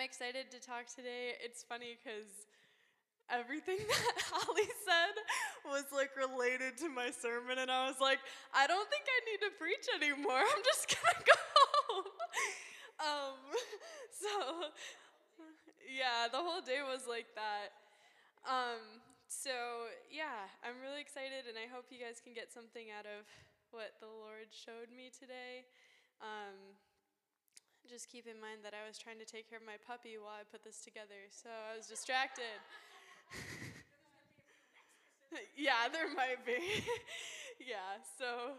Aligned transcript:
Excited 0.00 0.50
to 0.52 0.60
talk 0.60 0.86
today. 0.88 1.34
It's 1.42 1.62
funny 1.62 1.98
because 1.98 2.48
everything 3.32 3.78
that 3.88 4.16
Holly 4.30 4.68
said 4.84 5.14
was 5.66 5.84
like 5.92 6.12
related 6.16 6.76
to 6.84 6.88
my 6.88 7.10
sermon, 7.10 7.58
and 7.58 7.70
I 7.70 7.88
was 7.88 8.00
like, 8.00 8.20
I 8.54 8.66
don't 8.66 8.88
think 8.88 9.04
I 9.08 9.18
need 9.28 9.40
to 9.44 9.52
preach 9.58 9.86
anymore. 9.92 10.40
I'm 10.40 10.64
just 10.64 10.88
gonna 10.88 11.24
go 11.24 11.38
home. 11.88 12.10
um, 13.08 13.38
so, 14.22 14.32
yeah, 15.88 16.28
the 16.30 16.40
whole 16.40 16.62
day 16.62 16.84
was 16.84 17.08
like 17.08 17.32
that. 17.34 17.74
Um, 18.46 19.00
so, 19.26 19.88
yeah, 20.12 20.50
I'm 20.60 20.78
really 20.84 21.00
excited, 21.00 21.48
and 21.48 21.56
I 21.56 21.70
hope 21.72 21.88
you 21.88 21.98
guys 21.98 22.20
can 22.20 22.36
get 22.36 22.52
something 22.52 22.92
out 22.92 23.08
of 23.08 23.24
what 23.72 23.96
the 24.04 24.10
Lord 24.10 24.52
showed 24.52 24.92
me 24.92 25.08
today. 25.08 25.64
Um, 26.20 26.76
just 27.88 28.10
keep 28.10 28.26
in 28.26 28.40
mind 28.40 28.62
that 28.62 28.74
I 28.74 28.86
was 28.86 28.98
trying 28.98 29.18
to 29.18 29.28
take 29.28 29.48
care 29.48 29.58
of 29.58 29.66
my 29.66 29.78
puppy 29.86 30.16
while 30.20 30.36
I 30.38 30.44
put 30.44 30.64
this 30.64 30.80
together, 30.80 31.28
so 31.30 31.48
I 31.50 31.76
was 31.76 31.86
distracted. 31.86 32.60
yeah, 35.56 35.88
there 35.90 36.08
might 36.14 36.44
be. 36.44 36.58
yeah, 37.60 38.00
so, 38.18 38.56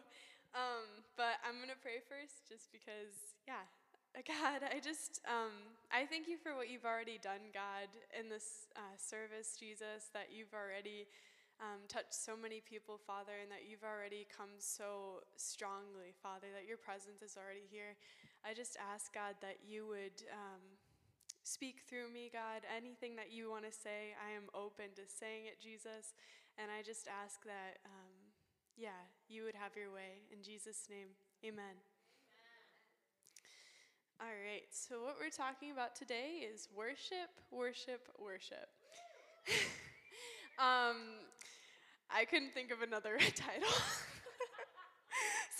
um, 0.53 0.85
but 1.17 1.41
I'm 1.41 1.57
going 1.57 1.73
to 1.73 1.81
pray 1.81 2.03
first 2.03 2.49
just 2.49 2.71
because, 2.71 3.35
yeah. 3.47 3.65
God, 4.29 4.61
I 4.61 4.77
just, 4.77 5.25
um, 5.25 5.73
I 5.89 6.05
thank 6.05 6.29
you 6.29 6.37
for 6.37 6.53
what 6.53 6.69
you've 6.69 6.85
already 6.85 7.17
done, 7.17 7.49
God, 7.49 7.89
in 8.13 8.29
this 8.29 8.69
uh, 8.77 8.93
service, 9.01 9.57
Jesus, 9.57 10.13
that 10.13 10.29
you've 10.29 10.53
already 10.53 11.09
um, 11.57 11.81
touched 11.89 12.13
so 12.13 12.37
many 12.37 12.61
people, 12.61 13.01
Father, 13.01 13.41
and 13.41 13.49
that 13.49 13.65
you've 13.65 13.81
already 13.81 14.29
come 14.29 14.53
so 14.61 15.25
strongly, 15.33 16.13
Father, 16.21 16.45
that 16.53 16.69
your 16.69 16.77
presence 16.77 17.25
is 17.25 17.41
already 17.41 17.65
here. 17.73 17.97
I 18.43 18.53
just 18.53 18.75
ask, 18.75 19.13
God, 19.13 19.35
that 19.41 19.63
you 19.65 19.87
would 19.87 20.27
um, 20.31 20.59
speak 21.43 21.81
through 21.87 22.11
me, 22.11 22.29
God. 22.31 22.67
Anything 22.67 23.15
that 23.15 23.31
you 23.31 23.49
want 23.49 23.63
to 23.63 23.71
say, 23.71 24.11
I 24.19 24.35
am 24.35 24.51
open 24.53 24.91
to 24.95 25.07
saying 25.07 25.47
it, 25.47 25.63
Jesus. 25.63 26.11
And 26.59 26.67
I 26.67 26.83
just 26.83 27.07
ask 27.07 27.43
that, 27.47 27.79
um, 27.87 28.11
yeah, 28.75 28.99
you 29.27 29.43
would 29.43 29.55
have 29.55 29.75
your 29.75 29.91
way. 29.91 30.27
In 30.31 30.43
Jesus' 30.43 30.87
name, 30.89 31.15
amen. 31.43 31.79
All 34.19 34.27
right, 34.27 34.67
so 34.71 35.03
what 35.03 35.15
we're 35.19 35.31
talking 35.31 35.71
about 35.71 35.95
today 35.95 36.47
is 36.47 36.69
worship, 36.75 37.31
worship, 37.51 38.07
worship. 38.19 38.69
um, 40.59 41.23
I 42.09 42.25
couldn't 42.25 42.53
think 42.53 42.71
of 42.71 42.81
another 42.81 43.17
title. 43.35 43.73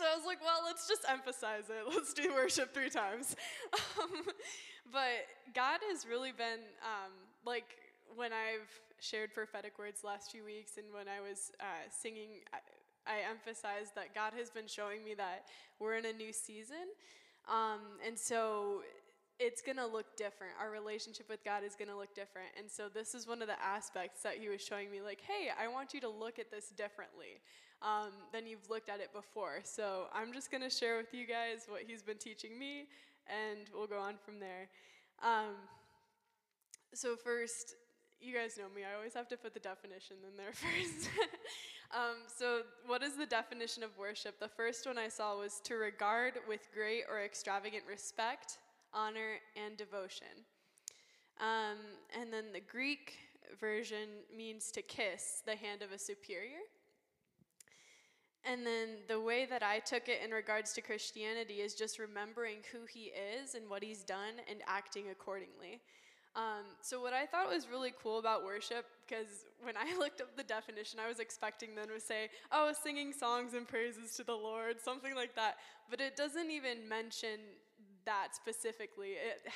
so 0.04 0.10
I 0.12 0.18
was 0.18 0.26
like, 0.26 0.42
well, 0.42 0.60
let's 0.66 0.86
just 0.86 1.06
emphasize 1.08 1.70
it. 1.70 1.88
Let's 1.88 2.14
do 2.14 2.34
worship 2.34 2.74
three 2.74 2.90
times. 2.90 3.36
Um, 4.02 4.26
but 4.92 5.26
God 5.56 5.80
has 5.90 6.06
really 6.06 6.32
been, 6.32 6.60
um, 6.84 7.12
like, 7.46 7.78
when 8.16 8.32
I've 8.34 8.70
shared 9.00 9.34
prophetic 9.34 9.80
words 9.80 10.04
last 10.04 10.32
few 10.32 10.44
weeks 10.44 10.78
and 10.78 10.86
when 10.94 11.08
I 11.08 11.22
was 11.22 11.52
uh, 11.60 11.88
singing, 11.90 12.44
I, 12.54 12.60
I, 13.08 13.30
emphasized 13.30 13.96
that 13.96 14.14
God 14.14 14.34
has 14.38 14.50
been 14.50 14.68
showing 14.68 15.04
me 15.04 15.14
that 15.16 15.46
we're 15.80 15.96
in 15.96 16.06
a 16.06 16.14
new 16.14 16.34
season. 16.34 16.92
Um, 17.48 17.80
and 18.06 18.20
so 18.20 18.82
it's 19.40 19.62
going 19.62 19.78
to 19.78 19.88
look 19.88 20.18
different. 20.18 20.54
Our 20.60 20.70
relationship 20.70 21.30
with 21.30 21.44
God 21.44 21.64
is 21.64 21.76
going 21.76 21.90
to 21.90 21.98
look 21.98 22.14
different. 22.14 22.50
And 22.58 22.70
so 22.70 22.90
this 22.94 23.16
is 23.16 23.26
one 23.26 23.42
of 23.42 23.48
the 23.48 23.62
aspects 23.64 24.22
that 24.24 24.38
he 24.38 24.50
was 24.50 24.62
showing 24.62 24.92
me 24.92 25.02
like, 25.02 25.22
hey, 25.22 25.50
I 25.58 25.68
want 25.70 25.94
you 25.94 26.02
to 26.02 26.10
look 26.10 26.40
at 26.40 26.52
this 26.52 26.70
differently 26.70 27.42
um, 27.84 28.12
than 28.32 28.48
you've 28.48 28.70
looked 28.70 28.90
at 28.90 29.00
it 29.00 29.14
before. 29.14 29.60
So 29.64 30.06
I'm 30.14 30.34
just 30.34 30.50
going 30.50 30.64
to 30.64 30.70
share 30.70 30.98
with 30.98 31.14
you 31.14 31.28
guys 31.28 31.66
what 31.68 31.82
he's 31.86 32.02
been 32.02 32.18
teaching 32.18 32.58
me, 32.58 32.88
and 33.28 33.70
we'll 33.74 33.88
go 33.88 34.00
on 34.00 34.16
from 34.26 34.40
there. 34.40 34.70
Um, 35.22 35.56
so, 36.94 37.16
first, 37.16 37.76
you 38.22 38.34
guys 38.34 38.58
know 38.58 38.66
me, 38.76 38.84
I 38.84 38.96
always 38.96 39.14
have 39.14 39.28
to 39.30 39.38
put 39.38 39.54
the 39.54 39.60
definition 39.60 40.18
in 40.30 40.38
there 40.38 40.52
first. 40.54 41.10
um, 41.92 42.18
so, 42.28 42.62
what 42.86 43.04
is 43.04 43.16
the 43.16 43.26
definition 43.26 43.84
of 43.84 43.98
worship? 43.98 44.40
The 44.40 44.48
first 44.48 44.86
one 44.86 44.98
I 44.98 45.10
saw 45.10 45.38
was 45.38 45.60
to 45.66 45.76
regard 45.76 46.34
with 46.48 46.70
great 46.74 47.04
or 47.10 47.24
extravagant 47.24 47.84
respect, 47.90 48.60
honor, 48.94 49.40
and 49.56 49.76
devotion. 49.78 50.46
Um, 51.40 51.78
and 52.20 52.32
then 52.32 52.46
the 52.54 52.62
Greek 52.62 53.14
version 53.60 54.08
means 54.36 54.72
to 54.72 54.82
kiss 54.82 55.42
the 55.46 55.56
hand 55.56 55.82
of 55.82 55.92
a 55.92 55.98
superior. 55.98 56.62
And 58.46 58.66
then 58.66 58.98
the 59.08 59.20
way 59.20 59.46
that 59.46 59.64
I 59.64 59.80
took 59.80 60.10
it 60.10 60.20
in 60.24 60.32
regards 60.32 60.74
to 60.74 60.82
Christianity 60.82 61.56
is 61.56 61.76
just 61.76 61.98
remembering 61.98 62.58
who 62.72 62.80
he 62.90 63.12
is 63.40 63.56
and 63.56 63.70
what 63.70 63.82
he's 63.82 64.04
done 64.04 64.36
and 64.50 64.60
acting 64.68 65.06
accordingly. 65.10 65.80
Um, 66.36 66.66
so, 66.82 67.00
what 67.00 67.14
I 67.14 67.26
thought 67.28 67.48
was 67.48 67.68
really 67.70 67.94
cool 68.02 68.18
about 68.18 68.44
worship, 68.44 68.86
because 69.08 69.46
when 69.62 69.76
I 69.78 69.96
looked 70.00 70.20
up 70.20 70.36
the 70.36 70.44
definition, 70.44 71.00
I 71.00 71.08
was 71.08 71.20
expecting 71.20 71.76
them 71.76 71.88
to 71.94 72.02
say, 72.02 72.30
oh, 72.52 72.74
singing 72.84 73.14
songs 73.14 73.54
and 73.54 73.68
praises 73.68 74.16
to 74.16 74.24
the 74.24 74.34
Lord, 74.34 74.82
something 74.82 75.16
like 75.16 75.36
that. 75.36 75.58
But 75.90 76.02
it 76.02 76.16
doesn't 76.16 76.50
even 76.50 76.90
mention 76.90 77.40
that 78.06 78.30
specifically. 78.34 79.10
It 79.12 79.52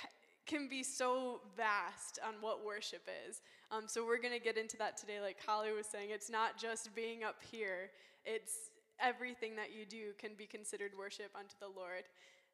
can 0.46 0.70
be 0.70 0.84
so 0.84 1.42
vast 1.58 2.20
on 2.26 2.36
what 2.42 2.64
worship 2.64 3.08
is. 3.28 3.42
Um, 3.72 3.86
so, 3.88 4.06
we're 4.06 4.22
going 4.22 4.38
to 4.38 4.44
get 4.44 4.56
into 4.56 4.78
that 4.78 4.98
today. 4.98 5.20
Like 5.20 5.38
Holly 5.44 5.72
was 5.72 5.88
saying, 5.88 6.10
it's 6.12 6.30
not 6.30 6.60
just 6.60 6.96
being 6.96 7.24
up 7.24 7.38
here, 7.52 7.90
it's 8.24 8.70
everything 9.02 9.56
that 9.56 9.74
you 9.74 9.86
do 9.86 10.14
can 10.18 10.32
be 10.38 10.46
considered 10.46 10.92
worship 10.98 11.32
unto 11.36 11.56
the 11.60 11.68
Lord 11.68 12.06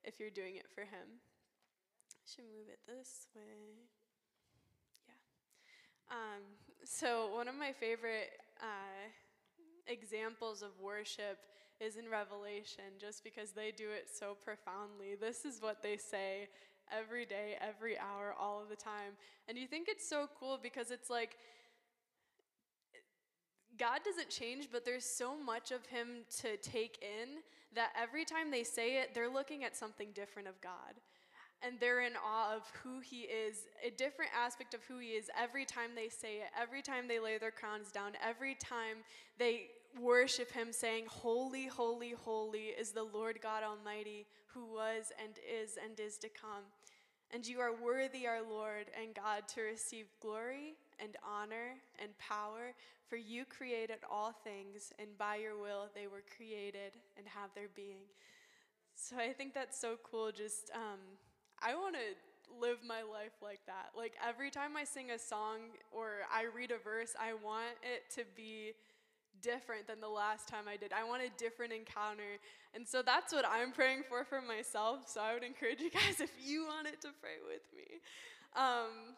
if 0.04 0.20
you're 0.20 0.34
doing 0.34 0.56
it 0.56 0.68
for 0.74 0.82
Him. 0.82 1.20
I 2.12 2.26
should 2.26 2.46
move 2.46 2.70
it 2.70 2.80
this 2.88 3.28
way. 3.36 3.88
Yeah. 5.08 6.16
Um, 6.16 6.44
so, 6.84 7.34
one 7.34 7.48
of 7.48 7.56
my 7.56 7.72
favorite 7.72 8.32
uh, 8.62 9.10
examples 9.88 10.62
of 10.62 10.70
worship 10.82 11.40
is 11.80 11.98
in 11.98 12.10
Revelation, 12.10 12.96
just 13.00 13.24
because 13.24 13.52
they 13.52 13.72
do 13.72 13.90
it 13.90 14.08
so 14.12 14.38
profoundly. 14.44 15.16
This 15.20 15.46
is 15.46 15.62
what 15.62 15.82
they 15.82 15.98
say 15.98 16.48
every 16.92 17.26
day, 17.26 17.58
every 17.60 17.98
hour, 17.98 18.34
all 18.40 18.62
of 18.62 18.70
the 18.70 18.76
time. 18.76 19.18
And 19.48 19.58
you 19.58 19.68
think 19.68 19.88
it's 19.90 20.08
so 20.08 20.30
cool 20.40 20.60
because 20.62 20.92
it's 20.92 21.10
like, 21.10 21.38
God 23.80 24.02
doesn't 24.06 24.30
change, 24.30 24.70
but 24.72 24.86
there's 24.86 25.06
so 25.06 25.36
much 25.38 25.72
of 25.72 25.86
Him 25.86 26.26
to 26.42 26.58
take 26.58 27.00
in 27.02 27.40
that 27.76 27.92
every 28.00 28.26
time 28.26 28.52
they 28.52 28.64
say 28.64 28.98
it, 28.98 29.12
they're 29.14 29.32
looking 29.32 29.64
at 29.64 29.76
something 29.76 30.10
different 30.14 30.48
of 30.48 30.60
God. 30.62 31.02
And 31.66 31.80
they're 31.80 32.02
in 32.02 32.14
awe 32.24 32.56
of 32.56 32.64
who 32.84 33.00
He 33.00 33.22
is, 33.22 33.66
a 33.86 33.90
different 33.90 34.32
aspect 34.38 34.74
of 34.74 34.84
who 34.84 35.00
He 35.00 35.10
is 35.10 35.30
every 35.40 35.66
time 35.66 35.92
they 35.96 36.10
say 36.10 36.38
it, 36.38 36.50
every 36.60 36.82
time 36.82 37.08
they 37.08 37.20
lay 37.20 37.38
their 37.38 37.52
crowns 37.52 37.92
down, 37.92 38.12
every 38.24 38.56
time 38.56 38.98
they 39.40 39.68
worship 40.00 40.52
Him, 40.52 40.72
saying, 40.72 41.06
Holy, 41.08 41.68
holy, 41.68 42.12
holy 42.12 42.74
is 42.78 42.92
the 42.92 43.04
Lord 43.04 43.40
God 43.42 43.64
Almighty, 43.64 44.28
who 44.48 44.66
was 44.66 45.12
and 45.24 45.34
is 45.40 45.78
and 45.84 46.00
is 46.00 46.18
to 46.18 46.30
come. 46.30 46.64
And 47.32 47.48
you 47.48 47.60
are 47.60 47.74
worthy, 47.74 48.28
our 48.28 48.42
Lord 48.48 48.86
and 49.02 49.16
God, 49.16 49.48
to 49.56 49.62
receive 49.62 50.06
glory 50.22 50.76
and 51.02 51.16
honor 51.24 51.78
and 52.02 52.18
power, 52.18 52.74
for 53.08 53.18
you 53.18 53.46
created 53.46 54.00
all 54.10 54.34
things, 54.44 54.92
and 55.00 55.18
by 55.18 55.38
your 55.38 55.58
will 55.58 55.90
they 55.96 56.08
were 56.08 56.24
created 56.36 56.98
and 57.18 57.28
have 57.28 57.50
their 57.56 57.70
being. 57.76 58.06
So 58.96 59.18
I 59.18 59.34
think 59.34 59.54
that's 59.54 59.80
so 59.80 59.98
cool. 60.04 60.32
Just, 60.32 60.72
um, 60.74 61.00
I 61.62 61.76
want 61.76 61.96
to 61.96 62.60
live 62.60 62.78
my 62.86 63.02
life 63.02 63.34
like 63.42 63.62
that. 63.66 63.92
Like 63.98 64.14
every 64.26 64.52
time 64.52 64.78
I 64.78 64.84
sing 64.84 65.12
a 65.12 65.20
song 65.20 65.74
or 65.92 66.28
I 66.32 66.46
read 66.54 66.72
a 66.72 66.78
verse, 66.78 67.16
I 67.20 67.34
want 67.34 67.78
it 67.82 68.14
to 68.16 68.24
be 68.36 68.74
different 69.42 69.88
than 69.88 70.00
the 70.00 70.10
last 70.10 70.48
time 70.48 70.66
I 70.68 70.78
did. 70.78 70.94
I 70.94 71.04
want 71.04 71.22
a 71.24 71.30
different 71.38 71.74
encounter. 71.74 72.40
And 72.74 72.88
so 72.88 73.02
that's 73.02 73.34
what 73.34 73.46
I'm 73.46 73.72
praying 73.72 74.04
for 74.08 74.24
for 74.24 74.42
myself. 74.42 75.08
So 75.08 75.22
I 75.22 75.34
would 75.34 75.44
encourage 75.44 75.82
you 75.82 75.90
guys, 75.90 76.20
if 76.20 76.32
you 76.42 76.66
want 76.66 76.88
it, 76.88 77.02
to 77.02 77.10
pray 77.22 77.42
with 77.46 77.66
me. 77.76 78.00
Um, 78.56 79.18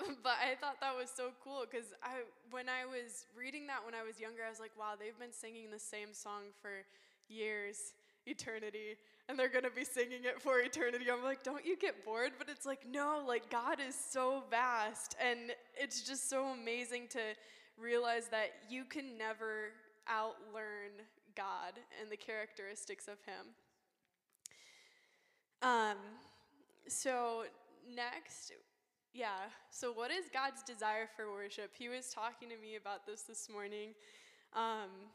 but 0.22 0.36
I 0.40 0.54
thought 0.54 0.80
that 0.80 0.96
was 0.96 1.10
so 1.14 1.30
cool 1.42 1.64
because 1.70 1.86
I, 2.02 2.22
when 2.50 2.68
I 2.68 2.86
was 2.86 3.26
reading 3.36 3.66
that 3.66 3.84
when 3.84 3.94
I 3.94 4.02
was 4.02 4.20
younger, 4.20 4.42
I 4.46 4.50
was 4.50 4.60
like, 4.60 4.72
wow, 4.78 4.94
they've 4.98 5.18
been 5.18 5.32
singing 5.32 5.70
the 5.70 5.78
same 5.78 6.12
song 6.12 6.52
for 6.60 6.84
years, 7.28 7.92
eternity, 8.26 8.96
and 9.28 9.38
they're 9.38 9.48
gonna 9.48 9.70
be 9.70 9.84
singing 9.84 10.24
it 10.24 10.40
for 10.40 10.60
eternity. 10.60 11.06
I'm 11.10 11.22
like, 11.22 11.42
don't 11.42 11.64
you 11.64 11.76
get 11.76 12.04
bored? 12.04 12.32
But 12.38 12.48
it's 12.48 12.66
like, 12.66 12.86
no, 12.88 13.22
like 13.26 13.50
God 13.50 13.78
is 13.80 13.94
so 13.94 14.44
vast, 14.50 15.16
and 15.20 15.52
it's 15.76 16.02
just 16.02 16.28
so 16.28 16.46
amazing 16.46 17.08
to 17.10 17.20
realize 17.78 18.28
that 18.28 18.50
you 18.68 18.84
can 18.84 19.16
never 19.16 19.72
outlearn 20.08 21.04
God 21.36 21.78
and 22.00 22.10
the 22.10 22.16
characteristics 22.16 23.08
of 23.08 23.18
Him. 23.24 23.54
Um, 25.62 25.96
so 26.88 27.44
next, 27.94 28.52
yeah. 29.12 29.50
So 29.70 29.92
what 29.92 30.10
is 30.10 30.30
God's 30.32 30.62
desire 30.62 31.08
for 31.16 31.30
worship? 31.32 31.72
He 31.76 31.88
was 31.88 32.10
talking 32.10 32.48
to 32.48 32.56
me 32.56 32.76
about 32.76 33.06
this 33.06 33.22
this 33.22 33.48
morning. 33.50 33.90
Um, 34.54 35.10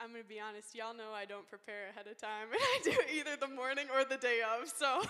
I'm 0.00 0.10
gonna 0.10 0.26
be 0.26 0.42
honest, 0.42 0.74
y'all 0.74 0.94
know 0.94 1.14
I 1.14 1.24
don't 1.24 1.46
prepare 1.46 1.90
ahead 1.94 2.10
of 2.10 2.18
time, 2.18 2.50
and 2.50 2.58
I 2.74 2.76
do 2.82 2.90
it 2.90 3.14
either 3.14 3.38
the 3.38 3.52
morning 3.52 3.86
or 3.94 4.02
the 4.04 4.18
day 4.18 4.42
of. 4.42 4.66
So, 4.66 5.06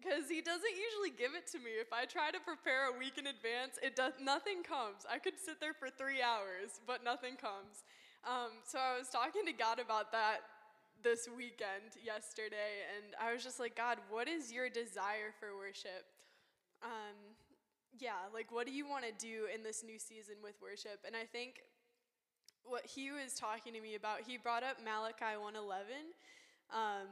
because 0.00 0.24
um, 0.24 0.32
he 0.32 0.40
doesn't 0.40 0.76
usually 0.76 1.12
give 1.12 1.36
it 1.36 1.44
to 1.52 1.58
me. 1.60 1.76
If 1.76 1.92
I 1.92 2.08
try 2.08 2.32
to 2.32 2.40
prepare 2.40 2.88
a 2.88 2.96
week 2.96 3.20
in 3.20 3.28
advance, 3.28 3.76
it 3.84 3.96
does 3.96 4.16
nothing 4.16 4.64
comes. 4.64 5.04
I 5.04 5.20
could 5.20 5.36
sit 5.36 5.60
there 5.60 5.76
for 5.76 5.92
three 5.92 6.24
hours, 6.24 6.80
but 6.88 7.04
nothing 7.04 7.36
comes. 7.36 7.84
Um, 8.24 8.64
so 8.64 8.80
I 8.80 8.96
was 8.96 9.12
talking 9.12 9.44
to 9.44 9.52
God 9.52 9.78
about 9.78 10.10
that 10.16 10.40
this 11.06 11.28
weekend, 11.30 11.94
yesterday, 12.02 12.82
and 12.90 13.14
I 13.22 13.32
was 13.32 13.44
just 13.44 13.60
like, 13.60 13.76
God, 13.76 13.98
what 14.10 14.26
is 14.26 14.50
your 14.50 14.68
desire 14.68 15.30
for 15.38 15.56
worship? 15.56 16.02
Um, 16.82 17.14
yeah, 17.96 18.26
like 18.34 18.50
what 18.50 18.66
do 18.66 18.72
you 18.72 18.88
want 18.88 19.04
to 19.06 19.14
do 19.14 19.46
in 19.54 19.62
this 19.62 19.84
new 19.86 20.00
season 20.00 20.34
with 20.42 20.54
worship? 20.60 21.06
And 21.06 21.14
I 21.14 21.22
think 21.22 21.62
what 22.64 22.84
he 22.84 23.12
was 23.12 23.34
talking 23.34 23.72
to 23.74 23.80
me 23.80 23.94
about, 23.94 24.22
he 24.26 24.36
brought 24.36 24.64
up 24.64 24.78
Malachi 24.82 25.38
111, 25.38 25.94
um, 26.74 27.06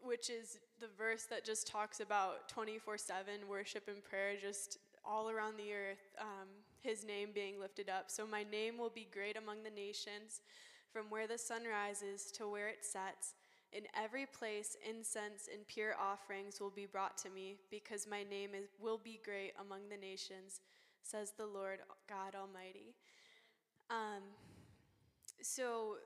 which 0.00 0.30
is 0.30 0.56
the 0.80 0.88
verse 0.96 1.24
that 1.28 1.44
just 1.44 1.66
talks 1.66 2.00
about 2.00 2.48
24 2.48 2.96
7 2.96 3.34
worship 3.50 3.84
and 3.86 4.02
prayer 4.02 4.32
just 4.40 4.78
all 5.04 5.28
around 5.28 5.58
the 5.58 5.74
earth, 5.74 6.08
um, 6.18 6.48
his 6.80 7.04
name 7.04 7.28
being 7.34 7.60
lifted 7.60 7.90
up. 7.90 8.10
So 8.10 8.26
my 8.26 8.44
name 8.50 8.78
will 8.78 8.88
be 8.88 9.06
great 9.12 9.36
among 9.36 9.62
the 9.62 9.70
nations, 9.70 10.40
from 10.96 11.10
where 11.10 11.26
the 11.26 11.36
sun 11.36 11.60
rises 11.70 12.32
to 12.32 12.48
where 12.48 12.68
it 12.68 12.82
sets. 12.82 13.34
In 13.70 13.82
every 13.94 14.24
place, 14.24 14.78
incense 14.88 15.46
and 15.52 15.68
pure 15.68 15.94
offerings 16.00 16.58
will 16.58 16.70
be 16.70 16.86
brought 16.86 17.18
to 17.18 17.28
me, 17.28 17.56
because 17.70 18.06
my 18.10 18.22
name 18.22 18.54
is, 18.54 18.68
will 18.80 18.96
be 18.96 19.20
great 19.22 19.52
among 19.60 19.90
the 19.90 19.96
nations, 19.98 20.62
says 21.02 21.32
the 21.36 21.44
Lord 21.44 21.80
God 22.08 22.34
Almighty. 22.34 22.94
Um, 23.90 24.22
so 25.42 25.96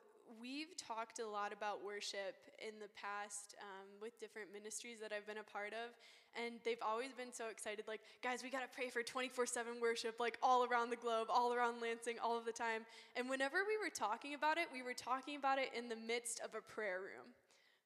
we've 0.40 0.76
talked 0.76 1.18
a 1.18 1.26
lot 1.26 1.52
about 1.52 1.84
worship 1.84 2.36
in 2.58 2.78
the 2.78 2.88
past 2.94 3.54
um, 3.60 3.88
with 4.00 4.18
different 4.20 4.52
ministries 4.52 4.98
that 5.00 5.12
I've 5.12 5.26
been 5.26 5.38
a 5.38 5.50
part 5.50 5.72
of, 5.72 5.96
and 6.38 6.60
they've 6.64 6.82
always 6.84 7.12
been 7.12 7.32
so 7.32 7.48
excited. 7.50 7.84
Like, 7.88 8.00
guys, 8.22 8.42
we 8.42 8.50
got 8.50 8.62
to 8.62 8.70
pray 8.74 8.88
for 8.88 9.02
24 9.02 9.46
7 9.46 9.80
worship, 9.80 10.20
like 10.20 10.38
all 10.42 10.64
around 10.64 10.90
the 10.90 10.96
globe, 10.96 11.28
all 11.32 11.52
around 11.52 11.80
Lansing, 11.80 12.16
all 12.22 12.38
of 12.38 12.44
the 12.44 12.52
time. 12.52 12.86
And 13.16 13.28
whenever 13.28 13.58
we 13.66 13.76
were 13.78 13.90
talking 13.90 14.34
about 14.34 14.58
it, 14.58 14.68
we 14.72 14.82
were 14.82 14.94
talking 14.94 15.36
about 15.36 15.58
it 15.58 15.70
in 15.76 15.88
the 15.88 15.96
midst 15.96 16.40
of 16.40 16.54
a 16.54 16.60
prayer 16.62 17.00
room. 17.00 17.34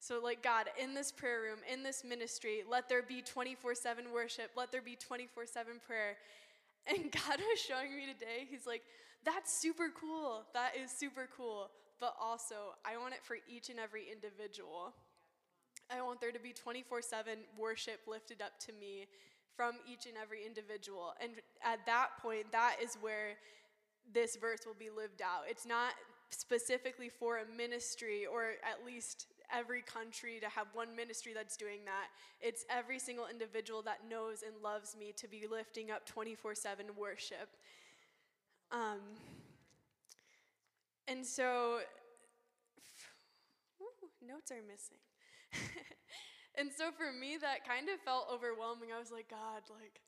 So, 0.00 0.20
like, 0.22 0.42
God, 0.42 0.66
in 0.80 0.92
this 0.92 1.10
prayer 1.10 1.40
room, 1.40 1.60
in 1.72 1.82
this 1.82 2.04
ministry, 2.04 2.62
let 2.68 2.88
there 2.88 3.02
be 3.02 3.22
24 3.22 3.74
7 3.74 4.04
worship, 4.12 4.50
let 4.56 4.70
there 4.70 4.82
be 4.82 4.96
24 4.96 5.46
7 5.46 5.80
prayer. 5.86 6.16
And 6.86 7.10
God 7.12 7.38
was 7.38 7.58
showing 7.58 7.96
me 7.96 8.04
today, 8.12 8.46
He's 8.50 8.66
like, 8.66 8.82
that's 9.24 9.52
super 9.52 9.90
cool. 9.98 10.44
That 10.52 10.72
is 10.76 10.90
super 10.90 11.28
cool. 11.34 11.70
But 12.00 12.14
also, 12.20 12.74
I 12.84 12.96
want 12.96 13.14
it 13.14 13.20
for 13.22 13.36
each 13.48 13.70
and 13.70 13.78
every 13.78 14.04
individual. 14.10 14.94
I 15.90 16.02
want 16.02 16.20
there 16.20 16.32
to 16.32 16.40
be 16.40 16.52
24 16.52 17.02
7 17.02 17.38
worship 17.58 18.00
lifted 18.06 18.42
up 18.42 18.58
to 18.66 18.72
me 18.72 19.06
from 19.56 19.74
each 19.90 20.06
and 20.06 20.14
every 20.20 20.44
individual. 20.44 21.14
And 21.20 21.32
at 21.62 21.86
that 21.86 22.08
point, 22.20 22.50
that 22.52 22.76
is 22.82 22.96
where 23.00 23.34
this 24.12 24.36
verse 24.36 24.60
will 24.66 24.76
be 24.78 24.90
lived 24.90 25.22
out. 25.22 25.44
It's 25.48 25.66
not 25.66 25.92
specifically 26.30 27.08
for 27.08 27.38
a 27.38 27.56
ministry 27.56 28.26
or 28.26 28.58
at 28.64 28.84
least 28.84 29.26
every 29.52 29.82
country 29.82 30.40
to 30.40 30.48
have 30.48 30.66
one 30.72 30.94
ministry 30.96 31.32
that's 31.34 31.56
doing 31.56 31.80
that. 31.84 32.08
It's 32.40 32.64
every 32.68 32.98
single 32.98 33.26
individual 33.30 33.82
that 33.82 33.98
knows 34.08 34.42
and 34.42 34.54
loves 34.62 34.96
me 34.98 35.12
to 35.16 35.28
be 35.28 35.44
lifting 35.50 35.90
up 35.90 36.06
24 36.06 36.54
7 36.54 36.86
worship. 36.96 37.48
Um, 38.72 39.00
and 41.08 41.24
so, 41.24 41.80
notes 44.26 44.50
are 44.50 44.64
missing. 44.64 45.00
and 46.58 46.70
so 46.72 46.90
for 46.92 47.12
me, 47.12 47.36
that 47.40 47.66
kind 47.66 47.88
of 47.88 48.00
felt 48.00 48.28
overwhelming. 48.32 48.90
I 48.94 48.98
was 48.98 49.12
like, 49.12 49.28
God, 49.28 49.62
like, 49.68 50.00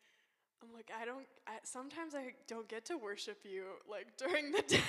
I'm 0.62 0.72
like, 0.72 0.90
I 0.90 1.04
don't, 1.04 1.28
I, 1.46 1.60
sometimes 1.64 2.14
I 2.14 2.32
don't 2.48 2.68
get 2.68 2.86
to 2.86 2.96
worship 2.96 3.44
you, 3.44 3.76
like, 3.90 4.16
during 4.18 4.52
the 4.52 4.62
day. 4.62 4.80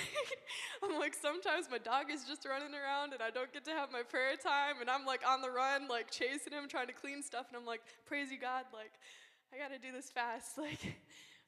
I'm 0.84 0.98
like, 0.98 1.14
sometimes 1.14 1.68
my 1.70 1.78
dog 1.78 2.08
is 2.12 2.24
just 2.24 2.46
running 2.48 2.74
around 2.74 3.14
and 3.14 3.22
I 3.22 3.30
don't 3.30 3.52
get 3.52 3.66
to 3.66 3.72
have 3.72 3.92
my 3.92 4.04
prayer 4.04 4.36
time 4.40 4.80
and 4.80 4.90
I'm 4.90 5.06
like 5.06 5.28
on 5.28 5.42
the 5.42 5.52
run, 5.52 5.88
like, 5.88 6.10
chasing 6.10 6.54
him, 6.54 6.68
trying 6.70 6.88
to 6.88 6.94
clean 6.94 7.22
stuff. 7.22 7.48
And 7.50 7.58
I'm 7.58 7.66
like, 7.66 7.82
praise 8.06 8.32
you, 8.32 8.40
God, 8.40 8.64
like, 8.74 8.96
I 9.54 9.58
gotta 9.58 9.80
do 9.80 9.92
this 9.92 10.10
fast. 10.10 10.58
Like, 10.58 10.98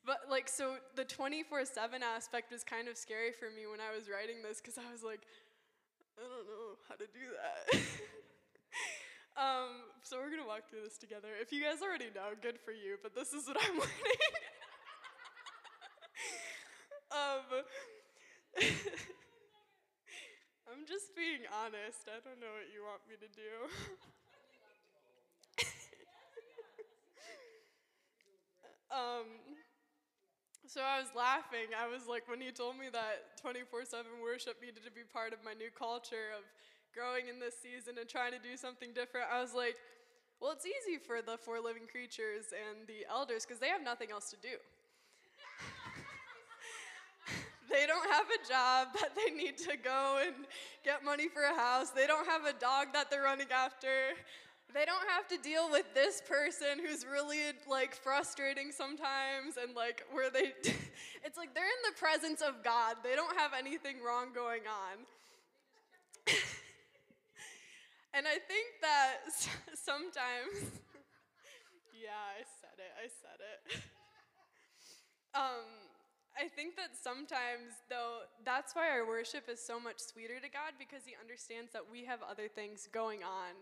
but 0.09 0.25
like, 0.25 0.49
so 0.49 0.81
the 0.97 1.05
24 1.05 1.69
7 1.69 2.01
aspect 2.01 2.51
was 2.51 2.63
kind 2.63 2.87
of 2.87 2.97
scary 2.97 3.29
for 3.29 3.53
me 3.53 3.69
when 3.69 3.77
I 3.77 3.93
was 3.93 4.09
writing 4.09 4.41
this 4.41 4.57
because 4.57 4.81
I 4.81 4.89
was 4.89 5.05
like, 5.05 5.21
I 6.17 6.25
don't 6.25 6.49
know 6.49 6.81
how 6.89 6.97
to 6.97 7.05
do 7.13 7.29
that. 7.37 7.61
um, 9.37 9.85
so 10.01 10.17
we're 10.17 10.33
going 10.33 10.41
to 10.41 10.49
walk 10.49 10.65
through 10.65 10.81
this 10.81 10.97
together. 10.97 11.29
If 11.37 11.53
you 11.53 11.61
guys 11.61 11.85
already 11.85 12.09
know, 12.09 12.33
good 12.41 12.57
for 12.57 12.73
you, 12.73 12.97
but 13.05 13.13
this 13.13 13.37
is 13.37 13.45
what 13.45 13.61
I'm 13.61 13.77
learning. 13.85 14.33
um, 17.13 17.45
I'm 20.73 20.89
just 20.89 21.13
being 21.13 21.45
honest. 21.53 22.09
I 22.09 22.17
don't 22.25 22.41
know 22.41 22.49
what 22.57 22.73
you 22.73 22.81
want 22.81 23.05
me 23.05 23.13
to 23.13 23.29
do. 23.29 23.69
um, 28.89 29.29
so 30.69 30.85
I 30.85 31.01
was 31.01 31.09
laughing. 31.17 31.73
I 31.73 31.89
was 31.89 32.05
like, 32.05 32.29
when 32.29 32.37
he 32.37 32.53
told 32.53 32.77
me 32.77 32.93
that 32.93 33.41
24 33.41 33.89
7 33.89 34.05
worship 34.21 34.61
needed 34.61 34.85
to 34.85 34.93
be 34.93 35.01
part 35.01 35.33
of 35.33 35.41
my 35.41 35.57
new 35.57 35.73
culture 35.73 36.29
of 36.37 36.45
growing 36.93 37.25
in 37.25 37.41
this 37.41 37.57
season 37.57 37.97
and 37.97 38.05
trying 38.05 38.37
to 38.37 38.41
do 38.41 38.53
something 38.53 38.93
different, 38.93 39.25
I 39.33 39.41
was 39.41 39.57
like, 39.57 39.81
well, 40.37 40.53
it's 40.53 40.69
easy 40.69 41.01
for 41.01 41.25
the 41.25 41.41
four 41.41 41.57
living 41.57 41.89
creatures 41.89 42.53
and 42.53 42.85
the 42.85 43.01
elders 43.09 43.49
because 43.49 43.57
they 43.57 43.73
have 43.73 43.81
nothing 43.81 44.13
else 44.13 44.29
to 44.29 44.37
do. 44.37 44.61
they 47.73 47.89
don't 47.89 48.05
have 48.13 48.29
a 48.29 48.41
job 48.45 48.93
that 49.01 49.17
they 49.17 49.33
need 49.33 49.57
to 49.65 49.73
go 49.73 50.21
and 50.21 50.45
get 50.85 51.03
money 51.03 51.33
for 51.33 51.49
a 51.49 51.55
house. 51.57 51.89
They 51.89 52.05
don't 52.05 52.29
have 52.29 52.45
a 52.45 52.53
dog 52.53 52.93
that 52.93 53.09
they're 53.09 53.25
running 53.25 53.49
after. 53.49 54.13
They 54.73 54.85
don't 54.85 55.09
have 55.09 55.27
to 55.29 55.37
deal 55.37 55.71
with 55.71 55.93
this 55.95 56.21
person 56.21 56.77
who's 56.85 57.03
really 57.05 57.39
like 57.67 57.95
frustrating 57.95 58.71
sometimes 58.71 59.57
and 59.61 59.75
like 59.75 60.03
where 60.11 60.29
they 60.29 60.53
it's 61.25 61.37
like 61.37 61.55
they're 61.55 61.65
in 61.65 61.83
the 61.89 61.97
presence 61.99 62.41
of 62.41 62.63
God. 62.63 62.97
They 63.03 63.15
don't 63.15 63.35
have 63.35 63.51
anything 63.57 63.97
wrong 64.05 64.27
going 64.33 64.61
on. 64.69 65.05
and 68.13 68.27
I 68.27 68.37
think 68.45 68.67
that 68.81 69.33
sometimes 69.73 70.69
yeah, 71.97 72.21
I 72.37 72.45
said 72.61 72.77
it. 72.77 72.93
I 72.93 73.07
said 73.09 73.39
it. 73.41 73.81
um 75.33 75.65
I 76.39 76.47
think 76.47 76.77
that 76.77 76.95
sometimes, 76.95 77.83
though, 77.89 78.19
that's 78.45 78.73
why 78.73 78.87
our 78.89 79.05
worship 79.05 79.49
is 79.51 79.59
so 79.59 79.77
much 79.77 79.99
sweeter 79.99 80.39
to 80.39 80.47
God 80.47 80.79
because 80.79 81.03
He 81.03 81.11
understands 81.19 81.73
that 81.73 81.83
we 81.91 82.05
have 82.05 82.19
other 82.23 82.47
things 82.47 82.87
going 82.93 83.23
on 83.23 83.59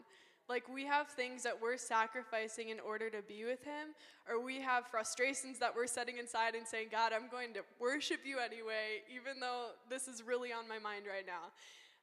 like 0.49 0.67
we 0.73 0.85
have 0.85 1.07
things 1.09 1.43
that 1.43 1.61
we're 1.61 1.77
sacrificing 1.77 2.69
in 2.69 2.79
order 2.79 3.09
to 3.09 3.21
be 3.21 3.43
with 3.43 3.63
Him, 3.63 3.89
or 4.29 4.41
we 4.43 4.61
have 4.61 4.87
frustrations 4.87 5.59
that 5.59 5.75
we're 5.75 5.87
setting 5.87 6.17
inside 6.17 6.55
and 6.55 6.65
saying, 6.65 6.87
God, 6.91 7.11
I'm 7.13 7.29
going 7.29 7.53
to 7.53 7.61
worship 7.79 8.19
you 8.25 8.37
anyway, 8.39 9.03
even 9.13 9.39
though 9.39 9.69
this 9.89 10.07
is 10.07 10.23
really 10.23 10.53
on 10.53 10.67
my 10.67 10.79
mind 10.79 11.05
right 11.07 11.25
now. 11.25 11.51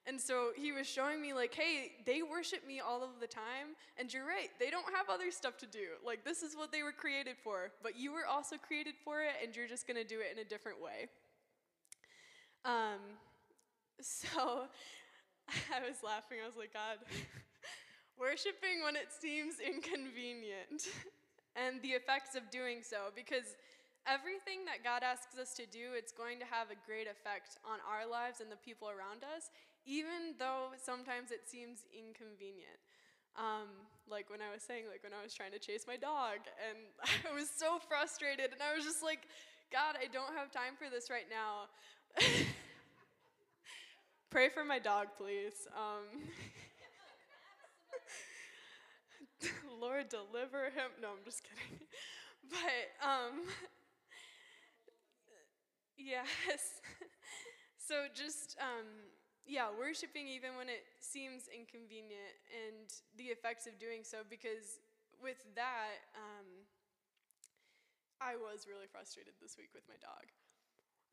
And 0.07 0.21
so 0.21 0.51
he 0.55 0.71
was 0.71 0.85
showing 0.85 1.19
me, 1.19 1.33
like, 1.33 1.55
hey, 1.55 1.93
they 2.05 2.21
worship 2.21 2.67
me 2.67 2.79
all 2.79 3.03
of 3.03 3.19
the 3.19 3.25
time. 3.25 3.73
And 3.97 4.13
you're 4.13 4.25
right, 4.25 4.49
they 4.59 4.69
don't 4.69 4.93
have 4.93 5.09
other 5.09 5.31
stuff 5.31 5.57
to 5.57 5.65
do. 5.65 5.97
Like, 6.05 6.23
this 6.23 6.43
is 6.43 6.55
what 6.55 6.71
they 6.71 6.83
were 6.83 6.91
created 6.91 7.37
for. 7.43 7.71
But 7.81 7.97
you 7.97 8.13
were 8.13 8.27
also 8.29 8.57
created 8.57 8.93
for 9.03 9.21
it, 9.21 9.33
and 9.43 9.55
you're 9.55 9.67
just 9.67 9.87
going 9.87 9.97
to 9.97 10.07
do 10.07 10.19
it 10.19 10.31
in 10.31 10.45
a 10.45 10.47
different 10.47 10.79
way. 10.79 11.07
Um, 12.63 13.01
so 14.01 14.67
I 15.73 15.87
was 15.87 15.97
laughing. 16.03 16.37
I 16.43 16.47
was 16.47 16.57
like, 16.57 16.73
God, 16.73 16.97
Worshipping 18.19 18.83
when 18.83 18.95
it 18.95 19.11
seems 19.11 19.59
inconvenient. 19.59 20.87
and 21.55 21.81
the 21.81 21.95
effects 21.95 22.35
of 22.35 22.51
doing 22.51 22.83
so 22.83 23.15
because 23.15 23.55
everything 24.05 24.67
that 24.67 24.83
God 24.83 25.01
asks 25.01 25.39
us 25.39 25.55
to 25.55 25.65
do, 25.65 25.95
it's 25.95 26.11
going 26.11 26.37
to 26.39 26.45
have 26.45 26.69
a 26.69 26.77
great 26.85 27.07
effect 27.07 27.57
on 27.65 27.79
our 27.87 28.05
lives 28.05 28.43
and 28.43 28.51
the 28.51 28.59
people 28.59 28.91
around 28.91 29.23
us, 29.23 29.49
even 29.87 30.35
though 30.37 30.75
sometimes 30.77 31.31
it 31.31 31.47
seems 31.47 31.87
inconvenient. 31.95 32.77
Um, 33.35 33.67
like 34.07 34.29
when 34.29 34.39
I 34.39 34.51
was 34.53 34.63
saying, 34.63 34.85
like 34.87 35.03
when 35.03 35.11
I 35.11 35.23
was 35.23 35.33
trying 35.33 35.51
to 35.51 35.59
chase 35.59 35.83
my 35.87 35.97
dog, 35.97 36.43
and 36.63 36.79
I 37.27 37.33
was 37.33 37.49
so 37.51 37.79
frustrated, 37.79 38.51
and 38.53 38.61
I 38.61 38.75
was 38.75 38.85
just 38.85 39.03
like, 39.03 39.27
God, 39.71 39.97
I 39.99 40.07
don't 40.07 40.35
have 40.35 40.51
time 40.51 40.77
for 40.77 40.87
this 40.87 41.09
right 41.09 41.27
now. 41.27 41.67
Pray 44.29 44.49
for 44.49 44.63
my 44.63 44.79
dog, 44.79 45.07
please. 45.17 45.67
Um, 45.75 46.29
Lord, 49.79 50.09
deliver 50.09 50.65
him. 50.71 50.91
No, 51.01 51.09
I'm 51.09 51.23
just 51.25 51.43
kidding. 51.43 51.79
But, 52.47 52.93
um, 53.01 53.41
yes. 55.97 56.81
so 57.77 58.05
just, 58.13 58.55
um, 58.61 58.85
yeah, 59.45 59.69
worshiping 59.73 60.27
even 60.27 60.57
when 60.57 60.69
it 60.69 60.85
seems 60.99 61.49
inconvenient 61.49 62.35
and 62.53 62.87
the 63.17 63.33
effects 63.33 63.67
of 63.67 63.77
doing 63.79 64.01
so, 64.03 64.21
because 64.29 64.81
with 65.21 65.41
that, 65.55 66.05
um, 66.17 66.45
I 68.21 68.35
was 68.39 68.65
really 68.67 68.87
frustrated 68.87 69.35
this 69.41 69.57
week 69.59 69.71
with 69.75 69.83
my 69.87 69.99
dog. 69.99 70.27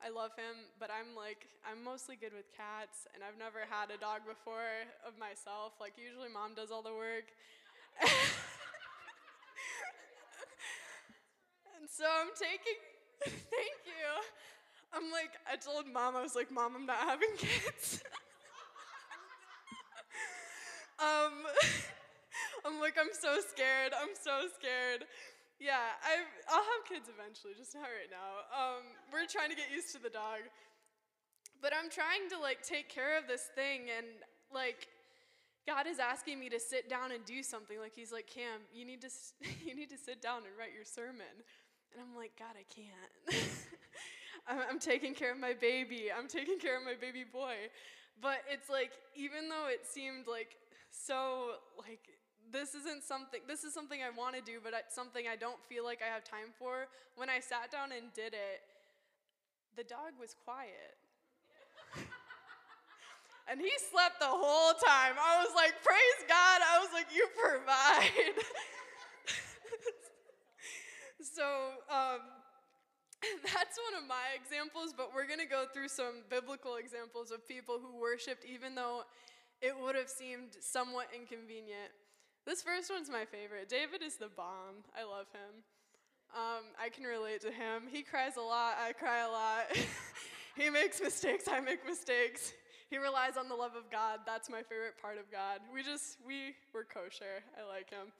I 0.03 0.11
love 0.11 0.35
him, 0.35 0.67
but 0.79 0.91
I'm 0.91 1.15
like, 1.15 1.47
I'm 1.63 1.79
mostly 1.79 2.19
good 2.19 2.35
with 2.35 2.51
cats, 2.51 3.07
and 3.15 3.23
I've 3.23 3.39
never 3.39 3.63
had 3.63 3.87
a 3.87 3.99
dog 3.99 4.27
before 4.27 4.83
of 5.07 5.15
myself. 5.15 5.79
Like, 5.79 5.95
usually 5.95 6.27
mom 6.27 6.55
does 6.59 6.71
all 6.71 6.83
the 6.83 6.93
work. 6.95 7.31
And 11.83 11.91
so 11.91 12.07
I'm 12.07 12.31
taking, 12.39 12.79
thank 13.27 13.79
you. 13.83 14.07
I'm 14.95 15.11
like, 15.11 15.35
I 15.43 15.59
told 15.59 15.83
mom, 15.91 16.15
I 16.15 16.23
was 16.23 16.31
like, 16.31 16.47
Mom, 16.47 16.79
I'm 16.79 16.85
not 16.85 17.03
having 17.03 17.35
kids. 17.35 17.99
um, 21.03 21.43
I'm 22.65 22.79
like, 22.79 22.95
I'm 22.95 23.11
so 23.11 23.35
scared. 23.51 23.91
I'm 23.91 24.15
so 24.15 24.47
scared. 24.55 25.03
Yeah, 25.59 25.99
i 26.07 26.23
will 26.47 26.63
have 26.63 26.87
kids 26.87 27.11
eventually, 27.11 27.51
just 27.51 27.75
not 27.75 27.91
right 27.91 28.07
now. 28.07 28.47
Um, 28.55 28.87
we're 29.11 29.27
trying 29.27 29.51
to 29.51 29.59
get 29.59 29.67
used 29.67 29.91
to 29.91 29.99
the 29.99 30.07
dog. 30.07 30.47
But 31.59 31.75
I'm 31.75 31.91
trying 31.91 32.31
to 32.31 32.39
like 32.39 32.63
take 32.63 32.87
care 32.87 33.19
of 33.19 33.27
this 33.27 33.51
thing 33.59 33.91
and 33.91 34.07
like 34.55 34.87
God 35.67 35.87
is 35.87 35.99
asking 35.99 36.39
me 36.39 36.49
to 36.49 36.59
sit 36.59 36.89
down 36.89 37.11
and 37.11 37.23
do 37.23 37.41
something. 37.41 37.79
Like 37.79 37.93
he's 37.95 38.11
like, 38.11 38.27
Cam, 38.27 38.67
you 38.73 38.85
need 38.85 39.01
to 39.01 39.09
you 39.65 39.75
need 39.75 39.89
to 39.89 39.97
sit 39.97 40.21
down 40.21 40.43
and 40.47 40.53
write 40.57 40.75
your 40.75 40.85
sermon. 40.85 41.43
And 41.93 42.01
I'm 42.01 42.15
like, 42.15 42.31
God, 42.37 42.57
I 42.57 42.65
can't. 42.73 43.53
I'm, 44.69 44.79
taking 44.79 45.13
care 45.13 45.31
of 45.31 45.39
my 45.39 45.53
baby. 45.53 46.07
I'm 46.15 46.27
taking 46.27 46.59
care 46.59 46.77
of 46.77 46.83
my 46.83 46.95
baby 46.99 47.23
boy. 47.23 47.69
But 48.21 48.41
it's 48.51 48.69
like, 48.69 48.91
even 49.15 49.47
though 49.47 49.67
it 49.69 49.85
seemed 49.85 50.27
like 50.27 50.57
so 50.91 51.57
like 51.77 52.05
this 52.51 52.75
isn't 52.75 53.01
something 53.03 53.41
this 53.47 53.63
is 53.63 53.73
something 53.73 53.99
I 54.03 54.11
want 54.13 54.35
to 54.35 54.41
do, 54.41 54.59
but 54.63 54.73
it's 54.73 54.93
something 54.93 55.25
I 55.25 55.35
don't 55.35 55.57
feel 55.65 55.83
like 55.83 56.01
I 56.01 56.13
have 56.13 56.23
time 56.23 56.53
for. 56.59 56.87
When 57.15 57.29
I 57.29 57.39
sat 57.39 57.71
down 57.71 57.91
and 57.91 58.13
did 58.13 58.33
it, 58.33 58.61
the 59.75 59.83
dog 59.83 60.13
was 60.19 60.35
quiet. 60.45 60.97
and 63.49 63.59
he 63.59 63.71
slept 63.89 64.19
the 64.19 64.29
whole 64.29 64.73
time. 64.77 65.17
I 65.17 65.41
was 65.41 65.53
like, 65.55 65.73
praise 65.81 66.21
God. 66.29 66.61
I 66.61 66.79
was 66.79 66.89
like, 66.93 67.07
you 67.13 67.27
provide. 67.33 68.37
so 71.33 71.81
um, 71.89 72.21
that's 73.43 73.77
one 73.89 73.97
of 73.97 74.07
my 74.07 74.37
examples, 74.37 74.93
but 74.95 75.09
we're 75.15 75.27
going 75.27 75.39
to 75.41 75.49
go 75.49 75.65
through 75.73 75.89
some 75.89 76.21
biblical 76.29 76.75
examples 76.75 77.31
of 77.31 77.47
people 77.47 77.79
who 77.81 77.99
worshiped 77.99 78.45
even 78.45 78.75
though 78.75 79.03
it 79.61 79.73
would 79.73 79.95
have 79.95 80.09
seemed 80.09 80.57
somewhat 80.61 81.07
inconvenient. 81.15 81.89
This 82.45 82.61
first 82.61 82.91
one's 82.91 83.09
my 83.09 83.25
favorite. 83.25 83.69
David 83.69 84.03
is 84.03 84.17
the 84.17 84.27
bomb. 84.27 84.83
I 84.93 85.03
love 85.03 85.27
him. 85.31 85.63
Um, 86.35 86.63
I 86.77 86.89
can 86.89 87.05
relate 87.05 87.41
to 87.41 87.51
him. 87.51 87.83
He 87.89 88.03
cries 88.03 88.37
a 88.37 88.41
lot. 88.41 88.75
I 88.77 88.91
cry 88.91 89.23
a 89.25 89.29
lot. 89.29 89.65
he 90.57 90.69
makes 90.69 91.01
mistakes. 91.01 91.45
I 91.47 91.61
make 91.61 91.85
mistakes. 91.87 92.53
He 92.89 92.97
relies 92.97 93.37
on 93.37 93.47
the 93.47 93.55
love 93.55 93.75
of 93.77 93.89
God. 93.89 94.19
That's 94.25 94.49
my 94.49 94.61
favorite 94.61 95.01
part 95.01 95.17
of 95.17 95.31
God. 95.31 95.59
We 95.73 95.81
just, 95.81 96.17
we 96.27 96.53
were 96.73 96.83
kosher. 96.83 97.41
I 97.57 97.65
like 97.65 97.89
him. 97.89 98.11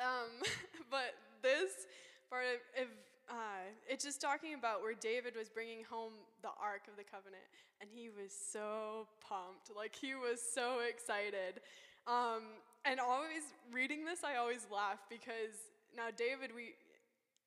Um, 0.00 0.42
but 0.90 1.14
this 1.42 1.86
part 2.30 2.44
of, 2.44 2.84
of 2.84 2.88
uh, 3.28 3.66
it's 3.88 4.04
just 4.04 4.20
talking 4.20 4.54
about 4.54 4.82
where 4.82 4.94
David 4.94 5.34
was 5.36 5.48
bringing 5.48 5.82
home 5.84 6.12
the 6.42 6.54
Ark 6.62 6.86
of 6.86 6.96
the 6.96 7.02
Covenant, 7.02 7.42
and 7.80 7.90
he 7.90 8.08
was 8.08 8.30
so 8.30 9.08
pumped. 9.18 9.74
Like, 9.74 9.94
he 9.94 10.14
was 10.14 10.38
so 10.40 10.78
excited. 10.86 11.58
Um, 12.06 12.62
and 12.84 13.00
always 13.00 13.50
reading 13.72 14.04
this, 14.04 14.22
I 14.22 14.36
always 14.36 14.66
laugh 14.70 15.02
because 15.10 15.58
now 15.96 16.14
David, 16.14 16.54
we, 16.54 16.78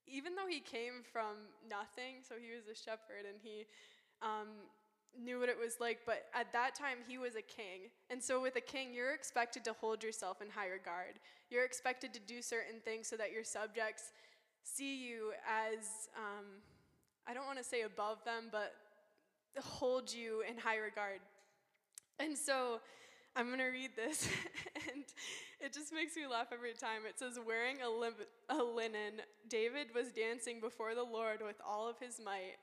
even 0.04 0.36
though 0.36 0.48
he 0.48 0.60
came 0.60 1.00
from 1.08 1.48
nothing, 1.70 2.28
so 2.28 2.36
he 2.36 2.52
was 2.52 2.68
a 2.68 2.76
shepherd 2.76 3.24
and 3.24 3.40
he 3.40 3.64
um, 4.22 4.52
knew 5.18 5.40
what 5.40 5.50
it 5.50 5.58
was 5.58 5.80
like, 5.80 6.00
but 6.06 6.26
at 6.34 6.52
that 6.54 6.76
time 6.76 6.98
he 7.08 7.18
was 7.18 7.36
a 7.36 7.42
king. 7.42 7.90
And 8.10 8.22
so 8.22 8.42
with 8.42 8.56
a 8.56 8.62
king, 8.62 8.94
you're 8.94 9.14
expected 9.14 9.64
to 9.66 9.74
hold 9.74 10.04
yourself 10.04 10.42
in 10.42 10.50
high 10.50 10.68
regard. 10.68 11.20
You're 11.50 11.66
expected 11.66 12.14
to 12.14 12.20
do 12.20 12.42
certain 12.42 12.80
things 12.84 13.08
so 13.08 13.18
that 13.18 13.32
your 13.32 13.44
subjects 13.44 14.12
see 14.64 15.08
you 15.08 15.32
as, 15.48 16.10
um, 16.16 16.46
I 17.28 17.34
don't 17.34 17.46
want 17.46 17.58
to 17.58 17.64
say 17.64 17.82
above 17.82 18.24
them, 18.26 18.50
but 18.52 18.74
hold 19.62 20.14
you 20.14 20.44
in 20.50 20.58
high 20.58 20.78
regard. 20.78 21.20
And 22.20 22.38
so 22.38 22.80
I'm 23.36 23.48
going 23.48 23.60
to 23.60 23.66
read 23.66 23.92
this, 23.96 24.28
and 24.92 25.04
it 25.60 25.74
just 25.74 25.94
makes 25.94 26.16
me 26.16 26.28
laugh 26.28 26.48
every 26.52 26.74
time. 26.74 27.02
It 27.08 27.20
says, 27.20 27.40
Wearing 27.46 27.78
a, 27.82 28.54
a 28.54 28.62
linen, 28.64 29.22
David 29.48 29.88
was 29.96 30.12
dancing 30.12 30.60
before 30.60 30.96
the 30.96 31.04
Lord 31.04 31.42
with 31.46 31.56
all 31.66 31.88
of 31.88 31.98
his 32.00 32.20
might, 32.24 32.58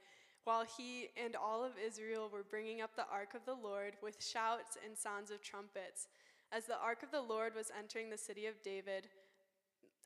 while 0.46 0.64
he 0.78 1.08
and 1.22 1.34
all 1.34 1.64
of 1.64 1.72
Israel 1.84 2.30
were 2.32 2.44
bringing 2.48 2.80
up 2.80 2.94
the 2.94 3.06
ark 3.12 3.34
of 3.34 3.44
the 3.44 3.68
Lord 3.68 3.94
with 4.00 4.24
shouts 4.24 4.78
and 4.84 4.96
sounds 4.96 5.32
of 5.32 5.42
trumpets. 5.42 6.06
As 6.52 6.66
the 6.66 6.78
ark 6.78 7.02
of 7.02 7.10
the 7.10 7.20
Lord 7.20 7.52
was 7.56 7.72
entering 7.76 8.10
the 8.10 8.16
city 8.16 8.46
of 8.46 8.54
David, 8.62 9.08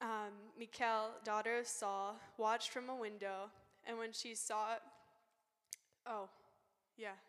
um, 0.01 0.33
Michal, 0.59 1.11
daughter 1.25 1.59
of 1.59 1.67
Saul, 1.67 2.17
watched 2.39 2.71
from 2.71 2.89
a 2.89 2.97
window, 2.97 3.51
and 3.87 3.99
when 3.99 4.13
she 4.13 4.35
saw 4.35 4.77
oh, 6.07 6.31
yeah, 6.97 7.21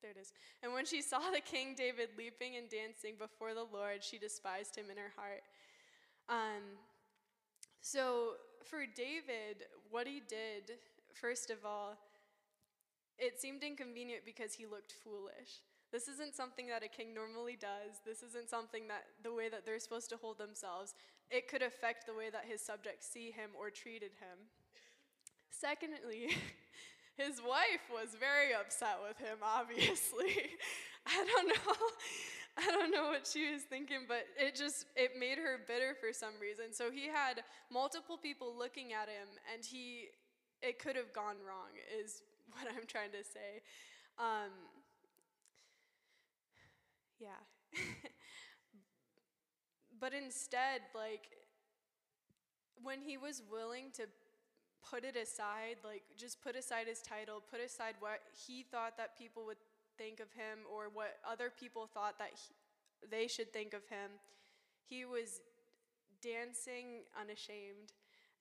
there 0.00 0.12
it 0.12 0.16
is. 0.18 0.32
And 0.62 0.72
when 0.72 0.86
she 0.86 1.02
saw 1.02 1.18
the 1.30 1.42
king 1.42 1.74
David 1.76 2.08
leaping 2.16 2.56
and 2.56 2.70
dancing 2.70 3.16
before 3.18 3.52
the 3.52 3.66
Lord, 3.70 4.02
she 4.02 4.16
despised 4.16 4.74
him 4.74 4.86
in 4.90 4.96
her 4.96 5.12
heart. 5.16 5.42
Um, 6.30 6.62
so 7.82 8.36
for 8.64 8.86
David, 8.96 9.66
what 9.90 10.06
he 10.06 10.22
did, 10.26 10.78
first 11.12 11.50
of 11.50 11.58
all, 11.66 11.98
it 13.18 13.40
seemed 13.40 13.62
inconvenient 13.62 14.22
because 14.24 14.54
he 14.54 14.66
looked 14.66 14.92
foolish. 14.92 15.62
This 15.92 16.08
isn't 16.08 16.34
something 16.34 16.66
that 16.68 16.82
a 16.82 16.88
king 16.88 17.14
normally 17.14 17.56
does. 17.56 18.02
This 18.04 18.22
isn't 18.22 18.50
something 18.50 18.88
that 18.88 19.04
the 19.22 19.32
way 19.32 19.48
that 19.48 19.64
they're 19.64 19.78
supposed 19.78 20.10
to 20.10 20.16
hold 20.16 20.38
themselves. 20.38 20.94
It 21.30 21.48
could 21.48 21.62
affect 21.62 22.06
the 22.06 22.14
way 22.14 22.30
that 22.30 22.44
his 22.48 22.60
subjects 22.60 23.06
see 23.06 23.30
him 23.30 23.50
or 23.56 23.70
treated 23.70 24.10
him. 24.18 24.50
Secondly, 25.50 26.34
his 27.16 27.40
wife 27.40 27.86
was 27.92 28.16
very 28.18 28.52
upset 28.52 28.98
with 29.06 29.18
him, 29.18 29.38
obviously. 29.42 30.58
I 31.06 31.24
don't 31.24 31.48
know. 31.48 31.74
I 32.56 32.70
don't 32.70 32.90
know 32.92 33.06
what 33.06 33.26
she 33.26 33.50
was 33.52 33.62
thinking, 33.62 34.06
but 34.06 34.26
it 34.38 34.54
just 34.54 34.86
it 34.94 35.12
made 35.18 35.38
her 35.38 35.60
bitter 35.66 35.94
for 35.98 36.12
some 36.12 36.34
reason. 36.40 36.72
So 36.72 36.90
he 36.90 37.06
had 37.06 37.42
multiple 37.70 38.16
people 38.16 38.54
looking 38.56 38.92
at 38.92 39.08
him 39.08 39.26
and 39.52 39.64
he 39.64 40.06
it 40.62 40.78
could 40.78 40.96
have 40.96 41.12
gone 41.12 41.36
wrong 41.46 41.74
is 42.00 42.22
what 42.58 42.70
I'm 42.70 42.86
trying 42.86 43.10
to 43.10 43.24
say. 43.24 43.62
Um, 44.18 44.50
yeah. 47.18 47.40
but 50.00 50.12
instead, 50.12 50.82
like 50.94 51.28
when 52.82 53.00
he 53.00 53.16
was 53.16 53.42
willing 53.50 53.90
to 53.94 54.04
put 54.88 55.04
it 55.04 55.16
aside, 55.16 55.76
like 55.84 56.02
just 56.16 56.42
put 56.42 56.56
aside 56.56 56.86
his 56.86 57.00
title, 57.00 57.42
put 57.50 57.60
aside 57.60 57.94
what 58.00 58.20
he 58.46 58.62
thought 58.62 58.96
that 58.98 59.18
people 59.18 59.44
would 59.46 59.56
think 59.96 60.20
of 60.20 60.30
him 60.32 60.60
or 60.72 60.86
what 60.92 61.18
other 61.28 61.50
people 61.50 61.88
thought 61.92 62.18
that 62.18 62.30
he, 62.34 62.54
they 63.10 63.26
should 63.26 63.52
think 63.52 63.74
of 63.74 63.82
him. 63.88 64.10
He 64.86 65.04
was 65.04 65.40
dancing 66.22 67.04
unashamed 67.18 67.92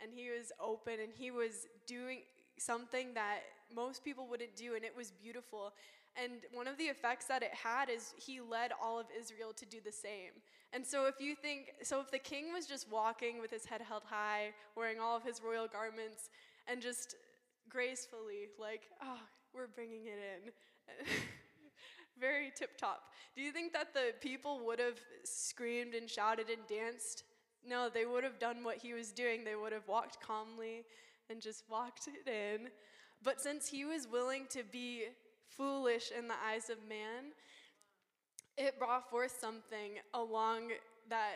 and 0.02 0.12
he 0.14 0.30
was 0.30 0.52
open 0.60 1.00
and 1.02 1.12
he 1.16 1.32
was 1.32 1.68
doing 1.88 2.20
something 2.58 3.14
that 3.14 3.40
most 3.74 4.04
people 4.04 4.28
wouldn't 4.28 4.56
do, 4.56 4.76
and 4.76 4.84
it 4.84 4.96
was 4.96 5.12
beautiful. 5.12 5.74
And 6.16 6.34
one 6.54 6.68
of 6.68 6.78
the 6.78 6.86
effects 6.86 7.26
that 7.26 7.42
it 7.42 7.54
had 7.54 7.90
is 7.90 8.14
he 8.18 8.40
led 8.40 8.72
all 8.82 9.00
of 9.00 9.08
Israel 9.18 9.52
to 9.56 9.66
do 9.66 9.78
the 9.84 9.92
same. 9.92 10.32
And 10.72 10.86
so, 10.86 11.06
if 11.06 11.16
you 11.20 11.36
think, 11.36 11.72
so 11.82 12.00
if 12.02 12.12
the 12.12 12.20
king 12.20 12.54
was 12.54 12.66
just 12.66 12.92
walking 12.92 13.42
with 13.42 13.52
his 13.52 13.66
head 13.66 13.82
held 13.82 14.04
high, 14.06 14.54
wearing 14.76 15.00
all 15.00 15.18
of 15.18 15.24
his 15.24 15.42
royal 15.42 15.68
garments, 15.68 16.30
and 16.68 16.82
just 16.82 17.16
gracefully, 17.70 18.50
like, 18.60 18.84
oh, 19.02 19.20
we're 19.54 19.68
bringing 19.68 20.06
it 20.06 20.20
in. 20.46 20.52
Very 22.20 22.52
tip 22.56 22.78
top. 22.78 23.02
Do 23.36 23.42
you 23.42 23.52
think 23.52 23.74
that 23.74 23.94
the 23.94 24.14
people 24.22 24.62
would 24.66 24.80
have 24.80 25.00
screamed 25.24 25.96
and 25.96 26.08
shouted 26.08 26.48
and 26.50 26.62
danced? 26.68 27.24
No, 27.66 27.90
they 27.92 28.06
would 28.06 28.24
have 28.24 28.40
done 28.40 28.64
what 28.64 28.78
he 28.78 28.94
was 28.94 29.12
doing. 29.12 29.44
They 29.44 29.56
would 29.56 29.72
have 29.72 29.88
walked 29.88 30.22
calmly 30.22 30.84
and 31.34 31.42
just 31.42 31.64
walked 31.70 32.08
it 32.08 32.30
in. 32.30 32.70
But 33.24 33.42
since 33.42 33.68
he 33.68 33.84
was 33.86 34.08
willing 34.10 34.46
to 34.52 34.64
be 34.72 35.06
foolish 35.50 36.12
in 36.18 36.28
the 36.28 36.36
eyes 36.48 36.70
of 36.70 36.78
man, 36.88 37.34
it 38.58 38.78
brought 38.78 39.10
forth 39.10 39.36
something 39.42 39.94
along 40.14 40.72
that, 41.10 41.34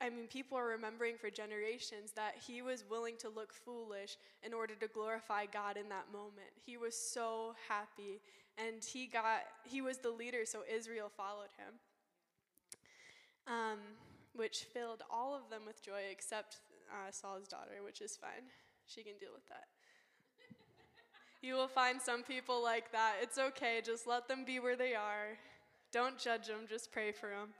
I 0.00 0.08
mean, 0.08 0.26
people 0.26 0.56
are 0.56 0.66
remembering 0.66 1.16
for 1.18 1.28
generations 1.28 2.12
that 2.16 2.36
he 2.46 2.62
was 2.62 2.84
willing 2.88 3.16
to 3.18 3.28
look 3.28 3.52
foolish 3.52 4.16
in 4.42 4.54
order 4.54 4.74
to 4.74 4.88
glorify 4.88 5.44
God 5.44 5.76
in 5.76 5.88
that 5.90 6.06
moment. 6.10 6.48
He 6.64 6.78
was 6.78 6.96
so 6.96 7.54
happy, 7.68 8.20
and 8.56 8.82
he 8.82 9.06
got, 9.06 9.42
he 9.64 9.82
was 9.82 9.98
the 9.98 10.10
leader, 10.10 10.46
so 10.46 10.60
Israel 10.72 11.10
followed 11.14 11.50
him. 11.58 11.74
Um, 13.46 13.78
which 14.32 14.64
filled 14.72 15.02
all 15.10 15.34
of 15.34 15.50
them 15.50 15.62
with 15.66 15.84
joy 15.84 16.02
except 16.10 16.58
uh, 16.90 17.10
Saul's 17.10 17.48
daughter, 17.48 17.82
which 17.84 18.00
is 18.00 18.16
fine. 18.16 18.46
She 18.92 19.02
can 19.04 19.14
deal 19.20 19.30
with 19.32 19.46
that. 19.48 19.68
You 21.42 21.54
will 21.54 21.68
find 21.68 22.02
some 22.02 22.24
people 22.24 22.60
like 22.60 22.90
that. 22.90 23.18
It's 23.22 23.38
okay, 23.38 23.80
just 23.84 24.04
let 24.06 24.26
them 24.26 24.44
be 24.44 24.58
where 24.58 24.74
they 24.74 24.94
are. 24.94 25.38
Don't 25.92 26.18
judge 26.18 26.48
them, 26.48 26.66
just 26.68 26.90
pray 26.90 27.12
for 27.12 27.30
them. 27.30 27.50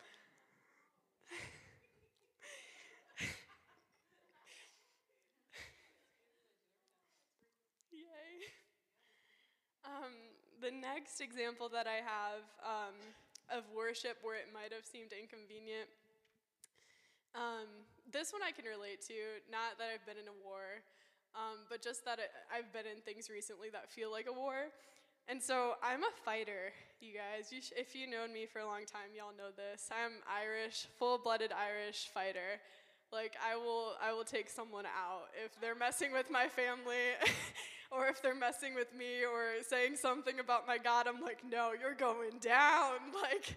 Yay. 7.92 8.50
Um, 9.84 10.12
the 10.60 10.72
next 10.72 11.20
example 11.20 11.68
that 11.68 11.86
I 11.86 12.02
have 12.04 12.42
um, 12.66 12.96
of 13.56 13.62
worship 13.74 14.18
where 14.22 14.34
it 14.34 14.48
might 14.52 14.72
have 14.72 14.84
seemed 14.84 15.12
inconvenient. 15.12 15.88
Um, 17.36 17.86
this 18.10 18.32
one 18.32 18.42
I 18.42 18.50
can 18.50 18.64
relate 18.64 19.00
to, 19.06 19.14
not 19.48 19.78
that 19.78 19.86
I've 19.94 20.04
been 20.04 20.18
in 20.18 20.26
a 20.26 20.34
war, 20.44 20.82
um, 21.34 21.66
but 21.68 21.82
just 21.82 22.04
that 22.04 22.18
it, 22.18 22.30
I've 22.52 22.72
been 22.72 22.86
in 22.86 23.00
things 23.02 23.30
recently 23.30 23.70
that 23.70 23.90
feel 23.90 24.10
like 24.10 24.26
a 24.28 24.32
war. 24.32 24.70
And 25.28 25.40
so 25.42 25.74
I'm 25.82 26.02
a 26.02 26.10
fighter, 26.24 26.72
you 27.00 27.12
guys. 27.14 27.52
You 27.52 27.62
sh- 27.62 27.72
if 27.76 27.94
you've 27.94 28.10
known 28.10 28.32
me 28.32 28.46
for 28.46 28.58
a 28.60 28.66
long 28.66 28.84
time, 28.86 29.14
y'all 29.14 29.36
know 29.36 29.54
this. 29.54 29.88
I'm 29.90 30.12
Irish, 30.26 30.86
full-blooded 30.98 31.52
Irish 31.52 32.08
fighter. 32.12 32.58
Like 33.12 33.34
I 33.44 33.56
will, 33.56 33.94
I 34.02 34.12
will 34.12 34.24
take 34.24 34.48
someone 34.48 34.86
out 34.86 35.28
if 35.44 35.60
they're 35.60 35.74
messing 35.74 36.12
with 36.12 36.30
my 36.30 36.48
family, 36.48 37.14
or 37.90 38.06
if 38.06 38.22
they're 38.22 38.34
messing 38.34 38.74
with 38.74 38.94
me, 38.96 39.24
or 39.24 39.62
saying 39.68 39.96
something 39.96 40.40
about 40.40 40.66
my 40.66 40.78
God. 40.78 41.06
I'm 41.06 41.20
like, 41.20 41.42
no, 41.48 41.72
you're 41.80 41.94
going 41.94 42.38
down. 42.40 42.94
Like, 43.20 43.56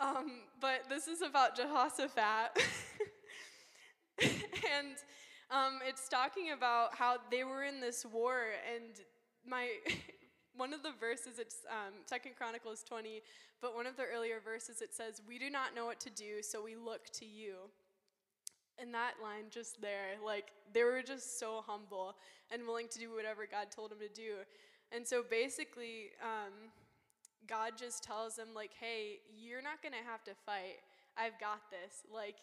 um, 0.00 0.40
but 0.60 0.88
this 0.88 1.08
is 1.08 1.22
about 1.22 1.56
Jehoshaphat, 1.56 2.58
and 4.22 4.96
um, 5.52 5.80
it's 5.86 6.08
talking 6.08 6.52
about 6.52 6.94
how 6.94 7.16
they 7.30 7.44
were 7.44 7.62
in 7.62 7.80
this 7.80 8.06
war, 8.06 8.40
and 8.74 9.04
my 9.46 9.68
one 10.56 10.72
of 10.72 10.82
the 10.82 10.92
verses 10.98 11.38
it's 11.38 11.56
um, 11.68 11.92
Second 12.06 12.36
Chronicles 12.36 12.82
20, 12.82 13.22
but 13.60 13.74
one 13.74 13.86
of 13.86 13.96
the 13.96 14.04
earlier 14.04 14.40
verses 14.42 14.80
it 14.80 14.94
says, 14.94 15.20
"We 15.28 15.38
do 15.38 15.50
not 15.50 15.74
know 15.74 15.84
what 15.84 16.00
to 16.00 16.10
do, 16.10 16.42
so 16.42 16.62
we 16.62 16.74
look 16.74 17.10
to 17.14 17.26
you." 17.26 17.56
And 18.78 18.94
that 18.94 19.12
line 19.22 19.44
just 19.50 19.80
there, 19.82 20.16
like 20.24 20.46
they 20.72 20.84
were 20.84 21.02
just 21.02 21.38
so 21.38 21.62
humble 21.66 22.16
and 22.50 22.66
willing 22.66 22.88
to 22.88 22.98
do 22.98 23.14
whatever 23.14 23.46
God 23.46 23.70
told 23.70 23.90
them 23.90 23.98
to 24.00 24.08
do. 24.08 24.36
And 24.90 25.06
so 25.06 25.22
basically, 25.28 26.10
um, 26.22 26.52
God 27.46 27.74
just 27.76 28.02
tells 28.02 28.36
them 28.36 28.48
like, 28.54 28.70
"Hey, 28.80 29.20
you're 29.36 29.62
not 29.62 29.82
gonna 29.82 30.02
have 30.02 30.24
to 30.24 30.32
fight. 30.46 30.80
I've 31.16 31.38
got 31.38 31.70
this. 31.70 32.04
Like, 32.10 32.36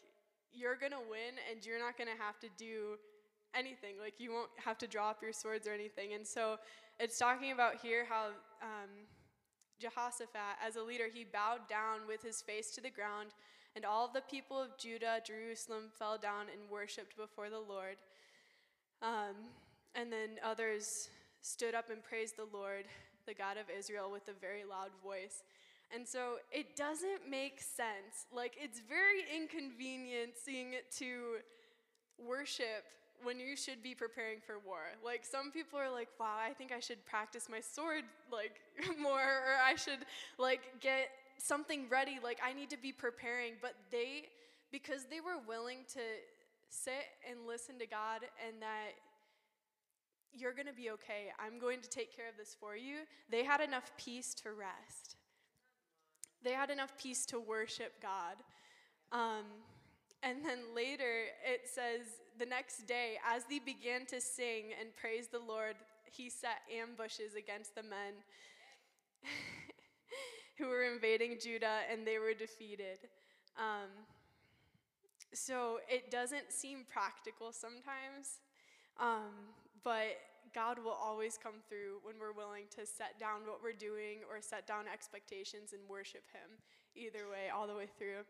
you're 0.54 0.76
going 0.76 0.92
to 0.92 1.04
win 1.10 1.38
and 1.50 1.66
you're 1.66 1.80
not 1.80 1.98
going 1.98 2.10
to 2.10 2.22
have 2.22 2.40
to 2.40 2.48
do 2.58 2.98
anything. 3.56 3.96
Like, 4.02 4.16
you 4.18 4.32
won't 4.32 4.50
have 4.64 4.78
to 4.80 4.88
drop 4.88 5.22
your 5.22 5.34
swords 5.34 5.68
or 5.68 5.74
anything. 5.74 6.14
And 6.14 6.26
so 6.26 6.58
it's 7.00 7.18
talking 7.18 7.52
about 7.52 7.76
here 7.82 8.06
how 8.08 8.28
um, 8.62 8.90
Jehoshaphat, 9.80 10.60
as 10.66 10.76
a 10.76 10.84
leader, 10.84 11.06
he 11.12 11.24
bowed 11.24 11.68
down 11.70 12.02
with 12.08 12.22
his 12.22 12.42
face 12.42 12.72
to 12.72 12.82
the 12.82 12.90
ground, 12.90 13.30
and 13.76 13.86
all 13.86 14.10
the 14.12 14.22
people 14.22 14.62
of 14.62 14.78
Judah, 14.78 15.22
Jerusalem, 15.26 15.86
fell 15.98 16.18
down 16.18 16.48
and 16.52 16.70
worshiped 16.70 17.16
before 17.16 17.50
the 17.50 17.60
Lord. 17.60 17.96
Um, 19.02 19.36
and 19.96 20.12
then 20.12 20.32
others 20.44 21.10
stood 21.42 21.74
up 21.74 21.90
and 21.90 22.04
praised 22.04 22.36
the 22.36 22.48
Lord, 22.52 22.86
the 23.26 23.34
God 23.34 23.58
of 23.58 23.66
Israel, 23.76 24.12
with 24.12 24.28
a 24.28 24.40
very 24.40 24.64
loud 24.66 24.90
voice. 25.02 25.44
And 25.94 26.08
so 26.08 26.36
it 26.52 26.76
doesn't 26.76 27.30
make 27.30 27.62
sense. 27.62 28.28
Like, 28.34 28.54
it's 28.62 28.80
very 28.80 29.26
inconveniencing 29.36 30.76
to 30.98 31.38
worship 32.18 32.86
when 33.24 33.40
you 33.40 33.56
should 33.56 33.82
be 33.84 33.96
preparing 33.96 34.40
for 34.46 34.60
war. 34.66 34.82
Like, 35.04 35.26
some 35.26 35.52
people 35.52 35.80
are 35.80 35.92
like, 35.92 36.10
wow, 36.20 36.38
I 36.40 36.54
think 36.54 36.72
I 36.72 36.80
should 36.80 37.04
practice 37.06 37.48
my 37.50 37.60
sword, 37.60 38.04
like, 38.32 38.62
more, 39.02 39.20
or 39.20 39.56
I 39.66 39.76
should, 39.76 40.06
like, 40.38 40.62
get 40.80 41.10
something 41.38 41.88
ready. 41.90 42.20
Like, 42.24 42.40
I 42.46 42.54
need 42.54 42.70
to 42.70 42.78
be 42.78 42.92
preparing. 42.92 43.54
But 43.62 43.74
they, 43.92 44.30
because 44.72 45.06
they 45.10 45.20
were 45.20 45.42
willing 45.48 45.80
to 45.94 46.02
sit 46.70 47.10
and 47.30 47.48
listen 47.48 47.80
to 47.80 47.88
God 47.88 48.22
and 48.46 48.62
that 48.62 48.94
you're 50.34 50.54
going 50.54 50.68
to 50.68 50.74
be 50.74 50.92
okay. 50.92 51.34
I'm 51.40 51.60
going 51.60 51.82
to 51.82 51.90
take 51.90 52.16
care 52.16 52.30
of 52.30 52.38
this 52.38 52.56
for 52.60 52.76
you. 52.76 53.00
They 53.30 53.44
had 53.44 53.62
enough 53.62 53.92
peace 53.98 54.34
to 54.44 54.52
rest. 54.52 55.16
They 56.44 56.52
had 56.52 56.70
enough 56.70 56.98
peace 56.98 57.26
to 57.28 57.40
worship 57.40 58.02
God. 58.02 58.38
Um, 59.12 59.46
and 60.24 60.46
then 60.46 60.60
later 60.76 61.26
it 61.46 61.62
says, 61.66 62.02
the 62.38 62.46
next 62.46 62.88
day, 62.88 63.18
as 63.28 63.44
they 63.50 63.60
began 63.60 64.06
to 64.08 64.22
sing 64.22 64.72
and 64.80 64.96
praise 64.96 65.28
the 65.28 65.40
Lord, 65.40 65.76
he 66.10 66.30
set 66.30 66.62
ambushes 66.74 67.36
against 67.36 67.76
the 67.76 67.84
men 67.84 68.14
who 70.58 70.68
were 70.68 70.84
invading 70.84 71.38
Judah, 71.42 71.80
and 71.92 72.08
they 72.08 72.18
were 72.18 72.34
defeated. 72.34 73.00
Um, 73.58 73.90
so 75.34 75.80
it 75.90 76.10
doesn't 76.10 76.52
seem 76.52 76.86
practical 76.92 77.52
sometimes, 77.52 78.40
um, 79.00 79.52
but 79.84 80.18
God 80.54 80.80
will 80.84 80.98
always 80.98 81.38
come 81.38 81.62
through 81.68 82.00
when 82.04 82.16
we're 82.20 82.34
willing 82.34 82.66
to 82.76 82.86
set 82.86 83.20
down 83.20 83.46
what 83.46 83.62
we're 83.62 83.74
doing 83.74 84.20
or 84.30 84.42
set 84.42 84.66
down 84.66 84.86
expectations 84.92 85.74
and 85.74 85.82
worship 85.90 86.24
Him. 86.34 86.58
Either 86.96 87.30
way, 87.30 87.50
all 87.54 87.68
the 87.68 87.76
way 87.76 87.88
through. 87.98 88.26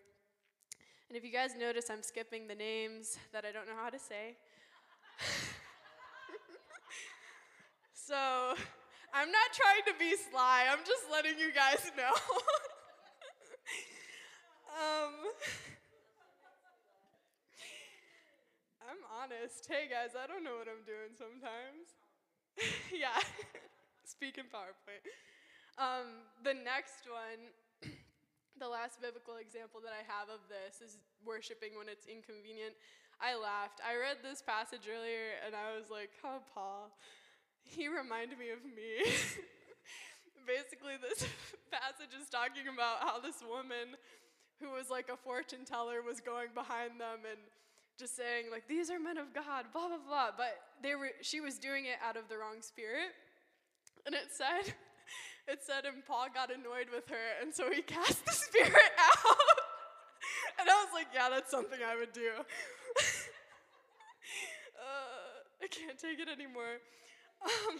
And 1.10 1.17
if 1.17 1.23
you 1.23 1.32
guys 1.32 1.55
notice, 1.60 1.89
I'm 1.89 2.03
skipping 2.03 2.47
the 2.47 2.55
names 2.55 3.17
that 3.34 3.45
I 3.45 3.51
don't 3.51 3.67
know 3.67 3.77
how 3.82 3.89
to 3.89 3.99
say. 3.99 4.38
so 7.93 8.55
I'm 9.13 9.32
not 9.32 9.49
trying 9.53 9.84
to 9.88 9.93
be 9.97 10.15
sly, 10.29 10.65
I'm 10.71 10.86
just 10.86 11.10
letting 11.12 11.39
you 11.39 11.51
guys 11.51 11.91
know. 11.97 12.13
um, 14.77 15.13
I'm 18.89 19.01
honest. 19.21 19.67
Hey 19.69 19.86
guys, 19.89 20.17
I 20.17 20.25
don't 20.25 20.43
know 20.43 20.58
what 20.58 20.67
I'm 20.67 20.82
doing 20.86 21.13
sometimes. 21.17 21.98
yeah, 22.93 23.15
speak 24.04 24.38
in 24.38 24.45
PowerPoint. 24.52 25.04
Um, 25.80 26.28
the 26.43 26.54
next 26.54 27.08
one, 27.08 27.52
the 28.60 28.67
last 28.67 29.00
biblical 29.00 29.39
example 29.39 29.80
that 29.80 29.95
I 29.95 30.04
have 30.04 30.28
of 30.28 30.43
this 30.52 30.84
is 30.84 31.00
worshiping 31.24 31.80
when 31.80 31.88
it's 31.88 32.08
inconvenient. 32.08 32.76
I 33.19 33.36
laughed. 33.36 33.80
I 33.84 34.00
read 34.00 34.24
this 34.24 34.43
passage 34.43 34.88
earlier 34.88 35.39
and 35.43 35.56
I 35.56 35.76
was 35.76 35.91
like, 35.91 36.12
oh, 36.24 36.39
Paul, 36.56 36.91
he 37.63 37.88
reminded 37.88 38.39
me 38.39 38.52
of 38.52 38.63
me. 38.63 39.04
Basically, 40.48 40.95
this 41.00 41.28
passage 41.76 42.15
is 42.15 42.28
talking 42.32 42.72
about 42.72 43.04
how 43.04 43.19
this 43.19 43.43
woman 43.43 43.95
who 44.60 44.72
was 44.72 44.89
like 44.89 45.08
a 45.12 45.15
fortune 45.19 45.63
teller 45.63 46.02
was 46.04 46.19
going 46.19 46.52
behind 46.56 47.00
them 47.00 47.24
and 47.24 47.39
just 48.00 48.15
saying 48.15 48.48
like 48.52 48.67
these 48.67 48.89
are 48.89 49.00
men 49.00 49.19
of 49.19 49.32
God, 49.36 49.72
blah 49.72 49.88
blah 49.88 50.04
blah. 50.04 50.32
But 50.36 50.60
they 50.82 50.96
were 50.96 51.12
she 51.22 51.39
was 51.42 51.58
doing 51.58 51.86
it 51.86 51.98
out 52.06 52.18
of 52.18 52.30
the 52.30 52.38
wrong 52.38 52.62
spirit. 52.62 53.13
And 54.06 54.15
it 54.15 54.32
said 54.32 54.74
it 55.48 55.60
said 55.62 55.86
and 55.86 56.06
Paul 56.06 56.28
got 56.34 56.52
annoyed 56.52 56.88
with 56.94 57.08
her 57.10 57.42
and 57.42 57.54
so 57.54 57.72
he 57.72 57.82
cast 57.96 58.26
the 58.26 58.32
spirit 58.32 58.74
out. 59.00 59.38
and 60.60 60.70
I 60.70 60.76
was 60.84 60.94
like, 60.94 61.08
yeah, 61.13 61.30
that's 61.30 61.52
something 61.52 61.80
I 61.86 61.96
would 61.96 62.13
do. 62.13 62.32
uh, 64.78 65.63
I 65.63 65.68
can't 65.68 65.98
take 65.98 66.20
it 66.20 66.30
anymore. 66.30 66.80
Um, 67.44 67.80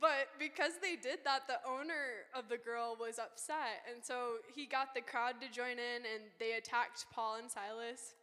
but 0.00 0.28
because 0.38 0.72
they 0.82 0.96
did 0.96 1.20
that, 1.24 1.48
the 1.48 1.58
owner 1.66 2.28
of 2.36 2.48
the 2.48 2.58
girl 2.58 2.96
was 2.98 3.18
upset. 3.18 3.88
And 3.90 4.04
so 4.04 4.36
he 4.54 4.66
got 4.66 4.94
the 4.94 5.00
crowd 5.00 5.40
to 5.40 5.48
join 5.48 5.80
in 5.80 6.04
and 6.04 6.28
they 6.38 6.52
attacked 6.52 7.06
Paul 7.10 7.36
and 7.40 7.50
Silas 7.50 8.14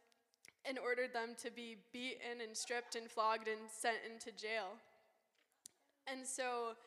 and 0.64 0.78
ordered 0.78 1.12
them 1.12 1.34
to 1.42 1.50
be 1.50 1.76
beaten 1.92 2.40
and 2.42 2.56
stripped 2.56 2.94
and 2.94 3.10
flogged 3.10 3.48
and 3.48 3.58
sent 3.70 3.98
into 4.06 4.30
jail. 4.30 4.78
And 6.06 6.26
so 6.26 6.78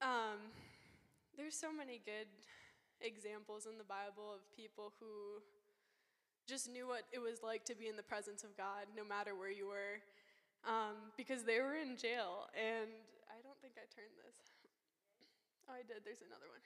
um, 0.00 0.40
there's 1.36 1.56
so 1.56 1.72
many 1.72 2.00
good 2.04 2.28
examples 3.00 3.66
in 3.66 3.76
the 3.76 3.84
Bible 3.84 4.32
of 4.32 4.40
people 4.56 4.92
who 5.00 5.42
just 6.46 6.70
knew 6.70 6.88
what 6.88 7.04
it 7.12 7.20
was 7.20 7.42
like 7.42 7.64
to 7.66 7.74
be 7.76 7.88
in 7.88 7.96
the 7.96 8.02
presence 8.02 8.42
of 8.42 8.56
God, 8.56 8.90
no 8.96 9.04
matter 9.04 9.34
where 9.34 9.50
you 9.50 9.68
were, 9.68 10.02
um, 10.66 11.12
because 11.16 11.44
they 11.44 11.60
were 11.60 11.76
in 11.76 11.96
jail. 11.96 12.50
And 12.56 12.90
I 13.30 13.38
don't 13.44 13.58
think 13.62 13.78
I 13.78 13.86
turned 13.92 14.14
this. 14.18 14.36
Oh, 15.68 15.74
I 15.74 15.86
did. 15.86 16.02
There's 16.04 16.22
another 16.26 16.50
one. 16.50 16.60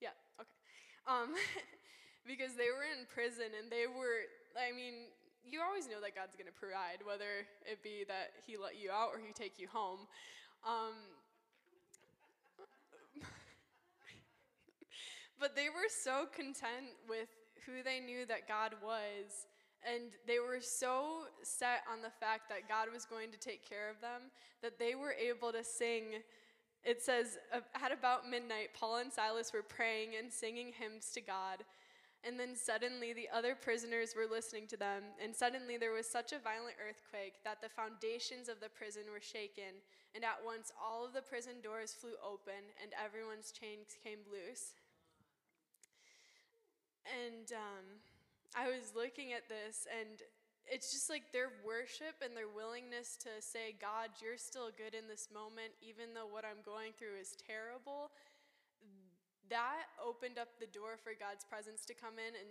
Yeah, 0.00 0.16
okay. 0.40 0.58
Um, 1.06 1.32
because 2.26 2.56
they 2.56 2.72
were 2.72 2.84
in 2.88 3.06
prison 3.06 3.52
and 3.56 3.70
they 3.70 3.86
were, 3.86 4.28
I 4.56 4.72
mean, 4.74 5.12
you 5.44 5.60
always 5.60 5.86
know 5.86 6.00
that 6.00 6.16
God's 6.16 6.34
going 6.36 6.48
to 6.48 6.56
provide, 6.56 7.04
whether 7.04 7.44
it 7.68 7.84
be 7.84 8.04
that 8.08 8.32
He 8.46 8.56
let 8.56 8.80
you 8.80 8.90
out 8.90 9.12
or 9.12 9.20
He 9.20 9.32
take 9.32 9.60
you 9.60 9.68
home. 9.68 10.08
Um, 10.64 10.96
but 15.40 15.54
they 15.54 15.68
were 15.68 15.88
so 15.88 16.24
content 16.32 16.96
with 17.08 17.28
who 17.66 17.82
they 17.84 18.00
knew 18.00 18.26
that 18.26 18.48
God 18.48 18.74
was. 18.82 19.46
And 19.84 20.16
they 20.26 20.38
were 20.38 20.60
so 20.60 21.28
set 21.42 21.84
on 21.92 22.00
the 22.00 22.08
fact 22.08 22.48
that 22.48 22.68
God 22.68 22.88
was 22.92 23.04
going 23.04 23.30
to 23.32 23.38
take 23.38 23.68
care 23.68 23.90
of 23.90 24.00
them 24.00 24.32
that 24.62 24.78
they 24.78 24.94
were 24.94 25.12
able 25.12 25.52
to 25.52 25.62
sing. 25.62 26.24
It 26.84 27.02
says, 27.02 27.38
at 27.52 27.92
about 27.92 28.28
midnight, 28.28 28.70
Paul 28.78 28.96
and 28.96 29.12
Silas 29.12 29.52
were 29.52 29.62
praying 29.62 30.10
and 30.18 30.32
singing 30.32 30.72
hymns 30.78 31.10
to 31.12 31.20
God. 31.20 31.64
And 32.26 32.40
then 32.40 32.56
suddenly 32.56 33.12
the 33.12 33.28
other 33.28 33.54
prisoners 33.54 34.16
were 34.16 34.24
listening 34.24 34.66
to 34.68 34.76
them. 34.76 35.04
And 35.22 35.36
suddenly 35.36 35.76
there 35.76 35.92
was 35.92 36.08
such 36.08 36.32
a 36.32 36.40
violent 36.40 36.80
earthquake 36.80 37.44
that 37.44 37.60
the 37.60 37.68
foundations 37.68 38.48
of 38.48 38.60
the 38.60 38.72
prison 38.72 39.04
were 39.12 39.20
shaken. 39.20 39.84
And 40.16 40.24
at 40.24 40.40
once 40.40 40.72
all 40.80 41.04
of 41.04 41.12
the 41.12 41.20
prison 41.20 41.60
doors 41.62 41.92
flew 41.92 42.16
open 42.24 42.72
and 42.80 42.96
everyone's 42.96 43.52
chains 43.52 43.92
came 44.02 44.24
loose. 44.32 44.72
And 47.04 47.52
um, 47.52 47.84
I 48.56 48.72
was 48.72 48.96
looking 48.96 49.36
at 49.36 49.44
this, 49.48 49.84
and 49.92 50.24
it's 50.64 50.92
just 50.92 51.10
like 51.10 51.32
their 51.32 51.52
worship 51.60 52.16
and 52.24 52.32
their 52.32 52.48
willingness 52.48 53.18
to 53.20 53.36
say, 53.40 53.76
God, 53.76 54.08
you're 54.22 54.40
still 54.40 54.72
good 54.72 54.96
in 54.96 55.04
this 55.04 55.28
moment, 55.28 55.76
even 55.84 56.16
though 56.16 56.30
what 56.30 56.48
I'm 56.48 56.64
going 56.64 56.96
through 56.96 57.20
is 57.20 57.36
terrible. 57.36 58.08
That 59.50 59.92
opened 60.00 60.38
up 60.38 60.56
the 60.58 60.70
door 60.70 60.96
for 60.96 61.12
God's 61.12 61.44
presence 61.44 61.84
to 61.86 61.94
come 61.94 62.16
in 62.16 62.32
and 62.36 62.48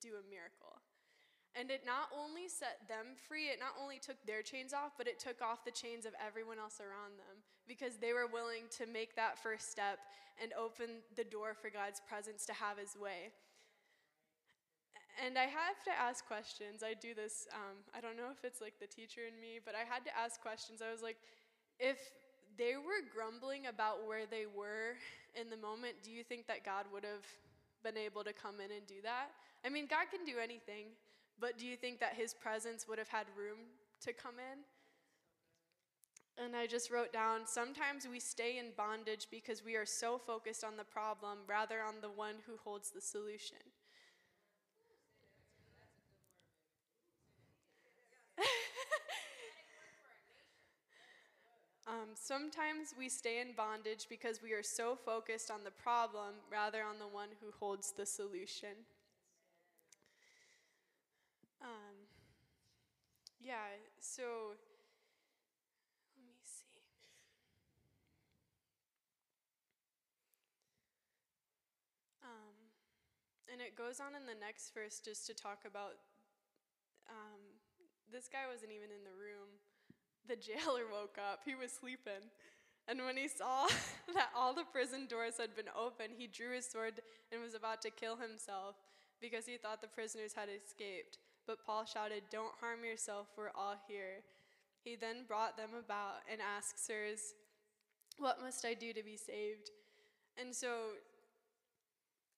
do 0.00 0.20
a 0.20 0.24
miracle. 0.28 0.80
And 1.54 1.70
it 1.70 1.86
not 1.86 2.10
only 2.10 2.50
set 2.50 2.82
them 2.90 3.14
free, 3.14 3.46
it 3.46 3.62
not 3.62 3.78
only 3.78 4.02
took 4.02 4.18
their 4.26 4.42
chains 4.42 4.74
off, 4.74 4.98
but 4.98 5.06
it 5.06 5.22
took 5.22 5.40
off 5.40 5.64
the 5.64 5.70
chains 5.70 6.04
of 6.04 6.12
everyone 6.18 6.58
else 6.58 6.82
around 6.82 7.14
them 7.16 7.46
because 7.68 7.96
they 7.96 8.12
were 8.12 8.26
willing 8.26 8.66
to 8.76 8.90
make 8.90 9.14
that 9.14 9.38
first 9.38 9.70
step 9.70 10.02
and 10.42 10.50
open 10.58 11.06
the 11.14 11.22
door 11.22 11.54
for 11.54 11.70
God's 11.70 12.02
presence 12.02 12.44
to 12.46 12.52
have 12.52 12.76
his 12.76 12.98
way 12.98 13.30
and 15.22 15.38
I 15.38 15.46
have 15.46 15.78
to 15.86 15.92
ask 15.94 16.26
questions. 16.26 16.82
I 16.82 16.94
do 16.94 17.14
this, 17.14 17.46
um, 17.54 17.78
I 17.94 18.00
don't 18.00 18.16
know 18.16 18.34
if 18.34 18.42
it's 18.42 18.60
like 18.60 18.74
the 18.80 18.86
teacher 18.86 19.22
in 19.22 19.38
me, 19.40 19.60
but 19.64 19.74
I 19.74 19.86
had 19.86 20.04
to 20.06 20.12
ask 20.16 20.40
questions. 20.40 20.82
I 20.82 20.90
was 20.90 21.02
like, 21.02 21.18
if 21.78 21.98
they 22.56 22.74
were 22.76 23.02
grumbling 23.14 23.66
about 23.66 24.06
where 24.06 24.26
they 24.26 24.46
were 24.46 24.96
in 25.34 25.50
the 25.50 25.56
moment, 25.56 25.94
do 26.02 26.10
you 26.10 26.22
think 26.22 26.46
that 26.46 26.64
God 26.64 26.86
would 26.92 27.04
have 27.04 27.26
been 27.82 27.96
able 27.96 28.24
to 28.24 28.32
come 28.32 28.56
in 28.56 28.70
and 28.70 28.86
do 28.86 29.02
that? 29.02 29.30
I 29.64 29.68
mean, 29.68 29.86
God 29.86 30.06
can 30.10 30.24
do 30.24 30.38
anything, 30.42 30.86
but 31.40 31.58
do 31.58 31.66
you 31.66 31.76
think 31.76 32.00
that 32.00 32.14
His 32.14 32.34
presence 32.34 32.86
would 32.88 32.98
have 32.98 33.08
had 33.08 33.26
room 33.36 33.58
to 34.02 34.12
come 34.12 34.34
in? 34.38 34.60
And 36.36 36.56
I 36.56 36.66
just 36.66 36.90
wrote 36.90 37.12
down 37.12 37.42
sometimes 37.46 38.08
we 38.08 38.18
stay 38.18 38.58
in 38.58 38.66
bondage 38.76 39.28
because 39.30 39.64
we 39.64 39.76
are 39.76 39.86
so 39.86 40.18
focused 40.18 40.64
on 40.64 40.76
the 40.76 40.84
problem 40.84 41.38
rather 41.48 41.80
on 41.80 41.94
the 42.00 42.10
one 42.10 42.36
who 42.46 42.56
holds 42.64 42.90
the 42.90 43.00
solution. 43.00 43.58
Um, 51.86 52.10
sometimes 52.14 52.94
we 52.98 53.08
stay 53.08 53.40
in 53.40 53.52
bondage 53.52 54.06
because 54.08 54.42
we 54.42 54.52
are 54.52 54.62
so 54.62 54.96
focused 54.96 55.50
on 55.50 55.64
the 55.64 55.70
problem 55.70 56.34
rather 56.50 56.82
on 56.82 56.98
the 56.98 57.06
one 57.08 57.28
who 57.40 57.52
holds 57.58 57.92
the 57.92 58.06
solution. 58.06 58.86
Um, 61.62 62.06
yeah, 63.40 63.76
so 64.00 64.54
let 66.16 66.24
me 66.26 66.34
see. 66.42 66.80
Um, 72.22 72.56
and 73.52 73.60
it 73.60 73.76
goes 73.76 74.00
on 74.00 74.14
in 74.14 74.26
the 74.26 74.38
next 74.38 74.72
verse 74.74 75.00
just 75.04 75.26
to 75.26 75.34
talk 75.34 75.64
about 75.66 75.96
um, 77.08 77.40
this 78.10 78.28
guy 78.28 78.46
wasn't 78.50 78.72
even 78.72 78.90
in 78.90 79.04
the 79.04 79.14
room. 79.16 79.60
The 80.28 80.36
jailer 80.36 80.88
woke 80.90 81.18
up. 81.18 81.40
He 81.44 81.54
was 81.54 81.72
sleeping. 81.72 82.30
And 82.86 83.00
when 83.04 83.16
he 83.16 83.28
saw 83.28 83.66
that 84.14 84.30
all 84.36 84.54
the 84.54 84.64
prison 84.64 85.06
doors 85.06 85.34
had 85.38 85.56
been 85.56 85.72
opened, 85.76 86.14
he 86.16 86.26
drew 86.26 86.54
his 86.54 86.66
sword 86.66 87.00
and 87.32 87.42
was 87.42 87.54
about 87.54 87.82
to 87.82 87.90
kill 87.90 88.16
himself 88.16 88.76
because 89.20 89.46
he 89.46 89.56
thought 89.56 89.80
the 89.80 89.88
prisoners 89.88 90.32
had 90.34 90.48
escaped. 90.48 91.18
But 91.46 91.64
Paul 91.64 91.84
shouted, 91.84 92.22
Don't 92.30 92.54
harm 92.60 92.84
yourself, 92.84 93.28
we're 93.36 93.54
all 93.54 93.76
here. 93.88 94.24
He 94.82 94.96
then 94.96 95.24
brought 95.26 95.56
them 95.56 95.70
about 95.78 96.20
and 96.30 96.40
asked, 96.40 96.84
Sirs, 96.84 97.34
what 98.18 98.40
must 98.42 98.64
I 98.64 98.74
do 98.74 98.92
to 98.92 99.02
be 99.02 99.16
saved? 99.16 99.70
And 100.36 100.54
so 100.54 101.00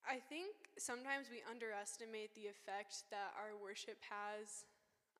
I 0.08 0.22
think 0.28 0.54
sometimes 0.78 1.26
we 1.30 1.42
underestimate 1.50 2.34
the 2.34 2.46
effect 2.46 3.10
that 3.10 3.34
our 3.34 3.58
worship 3.60 3.98
has 4.06 4.64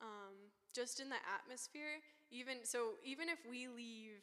um, 0.00 0.35
just 0.74 1.00
in 1.00 1.09
the 1.09 1.16
atmosphere. 1.35 2.02
Even 2.30 2.59
so, 2.64 2.94
even 3.04 3.28
if 3.28 3.38
we 3.48 3.68
leave, 3.68 4.22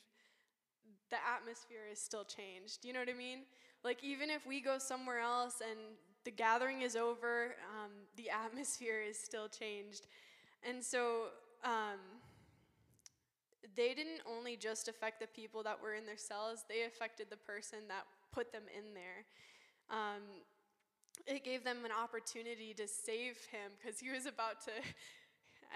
the 1.10 1.18
atmosphere 1.18 1.88
is 1.92 2.00
still 2.00 2.24
changed. 2.24 2.86
You 2.86 2.94
know 2.94 3.00
what 3.00 3.10
I 3.10 3.14
mean? 3.14 3.40
Like 3.84 4.04
even 4.04 4.30
if 4.30 4.46
we 4.46 4.62
go 4.62 4.78
somewhere 4.78 5.20
else 5.20 5.62
and 5.62 5.80
the 6.24 6.32
gathering 6.32 6.82
is 6.82 6.96
over, 6.96 7.56
um, 7.72 7.92
the 8.18 8.30
atmosphere 8.46 9.02
is 9.02 9.18
still 9.18 9.48
changed. 9.48 10.08
And 10.68 10.84
so 10.84 11.28
um, 11.64 12.00
they 13.76 13.94
didn't 13.94 14.22
only 14.30 14.56
just 14.56 14.88
affect 14.88 15.20
the 15.20 15.28
people 15.28 15.64
that 15.64 15.82
were 15.82 15.94
in 15.94 16.06
their 16.06 16.18
cells; 16.18 16.66
they 16.68 16.84
affected 16.84 17.28
the 17.30 17.38
person 17.38 17.80
that 17.88 18.06
put 18.32 18.52
them 18.52 18.64
in 18.76 18.94
there. 18.94 19.26
Um, 19.90 20.22
it 21.28 21.44
gave 21.44 21.64
them 21.64 21.86
an 21.86 21.92
opportunity 21.92 22.74
to 22.74 22.88
save 22.88 23.38
him 23.52 23.72
because 23.82 24.00
he 24.00 24.10
was 24.10 24.26
about 24.26 24.62
to 24.62 24.72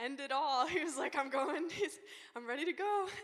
end 0.03 0.19
it 0.19 0.31
all. 0.31 0.67
He 0.77 0.83
was 0.83 0.97
like, 0.97 1.15
I'm 1.15 1.29
going, 1.29 1.69
He's, 1.73 1.99
I'm 2.35 2.47
ready 2.47 2.65
to 2.65 2.73
go. 2.73 3.07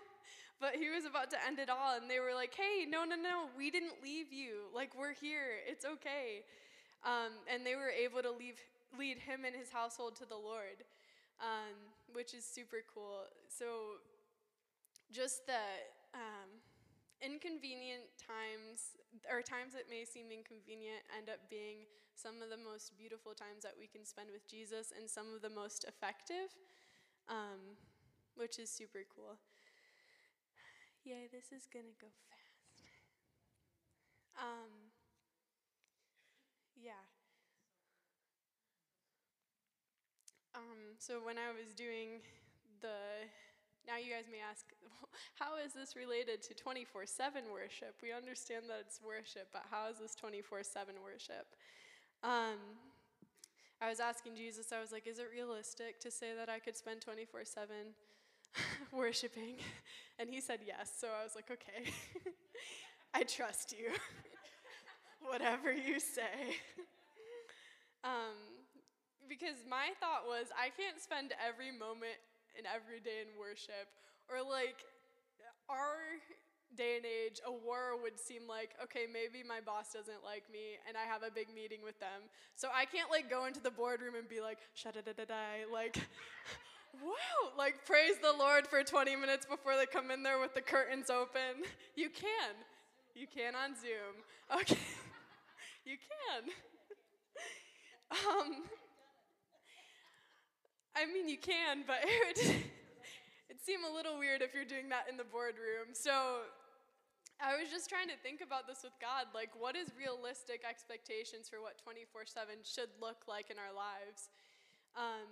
But 0.61 0.75
he 0.79 0.87
was 0.87 1.03
about 1.03 1.29
to 1.31 1.37
end 1.45 1.59
it 1.59 1.67
all, 1.69 1.97
and 1.99 2.09
they 2.09 2.21
were 2.21 2.31
like, 2.33 2.55
hey, 2.55 2.85
no, 2.87 3.03
no, 3.03 3.17
no, 3.17 3.51
we 3.57 3.69
didn't 3.69 3.99
leave 4.01 4.31
you. 4.31 4.71
Like, 4.73 4.95
we're 4.95 5.11
here. 5.11 5.59
It's 5.67 5.83
okay. 5.83 6.47
Um, 7.03 7.35
and 7.51 7.65
they 7.67 7.75
were 7.75 7.89
able 7.91 8.21
to 8.21 8.31
leave, 8.31 8.55
lead 8.97 9.17
him 9.17 9.43
and 9.43 9.53
his 9.53 9.71
household 9.71 10.15
to 10.17 10.25
the 10.25 10.37
Lord, 10.37 10.87
um, 11.41 11.75
which 12.13 12.33
is 12.33 12.45
super 12.45 12.79
cool. 12.95 13.27
So, 13.49 13.99
just 15.11 15.47
the 15.47 15.67
um, 16.15 16.47
inconvenient 17.19 18.07
times, 18.15 18.95
or 19.27 19.41
times 19.41 19.73
that 19.73 19.89
may 19.89 20.05
seem 20.05 20.31
inconvenient, 20.31 21.03
end 21.11 21.27
up 21.27 21.43
being 21.49 21.83
some 22.15 22.41
of 22.41 22.49
the 22.49 22.57
most 22.57 22.97
beautiful 22.97 23.33
times 23.33 23.63
that 23.63 23.73
we 23.77 23.87
can 23.87 24.05
spend 24.05 24.29
with 24.31 24.47
Jesus 24.47 24.93
and 24.95 25.09
some 25.09 25.33
of 25.33 25.41
the 25.41 25.49
most 25.49 25.85
effective, 25.85 26.53
um, 27.29 27.77
which 28.35 28.59
is 28.59 28.69
super 28.69 29.03
cool. 29.13 29.37
Yay, 31.03 31.27
this 31.31 31.51
is 31.51 31.67
gonna 31.67 31.95
go 31.99 32.07
fast. 32.29 32.83
Um, 34.39 34.91
yeah. 36.75 37.03
Um, 40.55 40.95
so 40.99 41.19
when 41.23 41.37
I 41.37 41.49
was 41.51 41.73
doing 41.73 42.21
the 42.81 43.27
now, 43.83 43.99
you 43.99 44.07
guys 44.07 44.31
may 44.31 44.39
ask, 44.39 44.63
how 45.39 45.59
is 45.59 45.75
this 45.75 45.95
related 45.99 46.41
to 46.47 46.53
24 46.55 47.05
7 47.05 47.43
worship? 47.51 47.99
We 47.99 48.15
understand 48.15 48.71
that 48.71 48.79
it's 48.87 49.03
worship, 49.03 49.51
but 49.51 49.67
how 49.69 49.91
is 49.91 49.99
this 49.99 50.15
24 50.15 50.63
7 50.63 50.95
worship? 51.03 51.51
Um, 52.23 52.55
I 53.81 53.89
was 53.89 53.99
asking 53.99 54.37
Jesus, 54.37 54.71
I 54.71 54.79
was 54.79 54.93
like, 54.93 55.07
is 55.07 55.19
it 55.19 55.27
realistic 55.29 55.99
to 55.99 56.09
say 56.09 56.27
that 56.37 56.47
I 56.47 56.59
could 56.59 56.77
spend 56.77 57.01
24 57.01 57.43
7 57.43 57.75
worshiping? 58.91 59.57
And 60.19 60.29
he 60.29 60.41
said 60.41 60.59
yes. 60.61 60.93
So 60.95 61.07
I 61.09 61.23
was 61.25 61.33
like, 61.33 61.49
okay, 61.49 61.89
I 63.15 63.23
trust 63.23 63.73
you. 63.73 63.89
Whatever 65.25 65.73
you 65.73 65.99
say. 65.99 66.61
Um, 68.03 68.37
because 69.27 69.65
my 69.65 69.89
thought 69.99 70.29
was, 70.29 70.53
I 70.53 70.69
can't 70.69 71.01
spend 71.01 71.33
every 71.41 71.71
moment 71.73 72.21
and 72.53 72.69
every 72.69 73.01
day 73.01 73.25
in 73.25 73.33
worship. 73.33 73.89
Or 74.29 74.45
like, 74.45 74.85
our 75.65 75.97
day 76.75 76.97
and 76.97 77.05
age, 77.05 77.39
a 77.45 77.51
war 77.51 77.95
would 78.01 78.19
seem 78.19 78.47
like, 78.47 78.75
okay, 78.83 79.05
maybe 79.11 79.45
my 79.45 79.59
boss 79.59 79.93
doesn't 79.93 80.23
like 80.23 80.43
me 80.51 80.81
and 80.87 80.97
I 80.97 81.05
have 81.05 81.23
a 81.23 81.31
big 81.31 81.47
meeting 81.53 81.79
with 81.83 81.99
them. 81.99 82.29
So 82.55 82.69
I 82.73 82.85
can't 82.85 83.09
like 83.09 83.29
go 83.29 83.45
into 83.45 83.59
the 83.61 83.71
boardroom 83.71 84.15
and 84.15 84.27
be 84.27 84.41
like, 84.41 84.59
shut 84.73 84.95
da 84.95 85.01
da 85.01 85.25
da 85.25 85.69
like, 85.71 85.97
wow, 87.03 87.51
like 87.57 87.85
praise 87.85 88.17
the 88.21 88.33
Lord 88.37 88.67
for 88.67 88.83
20 88.83 89.15
minutes 89.15 89.45
before 89.45 89.77
they 89.77 89.85
come 89.85 90.11
in 90.11 90.23
there 90.23 90.39
with 90.39 90.53
the 90.53 90.61
curtains 90.61 91.09
open. 91.09 91.63
You 91.95 92.09
can. 92.09 92.57
You 93.13 93.27
can 93.27 93.53
on 93.53 93.75
Zoom. 93.75 94.25
Okay. 94.49 94.81
you 95.85 95.97
can. 96.01 96.49
um, 98.09 98.63
I 100.95 101.05
mean, 101.05 101.29
you 101.29 101.37
can, 101.37 101.83
but 101.85 101.97
it 102.01 102.37
would, 102.37 102.45
it'd 103.49 103.61
seem 103.63 103.79
a 103.83 103.93
little 103.93 104.17
weird 104.17 104.41
if 104.41 104.55
you're 104.55 104.65
doing 104.65 104.89
that 104.89 105.05
in 105.09 105.17
the 105.17 105.23
boardroom. 105.23 105.93
So 105.93 106.41
I 107.43 107.59
was 107.59 107.67
just 107.67 107.91
trying 107.91 108.07
to 108.07 108.15
think 108.23 108.39
about 108.39 108.71
this 108.71 108.87
with 108.87 108.95
God. 109.03 109.27
Like, 109.35 109.51
what 109.51 109.75
is 109.75 109.91
realistic 109.99 110.63
expectations 110.63 111.51
for 111.51 111.59
what 111.59 111.75
24 111.75 112.23
7 112.23 112.63
should 112.63 112.87
look 113.03 113.27
like 113.27 113.51
in 113.51 113.59
our 113.59 113.75
lives? 113.75 114.31
Um, 114.95 115.27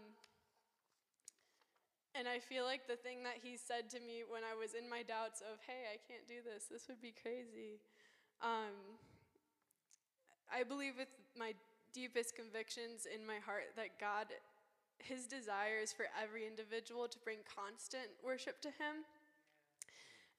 and 2.11 2.27
I 2.27 2.43
feel 2.43 2.67
like 2.67 2.83
the 2.83 2.99
thing 2.99 3.23
that 3.23 3.39
he 3.39 3.55
said 3.55 3.87
to 3.95 4.03
me 4.03 4.27
when 4.27 4.43
I 4.43 4.51
was 4.59 4.75
in 4.75 4.91
my 4.91 5.07
doubts 5.07 5.39
of, 5.39 5.63
hey, 5.63 5.87
I 5.87 5.95
can't 6.03 6.27
do 6.27 6.43
this, 6.43 6.67
this 6.67 6.91
would 6.91 6.99
be 6.99 7.15
crazy. 7.15 7.79
Um, 8.43 8.99
I 10.51 10.67
believe 10.67 10.99
with 10.99 11.15
my 11.39 11.55
deepest 11.95 12.35
convictions 12.35 13.07
in 13.07 13.23
my 13.23 13.39
heart 13.39 13.71
that 13.79 13.95
God, 14.03 14.35
his 14.99 15.31
desire 15.31 15.79
is 15.79 15.95
for 15.95 16.11
every 16.11 16.43
individual 16.43 17.07
to 17.07 17.19
bring 17.23 17.39
constant 17.47 18.11
worship 18.19 18.59
to 18.67 18.69
him. 18.75 19.07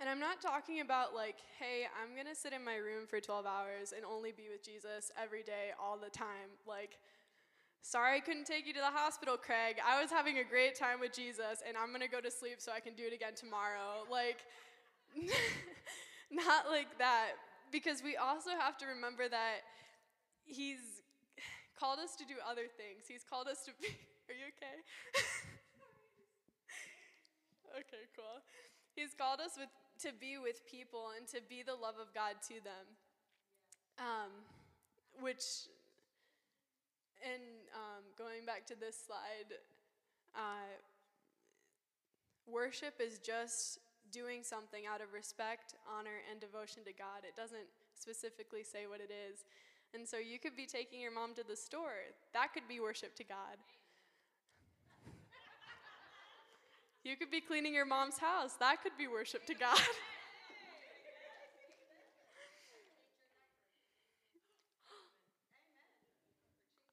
And 0.01 0.09
I'm 0.09 0.19
not 0.19 0.41
talking 0.41 0.81
about 0.81 1.15
like, 1.15 1.37
hey, 1.59 1.87
I'm 2.01 2.17
gonna 2.17 2.35
sit 2.35 2.53
in 2.53 2.65
my 2.65 2.77
room 2.77 3.07
for 3.09 3.21
12 3.21 3.47
hours 3.47 3.93
and 3.95 4.05
only 4.05 4.33
be 4.33 4.49
with 4.51 4.65
Jesus 4.65 5.13
every 5.21 5.43
day, 5.43 5.71
all 5.81 5.97
the 5.97 6.11
time. 6.11 6.59
Like, 6.67 6.99
sorry 7.83 8.17
I 8.17 8.21
couldn't 8.21 8.47
take 8.47 8.67
you 8.67 8.73
to 8.75 8.81
the 8.81 8.91
hospital, 8.91 9.37
Craig. 9.37 9.77
I 9.87 10.01
was 10.01 10.11
having 10.11 10.39
a 10.39 10.45
great 10.45 10.75
time 10.75 10.99
with 10.99 11.13
Jesus 11.13 11.63
and 11.67 11.77
I'm 11.77 11.93
gonna 11.93 12.09
go 12.09 12.21
to 12.21 12.31
sleep 12.31 12.57
so 12.59 12.73
I 12.73 12.81
can 12.81 12.95
do 12.95 13.05
it 13.07 13.13
again 13.13 13.35
tomorrow. 13.37 14.05
Like, 14.11 14.41
not 16.31 16.69
like 16.69 16.99
that. 16.99 17.33
Because 17.71 18.03
we 18.03 18.17
also 18.17 18.51
have 18.59 18.77
to 18.79 18.87
remember 18.87 19.29
that 19.29 19.63
He's 20.45 21.03
called 21.79 21.99
us 21.99 22.17
to 22.17 22.25
do 22.25 22.35
other 22.47 22.71
things. 22.71 23.07
He's 23.09 23.25
called 23.25 23.49
us 23.49 23.65
to 23.67 23.73
be. 23.81 23.89
Are 24.31 24.37
you 24.39 24.47
okay? 24.55 24.79
okay, 27.83 28.07
cool. 28.15 28.39
He's 28.95 29.15
called 29.15 29.41
us 29.41 29.57
with 29.57 29.69
to 30.03 30.11
be 30.19 30.37
with 30.37 30.67
people 30.67 31.15
and 31.17 31.27
to 31.29 31.39
be 31.49 31.63
the 31.63 31.75
love 31.75 31.97
of 32.01 32.13
God 32.15 32.43
to 32.49 32.55
them. 32.65 32.87
Um, 33.99 34.33
which, 35.21 35.69
and 37.23 37.43
um, 37.75 38.03
going 38.19 38.45
back 38.45 38.67
to 38.67 38.75
this 38.75 38.97
slide, 39.07 39.55
uh, 40.35 40.75
worship 42.47 42.95
is 43.01 43.19
just 43.19 43.79
doing 44.11 44.43
something 44.43 44.85
out 44.91 45.01
of 45.01 45.13
respect, 45.13 45.75
honor, 45.87 46.25
and 46.31 46.41
devotion 46.41 46.83
to 46.85 46.93
God. 46.93 47.23
It 47.23 47.37
doesn't 47.37 47.69
specifically 47.95 48.65
say 48.65 48.87
what 48.89 49.01
it 49.01 49.13
is. 49.13 49.45
And 49.95 50.09
so 50.09 50.17
you 50.17 50.39
could 50.39 50.57
be 50.57 50.67
taking 50.67 51.01
your 51.01 51.13
mom 51.13 51.35
to 51.35 51.45
the 51.47 51.57
store. 51.57 52.11
That 52.33 52.53
could 52.53 52.67
be 52.67 52.81
worship 52.81 53.15
to 53.17 53.25
God. 53.25 53.61
You 57.05 57.17
could 57.17 57.33
be 57.33 57.41
cleaning 57.41 57.75
your 57.75 57.85
mom's 57.85 58.19
house. 58.19 58.53
That 58.61 58.81
could 58.83 58.93
be 58.97 59.09
worship 59.09 59.45
to 59.47 59.55
God. 59.55 59.77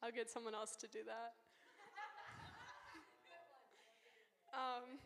I'll 0.02 0.12
get 0.12 0.32
someone 0.32 0.56
else 0.56 0.76
to 0.78 0.88
do 0.88 1.00
that. 1.06 1.34
Um, 4.50 4.98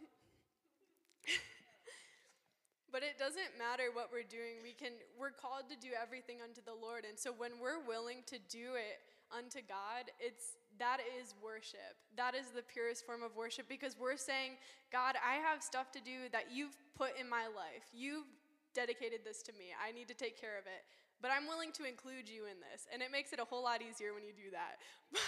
but 2.93 3.03
it 3.03 3.19
doesn't 3.19 3.59
matter 3.59 3.91
what 3.91 4.07
we're 4.07 4.23
doing. 4.23 4.63
We 4.63 4.71
can 4.71 4.93
we're 5.19 5.35
called 5.35 5.67
to 5.69 5.75
do 5.75 5.89
everything 5.91 6.39
unto 6.41 6.61
the 6.63 6.73
Lord. 6.73 7.03
And 7.03 7.19
so 7.19 7.33
when 7.35 7.59
we're 7.59 7.83
willing 7.85 8.23
to 8.27 8.39
do 8.39 8.79
it 8.79 9.03
unto 9.35 9.59
God, 9.59 10.09
it's 10.17 10.55
that 10.79 10.97
is 11.19 11.35
worship. 11.43 11.97
That 12.17 12.35
is 12.35 12.49
the 12.55 12.63
purest 12.63 13.05
form 13.05 13.23
of 13.23 13.35
worship 13.35 13.67
because 13.69 13.95
we're 13.99 14.17
saying, 14.17 14.57
God, 14.91 15.15
I 15.21 15.35
have 15.35 15.61
stuff 15.61 15.91
to 15.93 16.01
do 16.01 16.29
that 16.31 16.51
you've 16.51 16.75
put 16.97 17.17
in 17.19 17.29
my 17.29 17.45
life. 17.45 17.85
You've 17.93 18.25
dedicated 18.73 19.21
this 19.23 19.41
to 19.43 19.53
me. 19.53 19.73
I 19.77 19.91
need 19.91 20.07
to 20.07 20.13
take 20.13 20.39
care 20.39 20.57
of 20.57 20.65
it. 20.65 20.83
But 21.21 21.31
I'm 21.31 21.47
willing 21.47 21.71
to 21.79 21.87
include 21.87 22.27
you 22.27 22.45
in 22.45 22.59
this. 22.59 22.85
And 22.91 23.01
it 23.01 23.11
makes 23.11 23.31
it 23.31 23.39
a 23.39 23.45
whole 23.45 23.63
lot 23.63 23.81
easier 23.81 24.13
when 24.13 24.23
you 24.23 24.33
do 24.33 24.51
that. 24.51 24.81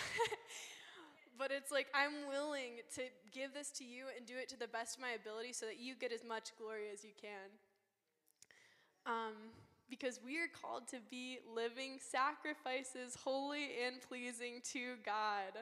but 1.39 1.51
it's 1.51 1.71
like 1.71 1.87
I'm 1.93 2.27
willing 2.27 2.83
to 2.95 3.03
give 3.31 3.53
this 3.53 3.71
to 3.79 3.85
you 3.85 4.05
and 4.17 4.25
do 4.25 4.33
it 4.35 4.49
to 4.49 4.59
the 4.59 4.67
best 4.67 4.97
of 4.97 5.01
my 5.01 5.11
ability 5.15 5.53
so 5.53 5.65
that 5.67 5.79
you 5.79 5.95
get 5.95 6.11
as 6.11 6.23
much 6.23 6.51
glory 6.57 6.91
as 6.91 7.03
you 7.03 7.11
can. 7.15 7.47
Um, 9.05 9.55
because 9.89 10.19
we 10.23 10.37
are 10.37 10.49
called 10.49 10.87
to 10.89 10.97
be 11.09 11.39
living 11.45 11.99
sacrifices, 12.01 13.17
holy 13.23 13.69
and 13.85 14.01
pleasing 14.01 14.61
to 14.73 14.95
God. 15.05 15.61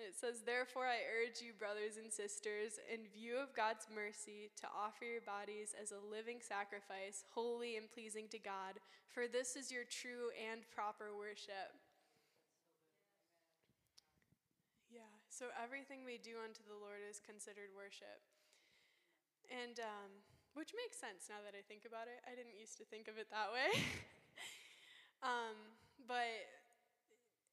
It 0.00 0.16
says, 0.16 0.40
Therefore, 0.40 0.88
I 0.88 1.04
urge 1.04 1.44
you, 1.44 1.52
brothers 1.52 2.00
and 2.00 2.08
sisters, 2.08 2.80
in 2.88 3.04
view 3.12 3.36
of 3.36 3.52
God's 3.52 3.84
mercy, 3.92 4.48
to 4.64 4.66
offer 4.72 5.04
your 5.04 5.20
bodies 5.20 5.76
as 5.76 5.92
a 5.92 6.00
living 6.00 6.40
sacrifice, 6.40 7.28
holy 7.36 7.76
and 7.76 7.84
pleasing 7.92 8.24
to 8.32 8.40
God, 8.40 8.80
for 9.12 9.28
this 9.28 9.60
is 9.60 9.68
your 9.68 9.84
true 9.84 10.32
and 10.40 10.64
proper 10.72 11.12
worship. 11.12 11.76
Yeah, 14.88 15.12
so 15.28 15.52
everything 15.52 16.00
we 16.08 16.16
do 16.16 16.40
unto 16.40 16.64
the 16.64 16.80
Lord 16.80 17.04
is 17.04 17.20
considered 17.20 17.76
worship. 17.76 18.24
And, 19.52 19.76
um, 19.84 20.24
which 20.54 20.74
makes 20.74 20.98
sense 20.98 21.30
now 21.30 21.38
that 21.46 21.54
I 21.54 21.62
think 21.62 21.86
about 21.86 22.10
it. 22.10 22.18
I 22.26 22.34
didn't 22.34 22.58
used 22.58 22.78
to 22.82 22.86
think 22.86 23.06
of 23.06 23.18
it 23.18 23.30
that 23.30 23.54
way. 23.54 23.70
um, 25.22 25.54
but 26.10 26.26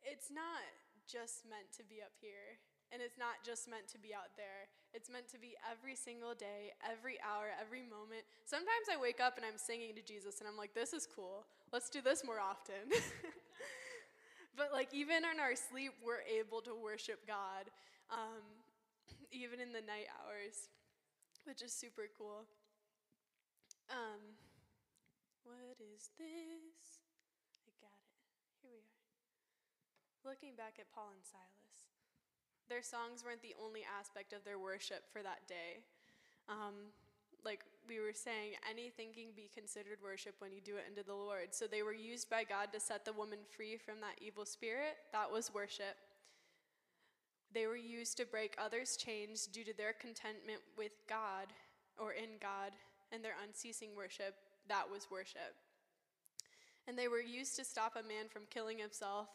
it's 0.01 0.33
not 0.33 0.65
just 1.05 1.45
meant 1.45 1.69
to 1.77 1.83
be 1.85 2.01
up 2.01 2.13
here, 2.19 2.59
and 2.91 3.01
it's 3.01 3.19
not 3.19 3.43
just 3.45 3.69
meant 3.69 3.87
to 3.93 3.99
be 3.99 4.11
out 4.17 4.35
there. 4.35 4.67
It's 4.93 5.09
meant 5.11 5.29
to 5.35 5.39
be 5.39 5.55
every 5.63 5.95
single 5.95 6.33
day, 6.33 6.73
every 6.83 7.21
hour, 7.21 7.53
every 7.53 7.83
moment. 7.83 8.25
Sometimes 8.49 8.89
I 8.91 8.97
wake 8.99 9.19
up 9.19 9.37
and 9.37 9.45
I'm 9.45 9.59
singing 9.59 9.95
to 9.95 10.03
Jesus, 10.03 10.39
and 10.39 10.47
I'm 10.47 10.57
like, 10.57 10.73
this 10.73 10.91
is 10.91 11.07
cool. 11.07 11.45
Let's 11.71 11.89
do 11.89 12.01
this 12.01 12.23
more 12.25 12.39
often. 12.39 12.89
but 14.57 14.71
like, 14.73 14.89
even 14.93 15.23
in 15.23 15.39
our 15.39 15.55
sleep, 15.55 15.93
we're 16.01 16.25
able 16.25 16.61
to 16.65 16.73
worship 16.73 17.27
God, 17.27 17.69
um, 18.11 18.43
even 19.31 19.59
in 19.59 19.69
the 19.69 19.83
night 19.83 20.07
hours, 20.23 20.71
which 21.45 21.61
is 21.61 21.71
super 21.71 22.09
cool. 22.17 22.47
Um, 23.87 24.35
what 25.47 25.79
is 25.79 26.11
this? 26.19 26.99
I 27.63 27.71
got 27.79 27.95
it. 27.95 28.19
Here 28.59 28.75
we 28.75 28.83
are. 28.83 29.15
Looking 30.27 30.59
back 30.59 30.75
at 30.75 30.91
Paul 30.91 31.15
and 31.15 31.23
Silas, 31.23 31.87
their 32.67 32.83
songs 32.83 33.23
weren't 33.23 33.41
the 33.41 33.55
only 33.63 33.87
aspect 33.87 34.35
of 34.35 34.43
their 34.43 34.59
worship 34.59 35.07
for 35.07 35.23
that 35.23 35.47
day. 35.47 35.87
Um, 36.51 36.91
like 37.45 37.63
we 37.87 37.99
were 37.99 38.11
saying, 38.11 38.59
anything 38.67 39.15
can 39.15 39.31
be 39.35 39.49
considered 39.55 40.03
worship 40.03 40.35
when 40.39 40.51
you 40.51 40.59
do 40.59 40.75
it 40.75 40.83
unto 40.89 41.03
the 41.03 41.15
Lord. 41.15 41.55
So 41.55 41.63
they 41.63 41.83
were 41.83 41.95
used 41.95 42.29
by 42.29 42.43
God 42.43 42.73
to 42.73 42.79
set 42.79 43.05
the 43.05 43.13
woman 43.13 43.39
free 43.55 43.77
from 43.77 44.01
that 44.01 44.19
evil 44.19 44.43
spirit. 44.43 44.99
That 45.13 45.31
was 45.31 45.53
worship. 45.53 45.95
They 47.53 47.65
were 47.67 47.79
used 47.79 48.17
to 48.17 48.25
break 48.25 48.55
others' 48.57 48.97
chains 48.97 49.47
due 49.47 49.63
to 49.63 49.71
their 49.71 49.93
contentment 49.93 50.59
with 50.77 50.91
God 51.07 51.55
or 51.97 52.11
in 52.11 52.35
God 52.41 52.75
and 53.11 53.23
their 53.23 53.35
unceasing 53.43 53.95
worship, 53.95 54.35
that 54.67 54.89
was 54.91 55.07
worship. 55.09 55.55
And 56.87 56.97
they 56.97 57.07
were 57.07 57.21
used 57.21 57.55
to 57.57 57.65
stop 57.65 57.95
a 57.95 58.07
man 58.07 58.29
from 58.29 58.43
killing 58.49 58.79
himself 58.79 59.27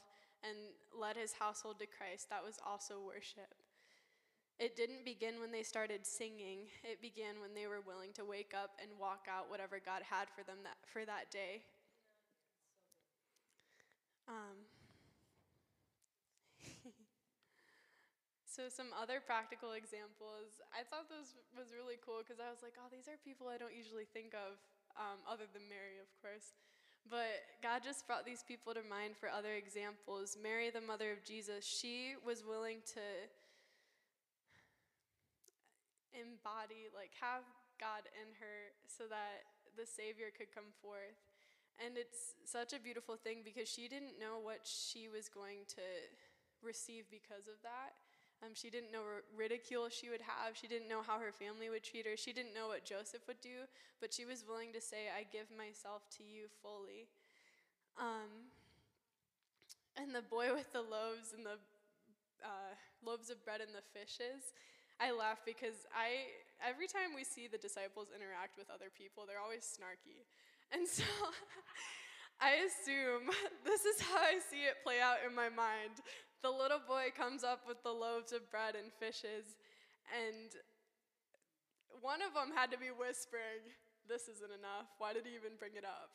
and 0.43 0.57
led 0.99 1.17
his 1.17 1.33
household 1.33 1.79
to 1.79 1.87
Christ. 1.87 2.29
That 2.31 2.45
was 2.45 2.59
also 2.67 3.01
worship. 3.05 3.55
It 4.59 4.77
didn't 4.77 5.05
begin 5.05 5.41
when 5.41 5.53
they 5.53 5.63
started 5.63 6.07
singing. 6.07 6.71
It 6.85 7.03
began 7.03 7.41
when 7.41 7.55
they 7.55 7.67
were 7.67 7.81
willing 7.81 8.13
to 8.15 8.25
wake 8.25 8.53
up 8.55 8.71
and 8.81 8.91
walk 8.99 9.27
out 9.29 9.51
whatever 9.51 9.81
God 9.85 10.03
had 10.09 10.29
for 10.29 10.45
them 10.45 10.59
that, 10.65 10.77
for 10.85 11.05
that 11.05 11.31
day. 11.31 11.63
Um, 14.29 14.65
So 18.53 18.69
some 18.69 18.93
other 18.93 19.17
practical 19.17 19.73
examples. 19.73 20.61
I 20.77 20.85
thought 20.85 21.09
this 21.09 21.33
was 21.57 21.73
really 21.73 21.97
cool 22.05 22.21
because 22.21 22.37
I 22.37 22.53
was 22.53 22.61
like, 22.61 22.77
oh, 22.77 22.93
these 22.93 23.09
are 23.09 23.17
people 23.25 23.49
I 23.49 23.57
don't 23.57 23.73
usually 23.73 24.05
think 24.05 24.37
of, 24.37 24.61
um, 24.93 25.25
other 25.25 25.49
than 25.57 25.65
Mary, 25.73 25.97
of 25.97 26.13
course. 26.21 26.53
But 27.09 27.49
God 27.65 27.81
just 27.81 28.05
brought 28.05 28.29
these 28.29 28.45
people 28.45 28.77
to 28.77 28.85
mind 28.85 29.17
for 29.17 29.33
other 29.33 29.57
examples. 29.57 30.37
Mary, 30.37 30.69
the 30.69 30.85
mother 30.85 31.17
of 31.17 31.25
Jesus, 31.25 31.65
she 31.65 32.13
was 32.21 32.45
willing 32.45 32.85
to 32.93 33.07
embody, 36.13 36.93
like, 36.93 37.17
have 37.25 37.49
God 37.81 38.05
in 38.21 38.37
her 38.37 38.77
so 38.85 39.09
that 39.09 39.49
the 39.81 39.89
Savior 39.89 40.29
could 40.29 40.53
come 40.53 40.77
forth. 40.85 41.17
And 41.81 41.97
it's 41.97 42.37
such 42.45 42.77
a 42.77 42.81
beautiful 42.85 43.17
thing 43.17 43.41
because 43.41 43.65
she 43.65 43.89
didn't 43.89 44.21
know 44.21 44.37
what 44.45 44.69
she 44.69 45.09
was 45.09 45.33
going 45.33 45.65
to 45.81 45.89
receive 46.61 47.09
because 47.09 47.49
of 47.49 47.57
that. 47.65 47.97
Um, 48.43 48.51
she 48.55 48.71
didn't 48.71 48.91
know 48.91 49.07
ridicule 49.39 49.87
she 49.89 50.11
would 50.11 50.21
have. 50.23 50.59
She 50.59 50.67
didn't 50.67 50.89
know 50.89 51.01
how 51.01 51.19
her 51.23 51.31
family 51.31 51.71
would 51.71 51.85
treat 51.85 52.07
her. 52.07 52.17
She 52.17 52.33
didn't 52.33 52.55
know 52.55 52.67
what 52.67 52.85
Joseph 52.85 53.23
would 53.29 53.41
do, 53.41 53.71
but 54.01 54.13
she 54.13 54.25
was 54.25 54.43
willing 54.43 54.73
to 54.75 54.81
say, 54.81 55.07
I 55.15 55.23
give 55.31 55.47
myself 55.55 56.03
to 56.19 56.25
you 56.27 56.51
fully. 56.59 57.07
Um, 57.95 58.51
and 59.95 60.11
the 60.11 60.27
boy 60.27 60.51
with 60.51 60.73
the 60.73 60.83
loaves 60.83 61.31
and 61.37 61.47
the 61.47 61.63
uh, 62.43 62.75
loaves 63.07 63.31
of 63.31 63.39
bread 63.45 63.61
and 63.63 63.71
the 63.71 63.87
fishes, 63.95 64.51
I 64.99 65.15
laugh 65.15 65.47
because 65.47 65.87
I 65.95 66.35
every 66.59 66.87
time 66.87 67.15
we 67.15 67.23
see 67.23 67.47
the 67.47 67.59
disciples 67.59 68.11
interact 68.11 68.59
with 68.59 68.67
other 68.71 68.91
people, 68.91 69.23
they're 69.23 69.43
always 69.43 69.63
snarky. 69.63 70.27
And 70.75 70.89
so 70.89 71.07
I 72.41 72.67
assume 72.67 73.31
this 73.65 73.85
is 73.87 74.03
how 74.03 74.19
I 74.19 74.43
see 74.43 74.67
it 74.67 74.83
play 74.83 74.99
out 74.99 75.23
in 75.23 75.35
my 75.35 75.49
mind. 75.49 76.03
The 76.43 76.51
little 76.51 76.83
boy 76.83 77.15
comes 77.17 77.45
up 77.45 77.63
with 77.69 77.83
the 77.87 77.95
loaves 77.95 78.33
of 78.33 78.51
bread 78.51 78.75
and 78.75 78.91
fishes, 78.99 79.55
and 80.11 80.51
one 82.03 82.19
of 82.19 82.35
them 82.35 82.51
had 82.51 82.75
to 82.75 82.79
be 82.79 82.91
whispering, 82.91 83.63
This 84.11 84.27
isn't 84.27 84.51
enough. 84.51 84.91
Why 84.99 85.15
did 85.15 85.23
he 85.23 85.39
even 85.39 85.55
bring 85.55 85.79
it 85.79 85.87
up? 85.87 86.11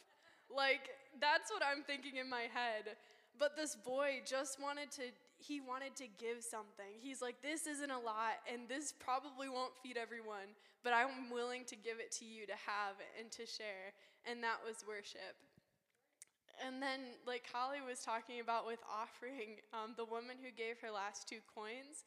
Like, 0.52 0.92
that's 1.24 1.48
what 1.50 1.64
I'm 1.64 1.84
thinking 1.84 2.20
in 2.20 2.30
my 2.30 2.52
head. 2.52 3.00
But 3.40 3.56
this 3.56 3.76
boy 3.80 4.20
just 4.28 4.60
wanted 4.60 4.92
to, 5.00 5.16
he 5.40 5.62
wanted 5.62 5.96
to 6.04 6.12
give 6.20 6.44
something. 6.44 7.00
He's 7.00 7.22
like, 7.22 7.40
This 7.42 7.66
isn't 7.66 7.92
a 7.92 8.00
lot, 8.00 8.44
and 8.52 8.68
this 8.68 8.92
probably 8.92 9.48
won't 9.48 9.80
feed 9.80 9.96
everyone, 9.96 10.52
but 10.84 10.92
I'm 10.92 11.32
willing 11.32 11.64
to 11.72 11.76
give 11.80 12.04
it 12.04 12.12
to 12.20 12.26
you 12.26 12.46
to 12.48 12.58
have 12.68 13.00
and 13.16 13.32
to 13.32 13.48
share. 13.48 13.96
And 14.28 14.44
that 14.44 14.60
was 14.60 14.84
worship. 14.84 15.40
And 16.66 16.82
then, 16.82 17.18
like 17.26 17.46
Holly 17.52 17.80
was 17.86 18.02
talking 18.02 18.40
about 18.40 18.66
with 18.66 18.80
offering, 18.90 19.62
um, 19.74 19.94
the 19.96 20.06
woman 20.06 20.38
who 20.42 20.50
gave 20.50 20.82
her 20.82 20.90
last 20.90 21.30
two 21.30 21.42
coins, 21.54 22.06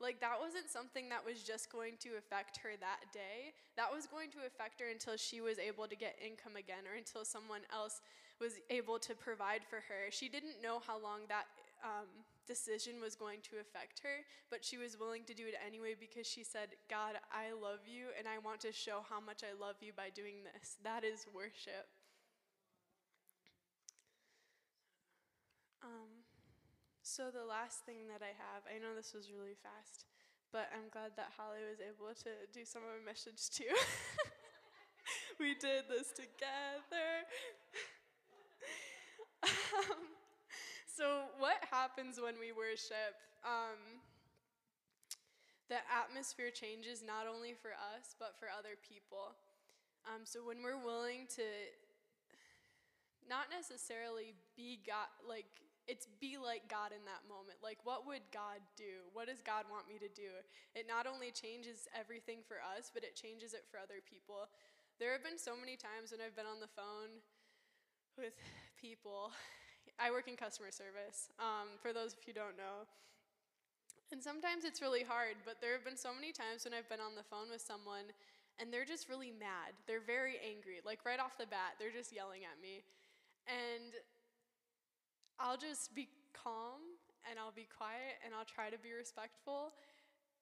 like 0.00 0.20
that 0.20 0.36
wasn't 0.36 0.68
something 0.68 1.08
that 1.08 1.24
was 1.24 1.42
just 1.42 1.72
going 1.72 1.96
to 2.04 2.20
affect 2.20 2.60
her 2.60 2.76
that 2.80 3.08
day. 3.12 3.56
That 3.76 3.88
was 3.88 4.06
going 4.06 4.28
to 4.36 4.44
affect 4.44 4.80
her 4.80 4.88
until 4.92 5.16
she 5.16 5.40
was 5.40 5.58
able 5.58 5.88
to 5.88 5.96
get 5.96 6.20
income 6.20 6.56
again 6.56 6.84
or 6.84 6.96
until 6.96 7.24
someone 7.24 7.64
else 7.72 8.04
was 8.40 8.60
able 8.68 8.98
to 9.00 9.14
provide 9.16 9.64
for 9.64 9.80
her. 9.88 10.12
She 10.12 10.28
didn't 10.28 10.60
know 10.62 10.84
how 10.84 11.00
long 11.00 11.24
that 11.28 11.48
um, 11.80 12.08
decision 12.46 13.00
was 13.00 13.16
going 13.16 13.40
to 13.48 13.56
affect 13.60 14.00
her, 14.04 14.20
but 14.50 14.64
she 14.64 14.76
was 14.76 15.00
willing 15.00 15.24
to 15.24 15.34
do 15.34 15.48
it 15.48 15.56
anyway 15.64 15.96
because 15.98 16.26
she 16.26 16.44
said, 16.44 16.76
God, 16.88 17.16
I 17.32 17.56
love 17.56 17.80
you 17.88 18.12
and 18.18 18.28
I 18.28 18.36
want 18.44 18.60
to 18.68 18.72
show 18.72 19.00
how 19.08 19.20
much 19.20 19.40
I 19.40 19.56
love 19.56 19.76
you 19.80 19.92
by 19.96 20.12
doing 20.12 20.44
this. 20.44 20.76
That 20.84 21.04
is 21.04 21.26
worship. 21.34 21.88
So 27.16 27.32
the 27.32 27.48
last 27.48 27.80
thing 27.88 28.12
that 28.12 28.20
I 28.20 28.36
have, 28.36 28.68
I 28.68 28.76
know 28.76 28.92
this 28.92 29.16
was 29.16 29.32
really 29.32 29.56
fast, 29.56 30.04
but 30.52 30.68
I'm 30.68 30.92
glad 30.92 31.16
that 31.16 31.32
Holly 31.32 31.64
was 31.64 31.80
able 31.80 32.12
to 32.12 32.32
do 32.52 32.68
some 32.68 32.84
of 32.84 32.92
my 32.92 33.00
message 33.00 33.48
too. 33.48 33.72
we 35.40 35.56
did 35.56 35.88
this 35.88 36.12
together. 36.12 37.24
um, 39.48 40.12
so 40.84 41.32
what 41.40 41.56
happens 41.72 42.20
when 42.20 42.36
we 42.36 42.52
worship? 42.52 43.16
Um, 43.48 44.04
the 45.72 45.80
atmosphere 45.88 46.52
changes 46.52 47.00
not 47.00 47.24
only 47.24 47.56
for 47.56 47.72
us 47.96 48.12
but 48.20 48.36
for 48.36 48.52
other 48.52 48.76
people. 48.84 49.40
Um, 50.04 50.28
so 50.28 50.44
when 50.44 50.60
we're 50.60 50.76
willing 50.76 51.24
to 51.40 51.48
not 53.24 53.48
necessarily 53.48 54.36
be 54.52 54.84
God, 54.84 55.08
like 55.24 55.48
it's 55.86 56.10
be 56.18 56.34
like 56.34 56.66
God 56.66 56.90
in 56.90 57.02
that 57.06 57.22
moment. 57.30 57.62
Like, 57.62 57.78
what 57.86 58.06
would 58.06 58.26
God 58.34 58.58
do? 58.74 59.06
What 59.14 59.30
does 59.30 59.38
God 59.42 59.70
want 59.70 59.86
me 59.86 60.02
to 60.02 60.10
do? 60.10 60.42
It 60.74 60.90
not 60.90 61.06
only 61.06 61.30
changes 61.30 61.86
everything 61.94 62.42
for 62.42 62.58
us, 62.58 62.90
but 62.90 63.06
it 63.06 63.14
changes 63.14 63.54
it 63.54 63.62
for 63.70 63.78
other 63.78 64.02
people. 64.02 64.50
There 64.98 65.14
have 65.14 65.22
been 65.22 65.38
so 65.38 65.54
many 65.54 65.78
times 65.78 66.10
when 66.10 66.18
I've 66.18 66.34
been 66.34 66.48
on 66.48 66.58
the 66.58 66.70
phone 66.74 67.22
with 68.18 68.34
people. 68.80 69.30
I 70.02 70.10
work 70.10 70.26
in 70.26 70.34
customer 70.34 70.74
service, 70.74 71.30
um, 71.38 71.78
for 71.78 71.94
those 71.94 72.18
of 72.18 72.26
you 72.26 72.34
don't 72.34 72.58
know. 72.58 72.84
And 74.10 74.22
sometimes 74.22 74.66
it's 74.66 74.82
really 74.82 75.02
hard, 75.02 75.38
but 75.46 75.58
there 75.62 75.74
have 75.74 75.86
been 75.86 75.98
so 75.98 76.14
many 76.14 76.30
times 76.30 76.66
when 76.66 76.74
I've 76.74 76.88
been 76.90 77.02
on 77.02 77.18
the 77.18 77.26
phone 77.26 77.50
with 77.50 77.62
someone 77.62 78.10
and 78.58 78.72
they're 78.72 78.88
just 78.88 79.08
really 79.08 79.32
mad. 79.32 79.76
They're 79.86 80.04
very 80.04 80.40
angry. 80.40 80.80
Like, 80.80 81.04
right 81.04 81.20
off 81.20 81.36
the 81.36 81.46
bat, 81.46 81.76
they're 81.78 81.92
just 81.92 82.14
yelling 82.14 82.48
at 82.48 82.56
me. 82.62 82.80
And 83.44 83.92
I'll 85.38 85.56
just 85.56 85.94
be 85.94 86.08
calm 86.32 86.80
and 87.28 87.38
I'll 87.38 87.54
be 87.54 87.68
quiet 87.68 88.22
and 88.24 88.32
I'll 88.32 88.48
try 88.48 88.70
to 88.70 88.78
be 88.78 88.92
respectful. 88.92 89.72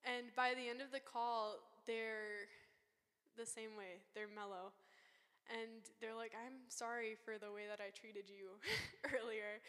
And 0.04 0.28
by 0.36 0.54
the 0.54 0.68
end 0.68 0.80
of 0.80 0.92
the 0.92 1.00
call, 1.00 1.56
they're 1.86 2.46
the 3.36 3.46
same 3.46 3.74
way. 3.74 4.04
They're 4.14 4.30
mellow. 4.30 4.76
And 5.50 5.84
they're 6.00 6.16
like, 6.16 6.32
I'm 6.32 6.64
sorry 6.68 7.16
for 7.16 7.36
the 7.36 7.52
way 7.52 7.68
that 7.68 7.80
I 7.80 7.90
treated 7.92 8.30
you 8.30 8.56
earlier. 9.18 9.60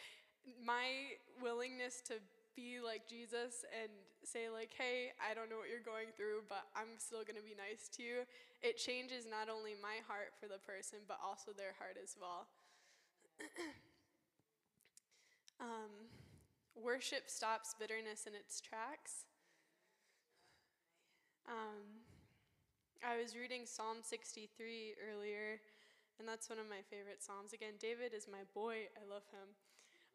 My 0.61 1.17
willingness 1.41 1.99
to 2.07 2.21
be 2.55 2.79
like 2.79 3.03
Jesus 3.09 3.67
and 3.75 3.91
say 4.23 4.47
like, 4.47 4.71
"Hey, 4.71 5.11
I 5.19 5.35
don't 5.35 5.51
know 5.51 5.59
what 5.59 5.67
you're 5.67 5.83
going 5.83 6.15
through, 6.15 6.47
but 6.47 6.63
I'm 6.71 6.95
still 6.97 7.27
going 7.27 7.35
to 7.35 7.43
be 7.43 7.53
nice 7.53 7.91
to 7.99 8.01
you." 8.01 8.23
It 8.63 8.79
changes 8.79 9.27
not 9.27 9.51
only 9.51 9.75
my 9.75 9.99
heart 10.07 10.31
for 10.39 10.47
the 10.47 10.63
person, 10.63 11.03
but 11.03 11.19
also 11.19 11.51
their 11.51 11.75
heart 11.77 11.99
as 11.99 12.15
well. 12.15 12.47
Worship 16.85 17.33
stops 17.33 17.73
bitterness 17.73 18.29
in 18.29 18.37
its 18.37 18.61
tracks. 18.61 19.25
Um, 21.49 22.05
I 23.01 23.17
was 23.17 23.33
reading 23.33 23.65
Psalm 23.65 24.05
63 24.05 24.93
earlier, 25.01 25.57
and 26.21 26.29
that's 26.29 26.45
one 26.45 26.61
of 26.61 26.69
my 26.69 26.85
favorite 26.85 27.25
Psalms. 27.25 27.57
Again, 27.57 27.81
David 27.81 28.13
is 28.13 28.29
my 28.29 28.45
boy. 28.53 28.85
I 28.93 29.01
love 29.09 29.25
him. 29.33 29.49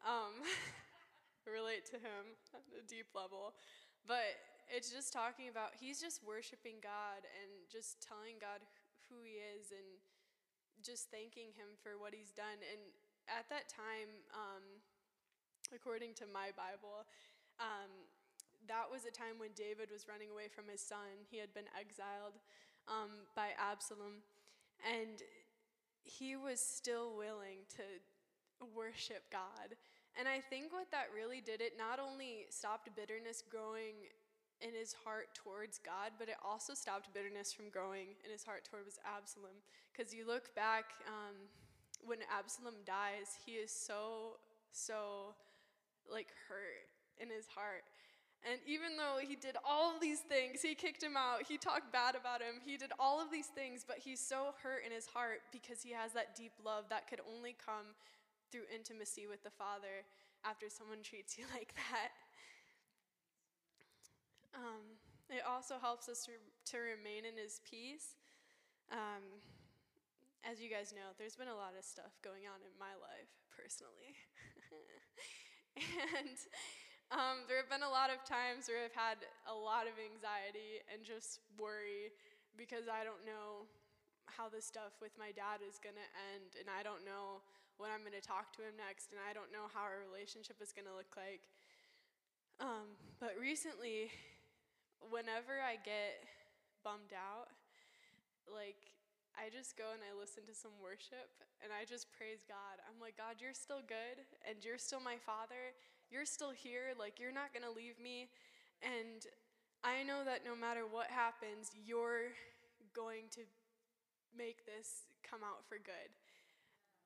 Um, 0.06 0.46
relate 1.42 1.90
to 1.90 1.98
him 1.98 2.38
at 2.54 2.62
a 2.78 2.86
deep 2.86 3.10
level. 3.18 3.58
But 4.06 4.38
it's 4.70 4.94
just 4.94 5.10
talking 5.10 5.50
about, 5.50 5.74
he's 5.74 5.98
just 5.98 6.22
worshiping 6.22 6.78
God 6.78 7.26
and 7.42 7.66
just 7.66 7.98
telling 7.98 8.38
God 8.38 8.62
who 9.10 9.26
he 9.26 9.42
is 9.42 9.74
and 9.74 9.98
just 10.86 11.10
thanking 11.10 11.50
him 11.58 11.74
for 11.82 11.98
what 11.98 12.14
he's 12.14 12.30
done. 12.30 12.62
And 12.62 12.94
at 13.26 13.50
that 13.50 13.66
time, 13.66 14.22
um, 14.30 14.62
according 15.74 16.14
to 16.14 16.24
my 16.32 16.50
Bible, 16.56 17.06
um, 17.58 17.90
that 18.68 18.86
was 18.90 19.04
a 19.04 19.10
time 19.10 19.38
when 19.38 19.50
David 19.54 19.90
was 19.90 20.06
running 20.08 20.30
away 20.30 20.48
from 20.48 20.68
his 20.70 20.80
son. 20.80 21.26
He 21.30 21.38
had 21.38 21.52
been 21.54 21.68
exiled 21.78 22.38
um, 22.88 23.26
by 23.34 23.56
Absalom, 23.58 24.22
and 24.84 25.22
he 26.02 26.36
was 26.36 26.60
still 26.60 27.16
willing 27.16 27.66
to 27.76 27.84
worship 28.74 29.24
God. 29.30 29.76
And 30.18 30.26
I 30.28 30.40
think 30.40 30.72
what 30.72 30.90
that 30.90 31.08
really 31.14 31.40
did, 31.40 31.60
it 31.60 31.78
not 31.78 32.00
only 32.00 32.46
stopped 32.50 32.88
bitterness 32.96 33.42
growing 33.48 34.10
in 34.60 34.74
his 34.74 34.92
heart 34.92 35.32
towards 35.34 35.78
God, 35.78 36.12
but 36.18 36.28
it 36.28 36.36
also 36.44 36.74
stopped 36.74 37.14
bitterness 37.14 37.52
from 37.52 37.70
growing 37.70 38.12
in 38.24 38.30
his 38.30 38.44
heart 38.44 38.68
towards 38.68 38.98
Absalom. 39.06 39.56
Because 39.92 40.12
you 40.12 40.26
look 40.26 40.54
back, 40.54 40.92
um, 41.06 41.36
when 42.04 42.18
Absalom 42.28 42.74
dies, 42.84 43.38
he 43.44 43.52
is 43.52 43.70
so, 43.70 44.36
so 44.72 45.34
like 46.12 46.28
hurt 46.48 46.90
in 47.18 47.30
his 47.30 47.46
heart. 47.46 47.84
And 48.40 48.56
even 48.64 48.96
though 48.96 49.20
he 49.20 49.36
did 49.36 49.56
all 49.68 49.92
of 49.92 50.00
these 50.00 50.20
things, 50.20 50.62
he 50.62 50.74
kicked 50.74 51.02
him 51.02 51.14
out, 51.16 51.44
he 51.46 51.58
talked 51.58 51.92
bad 51.92 52.16
about 52.16 52.40
him, 52.40 52.56
he 52.64 52.78
did 52.78 52.90
all 52.98 53.20
of 53.20 53.30
these 53.30 53.52
things, 53.52 53.84
but 53.86 53.98
he's 53.98 54.20
so 54.20 54.56
hurt 54.62 54.80
in 54.84 54.92
his 54.92 55.04
heart 55.04 55.44
because 55.52 55.82
he 55.82 55.92
has 55.92 56.12
that 56.16 56.34
deep 56.34 56.52
love 56.64 56.88
that 56.88 57.06
could 57.06 57.20
only 57.28 57.54
come 57.54 57.92
through 58.50 58.64
intimacy 58.74 59.26
with 59.28 59.44
the 59.44 59.52
Father 59.52 60.08
after 60.44 60.72
someone 60.72 61.02
treats 61.04 61.36
you 61.36 61.44
like 61.52 61.74
that. 61.76 62.16
Um, 64.56 64.96
it 65.28 65.44
also 65.46 65.76
helps 65.78 66.08
us 66.08 66.26
to, 66.26 66.32
to 66.72 66.76
remain 66.80 67.28
in 67.28 67.36
his 67.36 67.60
peace. 67.68 68.16
Um, 68.90 69.22
as 70.42 70.58
you 70.58 70.72
guys 70.72 70.96
know, 70.96 71.12
there's 71.20 71.36
been 71.36 71.52
a 71.52 71.54
lot 71.54 71.76
of 71.78 71.84
stuff 71.84 72.16
going 72.24 72.48
on 72.48 72.64
in 72.64 72.72
my 72.80 72.96
life 72.98 73.30
personally. 73.52 74.16
and 76.18 76.36
Um, 77.10 77.42
there 77.50 77.58
have 77.58 77.66
been 77.66 77.82
a 77.82 77.90
lot 77.90 78.06
of 78.06 78.22
times 78.22 78.70
where 78.70 78.86
I've 78.86 78.94
had 78.94 79.18
a 79.50 79.56
lot 79.56 79.90
of 79.90 79.98
anxiety 79.98 80.78
and 80.86 81.02
just 81.02 81.42
worry 81.58 82.14
because 82.54 82.86
I 82.86 83.02
don't 83.02 83.26
know 83.26 83.66
how 84.30 84.46
the 84.46 84.62
stuff 84.62 84.94
with 85.02 85.10
my 85.18 85.34
dad 85.34 85.58
is 85.58 85.82
going 85.82 85.98
to 85.98 86.08
end, 86.30 86.54
and 86.54 86.70
I 86.70 86.86
don't 86.86 87.02
know 87.02 87.42
when 87.82 87.90
I'm 87.90 88.06
going 88.06 88.14
to 88.14 88.22
talk 88.22 88.54
to 88.54 88.62
him 88.62 88.78
next, 88.78 89.10
and 89.10 89.18
I 89.18 89.34
don't 89.34 89.50
know 89.50 89.66
how 89.74 89.82
our 89.82 89.98
relationship 90.06 90.62
is 90.62 90.70
going 90.70 90.86
to 90.86 90.94
look 90.94 91.18
like. 91.18 91.42
Um, 92.62 92.94
but 93.18 93.34
recently, 93.34 94.14
whenever 95.02 95.58
I 95.58 95.82
get 95.82 96.22
bummed 96.86 97.10
out, 97.10 97.50
like 98.46 98.86
I 99.38 99.48
just 99.50 99.78
go 99.78 99.94
and 99.94 100.02
I 100.02 100.12
listen 100.14 100.44
to 100.50 100.54
some 100.54 100.74
worship 100.82 101.30
and 101.62 101.70
I 101.70 101.86
just 101.86 102.10
praise 102.12 102.42
God. 102.46 102.82
I'm 102.88 102.98
like, 102.98 103.16
God, 103.16 103.38
you're 103.38 103.56
still 103.56 103.82
good 103.86 104.22
and 104.42 104.62
you're 104.64 104.80
still 104.80 105.00
my 105.00 105.16
father. 105.20 105.74
You're 106.10 106.26
still 106.26 106.50
here. 106.50 106.96
Like, 106.98 107.22
you're 107.22 107.34
not 107.34 107.54
going 107.54 107.66
to 107.66 107.72
leave 107.72 108.00
me. 108.02 108.28
And 108.82 109.24
I 109.84 110.02
know 110.02 110.24
that 110.24 110.44
no 110.44 110.56
matter 110.56 110.84
what 110.88 111.08
happens, 111.08 111.70
you're 111.74 112.34
going 112.92 113.30
to 113.38 113.46
make 114.36 114.66
this 114.66 115.08
come 115.22 115.40
out 115.46 115.64
for 115.68 115.78
good. 115.78 116.10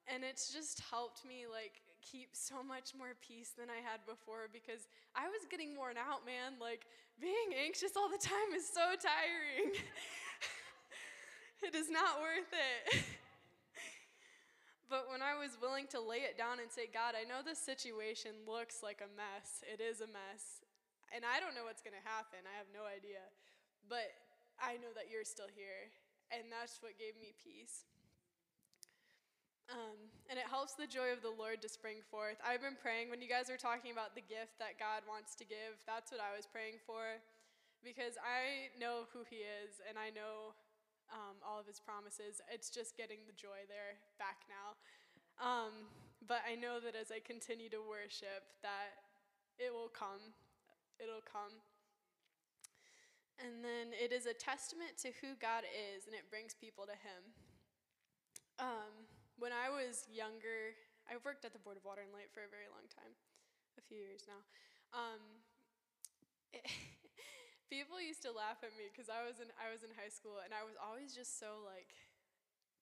And 0.08 0.24
it's 0.24 0.52
just 0.52 0.80
helped 0.90 1.24
me 1.24 1.48
like 1.48 1.80
keep 2.04 2.36
so 2.36 2.60
much 2.62 2.92
more 2.92 3.16
peace 3.24 3.56
than 3.56 3.72
I 3.72 3.80
had 3.80 4.04
before 4.04 4.52
because 4.52 4.84
I 5.16 5.24
was 5.32 5.48
getting 5.48 5.76
worn 5.76 5.96
out, 5.96 6.28
man. 6.28 6.60
Like 6.60 6.84
being 7.20 7.56
anxious 7.56 7.96
all 7.96 8.08
the 8.08 8.20
time 8.20 8.52
is 8.56 8.68
so 8.68 8.92
tiring. 9.00 9.72
it 11.68 11.74
is 11.74 11.88
not 11.88 12.20
worth 12.20 12.52
it. 12.52 13.00
but 14.92 15.08
when 15.08 15.24
I 15.24 15.32
was 15.32 15.56
willing 15.56 15.88
to 15.96 16.00
lay 16.00 16.28
it 16.28 16.36
down 16.36 16.60
and 16.60 16.68
say, 16.68 16.92
God, 16.92 17.16
I 17.16 17.24
know 17.24 17.40
this 17.40 17.58
situation 17.58 18.44
looks 18.44 18.84
like 18.84 19.00
a 19.00 19.08
mess, 19.16 19.64
it 19.64 19.80
is 19.80 20.04
a 20.04 20.10
mess. 20.12 20.60
And 21.08 21.24
I 21.24 21.40
don't 21.40 21.56
know 21.56 21.64
what's 21.64 21.80
going 21.80 21.96
to 21.96 22.04
happen, 22.04 22.44
I 22.44 22.54
have 22.60 22.68
no 22.76 22.84
idea. 22.84 23.24
But 23.88 24.12
I 24.60 24.76
know 24.76 24.92
that 24.92 25.08
you're 25.08 25.24
still 25.24 25.48
here. 25.48 25.88
And 26.32 26.52
that's 26.52 26.80
what 26.84 27.00
gave 27.00 27.16
me 27.20 27.32
peace. 27.36 27.88
Um, 29.72 29.96
and 30.28 30.36
it 30.36 30.44
helps 30.44 30.76
the 30.76 30.84
joy 30.84 31.08
of 31.16 31.24
the 31.24 31.32
Lord 31.32 31.64
to 31.64 31.68
spring 31.72 32.04
forth. 32.12 32.36
I've 32.44 32.60
been 32.60 32.76
praying 32.76 33.08
when 33.08 33.24
you 33.24 33.30
guys 33.30 33.48
were 33.48 33.60
talking 33.60 33.96
about 33.96 34.12
the 34.12 34.24
gift 34.24 34.60
that 34.60 34.76
God 34.76 35.08
wants 35.08 35.32
to 35.40 35.44
give, 35.48 35.80
that's 35.88 36.12
what 36.12 36.20
I 36.20 36.36
was 36.36 36.44
praying 36.44 36.84
for 36.84 37.16
because 37.84 38.16
I 38.20 38.72
know 38.80 39.04
who 39.12 39.24
He 39.28 39.44
is 39.44 39.80
and 39.84 40.00
I 40.00 40.08
know 40.12 40.56
um, 41.14 41.38
all 41.46 41.62
of 41.62 41.66
his 41.70 41.78
promises. 41.78 42.42
It's 42.50 42.68
just 42.68 42.98
getting 42.98 43.22
the 43.30 43.36
joy 43.38 43.64
there 43.70 44.02
back 44.18 44.44
now. 44.50 44.74
Um, 45.38 45.86
but 46.26 46.42
I 46.42 46.58
know 46.58 46.82
that 46.82 46.98
as 46.98 47.14
I 47.14 47.22
continue 47.22 47.70
to 47.70 47.80
worship, 47.80 48.50
that 48.66 49.06
it 49.56 49.70
will 49.70 49.90
come. 49.90 50.34
It'll 50.98 51.24
come. 51.24 51.62
And 53.38 53.62
then 53.66 53.90
it 53.94 54.14
is 54.14 54.26
a 54.26 54.34
testament 54.34 54.94
to 55.02 55.10
who 55.22 55.34
God 55.42 55.66
is, 55.66 56.06
and 56.06 56.14
it 56.14 56.30
brings 56.30 56.54
people 56.54 56.86
to 56.86 56.94
Him. 56.94 57.22
Um, 58.62 59.10
when 59.38 59.50
I 59.50 59.70
was 59.74 60.06
younger, 60.06 60.78
I 61.10 61.18
worked 61.26 61.42
at 61.42 61.50
the 61.50 61.58
Board 61.58 61.74
of 61.74 61.82
Water 61.82 62.06
and 62.06 62.14
Light 62.14 62.30
for 62.30 62.46
a 62.46 62.50
very 62.50 62.70
long 62.70 62.86
time, 62.86 63.10
a 63.74 63.82
few 63.82 63.98
years 63.98 64.22
now. 64.30 64.38
Um, 64.94 65.22
it, 66.54 66.62
people 67.74 67.98
used 67.98 68.22
to 68.22 68.30
laugh 68.30 68.62
at 68.62 68.70
me 68.78 68.86
because 68.86 69.10
I 69.10 69.26
was 69.26 69.42
in 69.42 69.50
I 69.58 69.74
was 69.74 69.82
in 69.82 69.90
high 69.98 70.14
school 70.14 70.38
and 70.38 70.54
I 70.54 70.62
was 70.62 70.78
always 70.78 71.10
just 71.10 71.42
so 71.42 71.66
like 71.66 71.90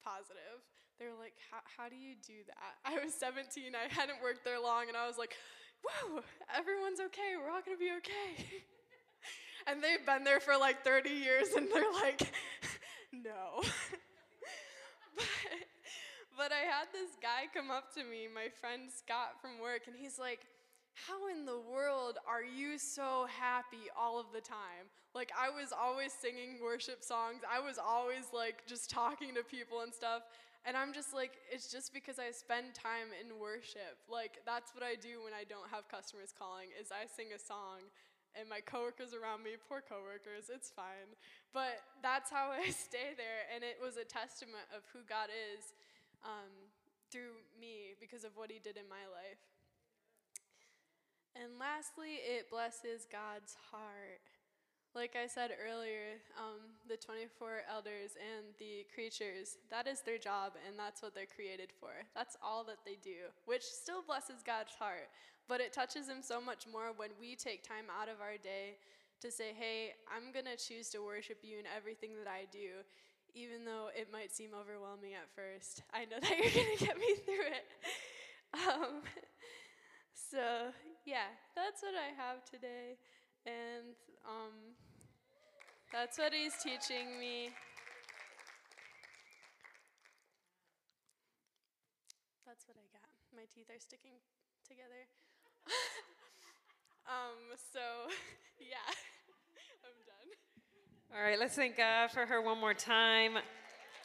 positive. 0.05 0.61
They 1.01 1.09
were 1.09 1.17
like, 1.17 1.33
"How 1.49 1.89
do 1.89 1.97
you 1.97 2.13
do 2.21 2.45
that?" 2.53 2.77
I 2.85 3.01
was 3.01 3.17
17. 3.17 3.73
I 3.73 3.89
hadn't 3.89 4.21
worked 4.21 4.45
there 4.45 4.61
long, 4.61 4.93
and 4.93 4.97
I 4.97 5.09
was 5.09 5.17
like, 5.17 5.33
"Whoa, 5.81 6.21
everyone's 6.53 7.01
okay. 7.09 7.41
We're 7.41 7.49
all 7.49 7.65
gonna 7.65 7.81
be 7.81 7.97
okay." 8.05 8.61
and 9.67 9.81
they've 9.81 10.05
been 10.05 10.29
there 10.29 10.45
for 10.45 10.61
like 10.61 10.85
30 10.85 11.09
years, 11.09 11.57
and 11.57 11.73
they're 11.73 11.97
like, 11.97 12.21
"No." 13.17 13.65
but, 15.17 15.25
but 16.37 16.51
I 16.53 16.69
had 16.69 16.93
this 16.93 17.17
guy 17.25 17.49
come 17.49 17.73
up 17.73 17.97
to 17.97 18.05
me, 18.05 18.29
my 18.29 18.53
friend 18.61 18.93
Scott 18.93 19.41
from 19.41 19.57
work, 19.57 19.89
and 19.89 19.97
he's 19.97 20.21
like 20.21 20.45
how 20.95 21.29
in 21.29 21.47
the 21.47 21.59
world 21.59 22.19
are 22.27 22.45
you 22.45 22.79
so 22.79 23.27
happy 23.29 23.91
all 23.99 24.21
of 24.21 24.27
the 24.33 24.41
time? 24.41 24.89
Like, 25.15 25.33
I 25.37 25.51
was 25.51 25.73
always 25.73 26.13
singing 26.13 26.59
worship 26.63 27.03
songs. 27.03 27.43
I 27.49 27.61
was 27.61 27.79
always 27.79 28.29
like 28.33 28.67
just 28.67 28.91
talking 28.91 29.35
to 29.35 29.43
people 29.43 29.81
and 29.81 29.93
stuff. 29.93 30.23
And 30.65 30.77
I'm 30.77 30.95
just 30.95 31.13
like, 31.13 31.33
it's 31.51 31.73
just 31.73 31.93
because 31.93 32.19
I 32.19 32.31
spend 32.31 32.75
time 32.75 33.11
in 33.19 33.41
worship. 33.41 33.99
Like, 34.07 34.39
that's 34.47 34.75
what 34.75 34.85
I 34.85 34.95
do 34.95 35.25
when 35.25 35.35
I 35.35 35.43
don't 35.43 35.67
have 35.75 35.91
customers 35.91 36.31
calling, 36.31 36.71
is 36.79 36.95
I 36.95 37.11
sing 37.11 37.35
a 37.35 37.41
song 37.41 37.83
and 38.39 38.49
my 38.49 38.61
coworkers 38.65 39.13
around 39.13 39.45
me, 39.45 39.61
poor 39.61 39.85
coworkers, 39.85 40.49
it's 40.49 40.71
fine. 40.73 41.13
But 41.53 41.85
that's 42.01 42.31
how 42.31 42.53
I 42.53 42.71
stay 42.71 43.13
there, 43.17 43.49
and 43.53 43.65
it 43.65 43.77
was 43.81 43.97
a 43.97 44.07
testament 44.07 44.69
of 44.73 44.85
who 44.93 45.05
God 45.05 45.29
is 45.29 45.77
um, 46.25 46.53
through 47.11 47.37
me 47.61 47.99
because 48.01 48.25
of 48.25 48.37
what 48.37 48.51
He 48.51 48.59
did 48.61 48.77
in 48.77 48.89
my 48.89 49.05
life. 49.13 49.41
And 51.35 51.57
lastly, 51.59 52.21
it 52.21 52.51
blesses 52.51 53.09
God's 53.11 53.57
heart. 53.71 54.21
Like 54.95 55.17
I 55.17 55.27
said 55.27 55.57
earlier, 55.57 56.21
um, 56.37 56.61
the 56.85 57.01
24 57.01 57.65
elders 57.65 58.13
and 58.21 58.53
the 58.61 58.85
creatures, 58.93 59.57
that 59.71 59.89
is 59.89 60.03
their 60.05 60.19
job 60.19 60.53
and 60.69 60.77
that's 60.79 61.01
what 61.01 61.15
they're 61.15 61.25
created 61.25 61.73
for. 61.81 62.05
That's 62.15 62.37
all 62.45 62.63
that 62.65 62.85
they 62.85 63.01
do, 63.03 63.33
which 63.47 63.65
still 63.65 64.05
blesses 64.05 64.45
God's 64.45 64.77
heart. 64.77 65.09
But 65.49 65.61
it 65.65 65.73
touches 65.73 66.09
Him 66.09 66.21
so 66.21 66.41
much 66.41 66.67
more 66.71 66.93
when 66.95 67.09
we 67.19 67.37
take 67.37 67.65
time 67.65 67.89
out 67.89 68.13
of 68.13 68.21
our 68.21 68.37
day 68.37 68.77
to 69.23 69.31
say, 69.31 69.57
hey, 69.57 69.95
I'm 70.13 70.33
going 70.33 70.45
to 70.45 70.61
choose 70.61 70.91
to 70.91 71.01
worship 71.01 71.39
you 71.43 71.59
in 71.59 71.65
everything 71.75 72.11
that 72.19 72.29
I 72.29 72.45
do, 72.53 72.85
even 73.35 73.65
though 73.65 73.89
it 73.97 74.13
might 74.13 74.31
seem 74.31 74.51
overwhelming 74.53 75.15
at 75.15 75.33
first. 75.33 75.83
I 75.95 76.05
know 76.05 76.17
that 76.21 76.37
you're 76.37 76.53
going 76.53 76.77
to 76.77 76.85
get 76.85 76.99
me 76.99 77.15
through 77.25 77.49
it. 77.49 77.65
Um, 78.53 79.01
so, 80.31 80.69
yeah, 81.05 81.35
that's 81.55 81.83
what 81.83 81.95
I 81.95 82.15
have 82.15 82.45
today. 82.45 82.99
And 83.47 83.95
um, 84.25 84.55
that's 85.93 86.19
what 86.19 86.33
he's 86.33 86.55
teaching 86.63 87.19
me. 87.19 87.51
That's 92.47 92.69
what 92.69 92.77
I 92.77 92.87
got. 92.93 93.09
My 93.35 93.43
teeth 93.53 93.67
are 93.71 93.81
sticking 93.81 94.13
together. 94.69 95.09
um, 97.07 97.57
so, 97.73 97.81
yeah, 98.61 98.87
I'm 99.85 99.99
done. 100.07 101.17
All 101.17 101.23
right, 101.23 101.39
let's 101.39 101.57
thank 101.57 101.77
God 101.77 102.11
for 102.11 102.27
her 102.27 102.41
one 102.41 102.61
more 102.61 102.75
time. 102.75 103.39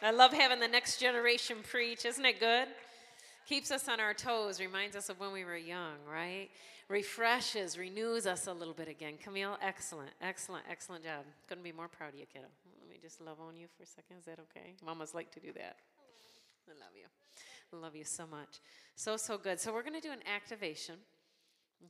I 0.02 0.12
love 0.12 0.34
having 0.34 0.60
the 0.60 0.68
next 0.68 1.00
generation 1.00 1.58
preach. 1.64 2.06
Isn't 2.06 2.26
it 2.26 2.40
good? 2.40 2.68
Keeps 3.48 3.72
us 3.72 3.88
on 3.88 4.00
our 4.00 4.14
toes, 4.14 4.60
reminds 4.60 4.96
us 4.96 5.10
of 5.10 5.20
when 5.20 5.32
we 5.32 5.46
were 5.46 5.56
young, 5.56 5.96
right? 6.12 6.50
Refreshes, 6.90 7.78
renews 7.78 8.28
us 8.28 8.48
a 8.48 8.54
little 8.54 8.74
bit 8.74 8.88
again. 8.88 9.14
Camille, 9.22 9.58
excellent, 9.62 10.12
excellent, 10.22 10.66
excellent 10.70 11.04
job. 11.04 11.24
Couldn't 11.48 11.64
be 11.64 11.72
more 11.72 11.88
proud 11.88 12.14
of 12.14 12.20
you, 12.20 12.26
kiddo. 12.32 12.48
Let 12.82 12.90
me 12.90 12.98
just 13.02 13.22
love 13.22 13.38
on 13.40 13.56
you 13.56 13.68
for 13.76 13.84
a 13.84 13.86
second. 13.86 14.18
Is 14.20 14.26
that 14.26 14.40
okay? 14.40 14.74
Mamas 14.86 15.14
like 15.14 15.32
to 15.32 15.40
do 15.40 15.52
that. 15.54 15.78
I 16.68 16.74
love 16.80 16.92
you. 16.96 17.08
I 17.74 17.82
love 17.82 17.96
you 17.96 18.04
so 18.04 18.26
much. 18.28 18.60
So, 18.96 19.18
so 19.18 19.38
good. 19.38 19.60
So, 19.60 19.74
we're 19.74 19.84
going 19.84 20.00
to 20.00 20.06
do 20.06 20.12
an 20.12 20.24
activation, 20.34 20.96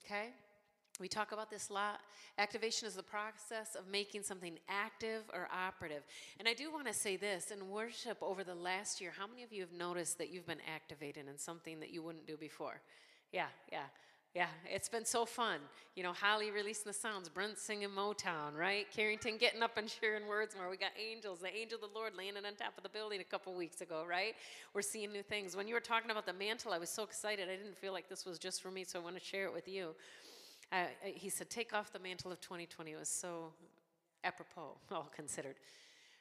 okay? 0.04 0.30
We 1.00 1.08
talk 1.08 1.32
about 1.32 1.50
this 1.50 1.70
a 1.70 1.74
lot. 1.74 2.00
Activation 2.38 2.88
is 2.88 2.96
the 2.96 3.04
process 3.04 3.76
of 3.76 3.88
making 3.88 4.24
something 4.24 4.58
active 4.68 5.24
or 5.34 5.48
operative. 5.54 6.04
And 6.40 6.48
I 6.48 6.54
do 6.54 6.72
want 6.72 6.88
to 6.88 6.94
say 6.94 7.18
this 7.18 7.52
in 7.52 7.70
worship 7.70 8.18
over 8.22 8.44
the 8.44 8.56
last 8.56 9.00
year, 9.00 9.12
how 9.16 9.28
many 9.28 9.44
of 9.44 9.54
you 9.54 9.62
have 9.62 9.72
noticed 9.72 10.18
that 10.18 10.32
you've 10.32 10.48
been 10.48 10.62
activated 10.74 11.28
in 11.28 11.38
something 11.38 11.80
that 11.80 11.92
you 11.92 12.02
wouldn't 12.02 12.26
do 12.26 12.38
before? 12.38 12.82
Yeah, 13.32 13.48
yeah. 13.72 13.84
Yeah, 14.36 14.48
it's 14.72 14.88
been 14.88 15.06
so 15.06 15.26
fun. 15.26 15.60
You 15.96 16.04
know, 16.04 16.14
Holly 16.14 16.52
releasing 16.52 16.84
the 16.86 16.94
sounds, 16.94 17.28
Brent 17.28 17.58
singing 17.58 17.90
Motown, 17.90 18.56
right? 18.56 18.86
Carrington 18.96 19.38
getting 19.38 19.64
up 19.64 19.78
and 19.78 19.90
sharing 19.90 20.28
words 20.28 20.56
more. 20.56 20.70
We 20.70 20.78
got 20.78 20.92
angels, 20.96 21.40
the 21.40 21.56
angel 21.56 21.80
of 21.82 21.92
the 21.92 21.98
Lord 21.98 22.14
landing 22.16 22.46
on 22.46 22.54
top 22.54 22.78
of 22.78 22.84
the 22.84 22.90
building 22.90 23.20
a 23.20 23.24
couple 23.24 23.56
weeks 23.56 23.82
ago, 23.82 24.06
right? 24.08 24.36
We're 24.76 24.84
seeing 24.84 25.12
new 25.12 25.24
things. 25.24 25.56
When 25.56 25.68
you 25.68 25.74
were 25.74 25.80
talking 25.80 26.12
about 26.12 26.28
the 26.28 26.34
mantle, 26.34 26.72
I 26.72 26.78
was 26.78 26.92
so 26.92 27.02
excited. 27.02 27.50
I 27.50 27.56
didn't 27.56 27.78
feel 27.78 27.94
like 27.94 28.10
this 28.10 28.26
was 28.28 28.38
just 28.38 28.62
for 28.62 28.70
me, 28.70 28.84
so 28.84 29.00
I 29.00 29.02
want 29.02 29.18
to 29.18 29.24
share 29.24 29.46
it 29.46 29.54
with 29.54 29.68
you. 29.68 29.96
Uh, 30.72 30.86
he 31.04 31.30
said, 31.30 31.50
Take 31.50 31.74
off 31.74 31.92
the 31.92 32.00
mantle 32.00 32.32
of 32.32 32.42
2020. 32.42 32.92
It 32.92 33.00
was 33.00 33.10
so 33.10 33.54
apropos, 34.24 34.78
all 34.92 35.10
considered. 35.16 35.56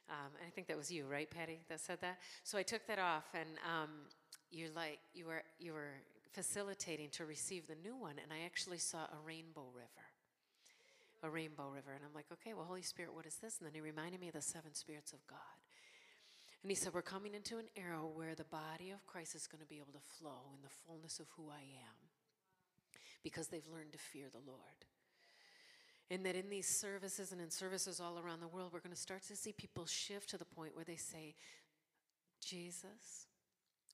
Um, 0.08 0.30
I 0.46 0.50
think 0.50 0.68
that 0.68 0.76
was 0.76 0.90
you, 0.90 1.06
right, 1.06 1.28
Patty, 1.28 1.60
that 1.68 1.80
said 1.80 1.98
that? 2.00 2.18
So 2.44 2.56
I 2.56 2.62
took 2.62 2.86
that 2.86 3.00
off, 3.00 3.24
and 3.34 3.48
um, 3.66 3.90
you're 4.52 4.70
like, 4.70 5.00
you 5.14 5.26
were, 5.26 5.42
you 5.58 5.72
were 5.72 5.94
facilitating 6.32 7.08
to 7.10 7.24
receive 7.24 7.66
the 7.66 7.74
new 7.82 7.96
one, 7.96 8.14
and 8.22 8.32
I 8.32 8.44
actually 8.44 8.78
saw 8.78 8.98
a 8.98 9.18
rainbow 9.26 9.66
river. 9.74 10.06
A 11.24 11.30
rainbow 11.30 11.70
river. 11.74 11.92
And 11.92 12.04
I'm 12.04 12.14
like, 12.14 12.26
okay, 12.30 12.54
well, 12.54 12.66
Holy 12.66 12.82
Spirit, 12.82 13.14
what 13.14 13.26
is 13.26 13.36
this? 13.42 13.58
And 13.58 13.66
then 13.66 13.74
he 13.74 13.80
reminded 13.80 14.20
me 14.20 14.28
of 14.28 14.34
the 14.34 14.42
seven 14.42 14.74
spirits 14.74 15.12
of 15.12 15.26
God. 15.26 15.58
And 16.62 16.70
he 16.70 16.76
said, 16.76 16.94
We're 16.94 17.02
coming 17.02 17.34
into 17.34 17.58
an 17.58 17.66
era 17.74 17.98
where 17.98 18.34
the 18.34 18.44
body 18.44 18.90
of 18.90 19.04
Christ 19.06 19.34
is 19.34 19.46
going 19.46 19.62
to 19.62 19.66
be 19.66 19.76
able 19.76 19.92
to 19.92 20.06
flow 20.18 20.52
in 20.54 20.62
the 20.62 20.74
fullness 20.86 21.20
of 21.20 21.26
who 21.36 21.48
I 21.50 21.62
am 21.62 22.05
because 23.22 23.48
they've 23.48 23.68
learned 23.72 23.92
to 23.92 23.98
fear 23.98 24.26
the 24.30 24.46
Lord. 24.46 24.84
And 26.10 26.24
that 26.24 26.36
in 26.36 26.48
these 26.48 26.68
services 26.68 27.32
and 27.32 27.40
in 27.40 27.50
services 27.50 28.00
all 28.00 28.18
around 28.18 28.40
the 28.40 28.48
world, 28.48 28.70
we're 28.72 28.80
going 28.80 28.94
to 28.94 29.00
start 29.00 29.22
to 29.24 29.36
see 29.36 29.52
people 29.52 29.86
shift 29.86 30.30
to 30.30 30.38
the 30.38 30.44
point 30.44 30.76
where 30.76 30.84
they 30.84 30.96
say, 30.96 31.34
Jesus 32.40 33.26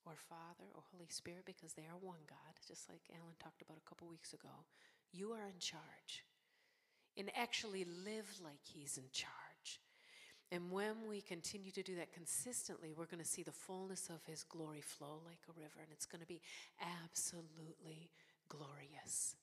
or 0.05 0.13
Father 0.29 0.69
or 0.75 0.83
Holy 0.93 1.09
Spirit, 1.09 1.45
because 1.47 1.73
they 1.73 1.83
are 1.83 1.97
one 2.01 2.21
God, 2.29 2.55
just 2.67 2.89
like 2.89 3.01
Alan 3.11 3.35
talked 3.43 3.63
about 3.63 3.79
a 3.79 3.89
couple 3.89 4.09
weeks 4.09 4.35
ago. 4.35 4.67
You 5.13 5.33
are 5.33 5.47
in 5.47 5.59
charge. 5.59 6.25
And 7.17 7.31
actually 7.37 7.85
live 7.85 8.41
like 8.43 8.61
He's 8.63 8.99
in 8.99 9.05
charge. 9.13 9.81
And 10.51 10.71
when 10.71 11.09
we 11.09 11.23
continue 11.23 11.71
to 11.73 11.83
do 11.83 11.97
that 11.97 12.13
consistently, 12.13 12.93
we're 12.95 13.07
going 13.07 13.23
to 13.23 13.29
see 13.29 13.43
the 13.43 13.53
fullness 13.53 14.11
of 14.11 14.25
His 14.27 14.43
glory 14.43 14.83
flow 14.83 15.21
like 15.25 15.41
a 15.49 15.59
river, 15.59 15.81
and 15.81 15.89
it's 15.91 16.05
going 16.05 16.21
to 16.21 16.27
be 16.27 16.43
absolutely 17.05 18.11
glorious. 18.53 19.37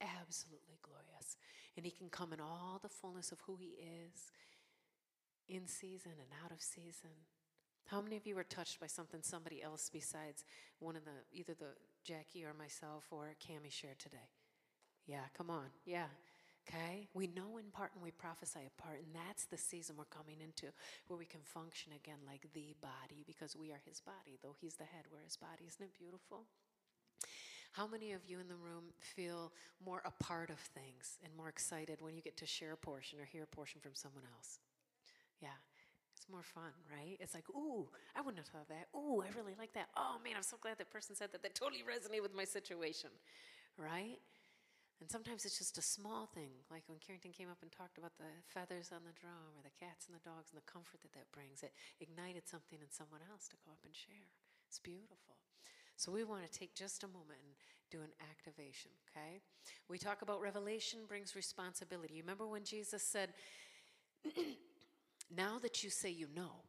Absolutely 0.00 0.78
glorious. 0.82 1.36
And 1.76 1.86
He 1.86 1.92
can 1.92 2.08
come 2.10 2.32
in 2.32 2.40
all 2.40 2.80
the 2.82 2.88
fullness 2.88 3.30
of 3.30 3.40
who 3.46 3.56
He 3.56 3.78
is, 3.78 4.32
in 5.48 5.66
season 5.66 6.12
and 6.18 6.30
out 6.44 6.52
of 6.52 6.62
season. 6.62 7.10
How 7.86 8.00
many 8.00 8.16
of 8.16 8.26
you 8.26 8.36
were 8.36 8.44
touched 8.44 8.78
by 8.78 8.86
something 8.86 9.20
somebody 9.22 9.62
else 9.62 9.90
besides 9.92 10.44
one 10.78 10.94
of 10.94 11.04
the, 11.04 11.26
either 11.32 11.54
the 11.54 11.74
Jackie 12.04 12.44
or 12.44 12.54
myself 12.54 13.04
or 13.10 13.34
Cami 13.42 13.70
shared 13.70 13.98
today? 13.98 14.30
Yeah, 15.06 15.26
come 15.36 15.50
on. 15.50 15.66
Yeah. 15.84 16.06
Okay? 16.68 17.08
We 17.14 17.26
know 17.26 17.58
in 17.58 17.72
part 17.72 17.90
and 17.94 18.02
we 18.02 18.12
prophesy 18.12 18.60
a 18.62 18.82
part, 18.82 19.00
and 19.02 19.10
that's 19.10 19.46
the 19.46 19.58
season 19.58 19.96
we're 19.98 20.04
coming 20.04 20.38
into 20.38 20.70
where 21.08 21.18
we 21.18 21.26
can 21.26 21.40
function 21.42 21.90
again 21.92 22.22
like 22.26 22.46
the 22.54 22.76
body 22.80 23.24
because 23.26 23.56
we 23.56 23.72
are 23.72 23.82
his 23.84 24.00
body. 24.00 24.38
Though 24.42 24.54
he's 24.60 24.76
the 24.76 24.84
head, 24.84 25.10
we're 25.10 25.24
his 25.24 25.36
body. 25.36 25.66
Isn't 25.66 25.82
it 25.82 25.98
beautiful? 25.98 26.46
How 27.72 27.86
many 27.86 28.12
of 28.12 28.20
you 28.26 28.40
in 28.40 28.48
the 28.48 28.56
room 28.56 28.90
feel 28.98 29.52
more 29.84 30.02
a 30.04 30.10
part 30.22 30.50
of 30.50 30.58
things 30.58 31.18
and 31.24 31.34
more 31.36 31.48
excited 31.48 32.00
when 32.00 32.16
you 32.16 32.22
get 32.22 32.36
to 32.38 32.46
share 32.46 32.72
a 32.72 32.76
portion 32.76 33.20
or 33.20 33.24
hear 33.24 33.44
a 33.44 33.54
portion 33.54 33.80
from 33.80 33.94
someone 33.94 34.24
else? 34.34 34.58
Yeah. 35.40 35.54
It's 36.20 36.28
more 36.28 36.42
fun, 36.42 36.76
right? 36.90 37.16
It's 37.16 37.32
like, 37.32 37.48
ooh, 37.48 37.88
I 38.12 38.20
wouldn't 38.20 38.44
have 38.44 38.52
thought 38.52 38.68
that. 38.68 38.92
Ooh, 38.92 39.22
I 39.24 39.32
really 39.32 39.56
like 39.56 39.72
that. 39.72 39.88
Oh 39.96 40.20
man, 40.20 40.34
I'm 40.36 40.44
so 40.44 40.60
glad 40.60 40.76
that 40.76 40.90
person 40.90 41.16
said 41.16 41.32
that. 41.32 41.40
That 41.40 41.54
totally 41.54 41.80
resonated 41.80 42.20
with 42.20 42.36
my 42.36 42.44
situation, 42.44 43.08
right? 43.78 44.20
And 45.00 45.08
sometimes 45.08 45.48
it's 45.48 45.56
just 45.56 45.80
a 45.80 45.82
small 45.82 46.28
thing, 46.28 46.52
like 46.68 46.84
when 46.92 47.00
Carrington 47.00 47.32
came 47.32 47.48
up 47.48 47.64
and 47.64 47.72
talked 47.72 47.96
about 47.96 48.20
the 48.20 48.28
feathers 48.52 48.92
on 48.92 49.00
the 49.08 49.16
drum 49.16 49.56
or 49.56 49.64
the 49.64 49.72
cats 49.72 50.04
and 50.04 50.12
the 50.12 50.20
dogs 50.20 50.52
and 50.52 50.60
the 50.60 50.68
comfort 50.68 51.00
that 51.00 51.16
that 51.16 51.32
brings. 51.32 51.64
It 51.64 51.72
ignited 52.04 52.44
something 52.44 52.76
in 52.84 52.92
someone 52.92 53.24
else 53.24 53.48
to 53.48 53.56
go 53.64 53.72
up 53.72 53.80
and 53.80 53.96
share. 53.96 54.28
It's 54.68 54.76
beautiful. 54.76 55.40
So 56.00 56.10
we 56.10 56.24
want 56.24 56.50
to 56.50 56.58
take 56.58 56.74
just 56.74 57.04
a 57.04 57.08
moment 57.08 57.40
and 57.44 57.52
do 57.90 57.98
an 57.98 58.08
activation, 58.30 58.90
okay? 59.10 59.42
We 59.86 59.98
talk 59.98 60.22
about 60.22 60.40
revelation 60.40 61.00
brings 61.06 61.36
responsibility. 61.36 62.14
You 62.14 62.22
remember 62.22 62.46
when 62.46 62.64
Jesus 62.64 63.02
said, 63.02 63.34
Now 65.36 65.58
that 65.60 65.84
you 65.84 65.90
say 65.90 66.08
you 66.08 66.26
know, 66.34 66.64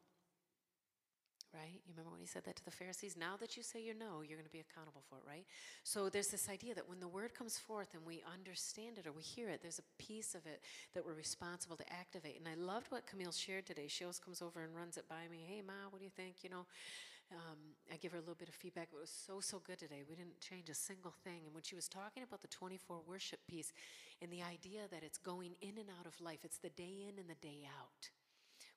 right? 1.54 1.80
You 1.86 1.94
remember 1.94 2.12
when 2.12 2.20
he 2.20 2.28
said 2.28 2.44
that 2.44 2.58
to 2.58 2.66
the 2.66 2.72
Pharisees? 2.72 3.16
Now 3.18 3.38
that 3.40 3.56
you 3.56 3.64
say 3.64 3.82
you 3.82 3.94
know, 3.94 4.22
you're 4.22 4.38
going 4.38 4.46
to 4.46 4.52
be 4.52 4.60
accountable 4.60 5.04
for 5.10 5.20
it, 5.20 5.24
right? 5.26 5.46
So 5.86 6.10
there's 6.10 6.28
this 6.28 6.50
idea 6.50 6.76
that 6.76 6.90
when 6.90 7.00
the 7.00 7.08
word 7.08 7.34
comes 7.34 7.58
forth 7.58 7.94
and 7.94 8.06
we 8.06 8.24
understand 8.34 8.98
it 8.98 9.08
or 9.08 9.14
we 9.14 9.22
hear 9.22 9.48
it, 9.48 9.62
there's 9.62 9.80
a 9.80 10.04
piece 10.04 10.36
of 10.36 10.46
it 10.46 10.62
that 10.94 11.06
we're 11.06 11.14
responsible 11.14 11.78
to 11.78 11.94
activate. 11.94 12.38
And 12.38 12.50
I 12.50 12.56
loved 12.56 12.88
what 12.92 13.08
Camille 13.08 13.32
shared 13.32 13.66
today. 13.66 13.88
She 13.88 14.04
always 14.04 14.20
comes 14.20 14.42
over 14.42 14.62
and 14.62 14.76
runs 14.76 14.98
it 14.98 15.08
by 15.08 15.28
me. 15.32 15.46
Hey, 15.48 15.62
Ma, 15.66 15.88
what 15.90 16.00
do 16.00 16.06
you 16.06 16.12
think? 16.16 16.44
You 16.44 16.50
know, 16.50 16.66
um, 17.32 17.58
I 17.92 17.98
give 17.98 18.12
her 18.12 18.18
a 18.18 18.22
little 18.22 18.36
bit 18.36 18.50
of 18.50 18.56
feedback. 18.56 18.90
It 18.94 19.00
was 19.00 19.10
so, 19.10 19.40
so 19.40 19.62
good 19.66 19.80
today. 19.80 20.04
We 20.08 20.16
didn't 20.16 20.40
change 20.42 20.70
a 20.70 20.74
single 20.74 21.14
thing. 21.24 21.42
And 21.46 21.54
when 21.54 21.64
she 21.64 21.76
was 21.76 21.88
talking 21.88 22.24
about 22.24 22.42
the 22.42 22.48
24 22.48 23.02
worship 23.08 23.40
piece 23.48 23.72
and 24.22 24.32
the 24.32 24.42
idea 24.44 24.82
that 24.92 25.04
it's 25.04 25.18
going 25.18 25.56
in 25.62 25.78
and 25.78 25.90
out 26.00 26.06
of 26.06 26.20
life, 26.20 26.40
it's 26.44 26.58
the 26.58 26.70
day 26.70 27.08
in 27.08 27.20
and 27.20 27.30
the 27.30 27.40
day 27.42 27.68
out. 27.80 28.10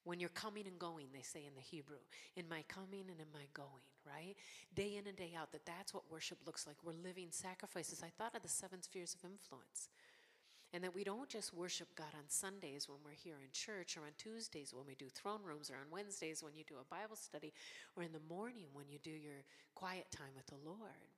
When 0.04 0.20
you're 0.20 0.28
coming 0.28 0.66
and 0.66 0.78
going, 0.78 1.06
they 1.14 1.22
say 1.22 1.46
in 1.46 1.54
the 1.54 1.62
Hebrew, 1.62 2.04
in 2.36 2.48
my 2.48 2.62
coming 2.68 3.08
and 3.08 3.18
in 3.18 3.32
my 3.32 3.48
going, 3.54 3.88
right? 4.06 4.36
Day 4.74 4.96
in 4.96 5.06
and 5.08 5.16
day 5.16 5.32
out, 5.36 5.50
that 5.52 5.64
that's 5.64 5.94
what 5.94 6.10
worship 6.10 6.38
looks 6.44 6.66
like. 6.66 6.76
We're 6.84 6.92
living 6.92 7.28
sacrifices. 7.30 8.02
I 8.04 8.10
thought 8.10 8.34
of 8.36 8.42
the 8.42 8.48
seven 8.48 8.82
spheres 8.82 9.14
of 9.14 9.24
influence. 9.24 9.88
And 10.74 10.82
that 10.82 10.92
we 10.92 11.04
don't 11.04 11.28
just 11.28 11.54
worship 11.54 11.86
God 11.94 12.12
on 12.18 12.24
Sundays 12.26 12.88
when 12.88 12.98
we're 13.04 13.12
here 13.12 13.36
in 13.40 13.48
church 13.52 13.96
or 13.96 14.00
on 14.00 14.12
Tuesdays 14.18 14.74
when 14.74 14.84
we 14.84 14.96
do 14.96 15.06
throne 15.08 15.38
rooms 15.44 15.70
or 15.70 15.74
on 15.74 15.86
Wednesdays 15.88 16.42
when 16.42 16.56
you 16.56 16.64
do 16.66 16.74
a 16.80 16.92
Bible 16.92 17.14
study 17.14 17.52
or 17.96 18.02
in 18.02 18.10
the 18.10 18.18
morning 18.28 18.66
when 18.72 18.88
you 18.88 18.98
do 18.98 19.10
your 19.12 19.46
quiet 19.76 20.06
time 20.10 20.34
with 20.34 20.46
the 20.46 20.58
Lord. 20.68 21.14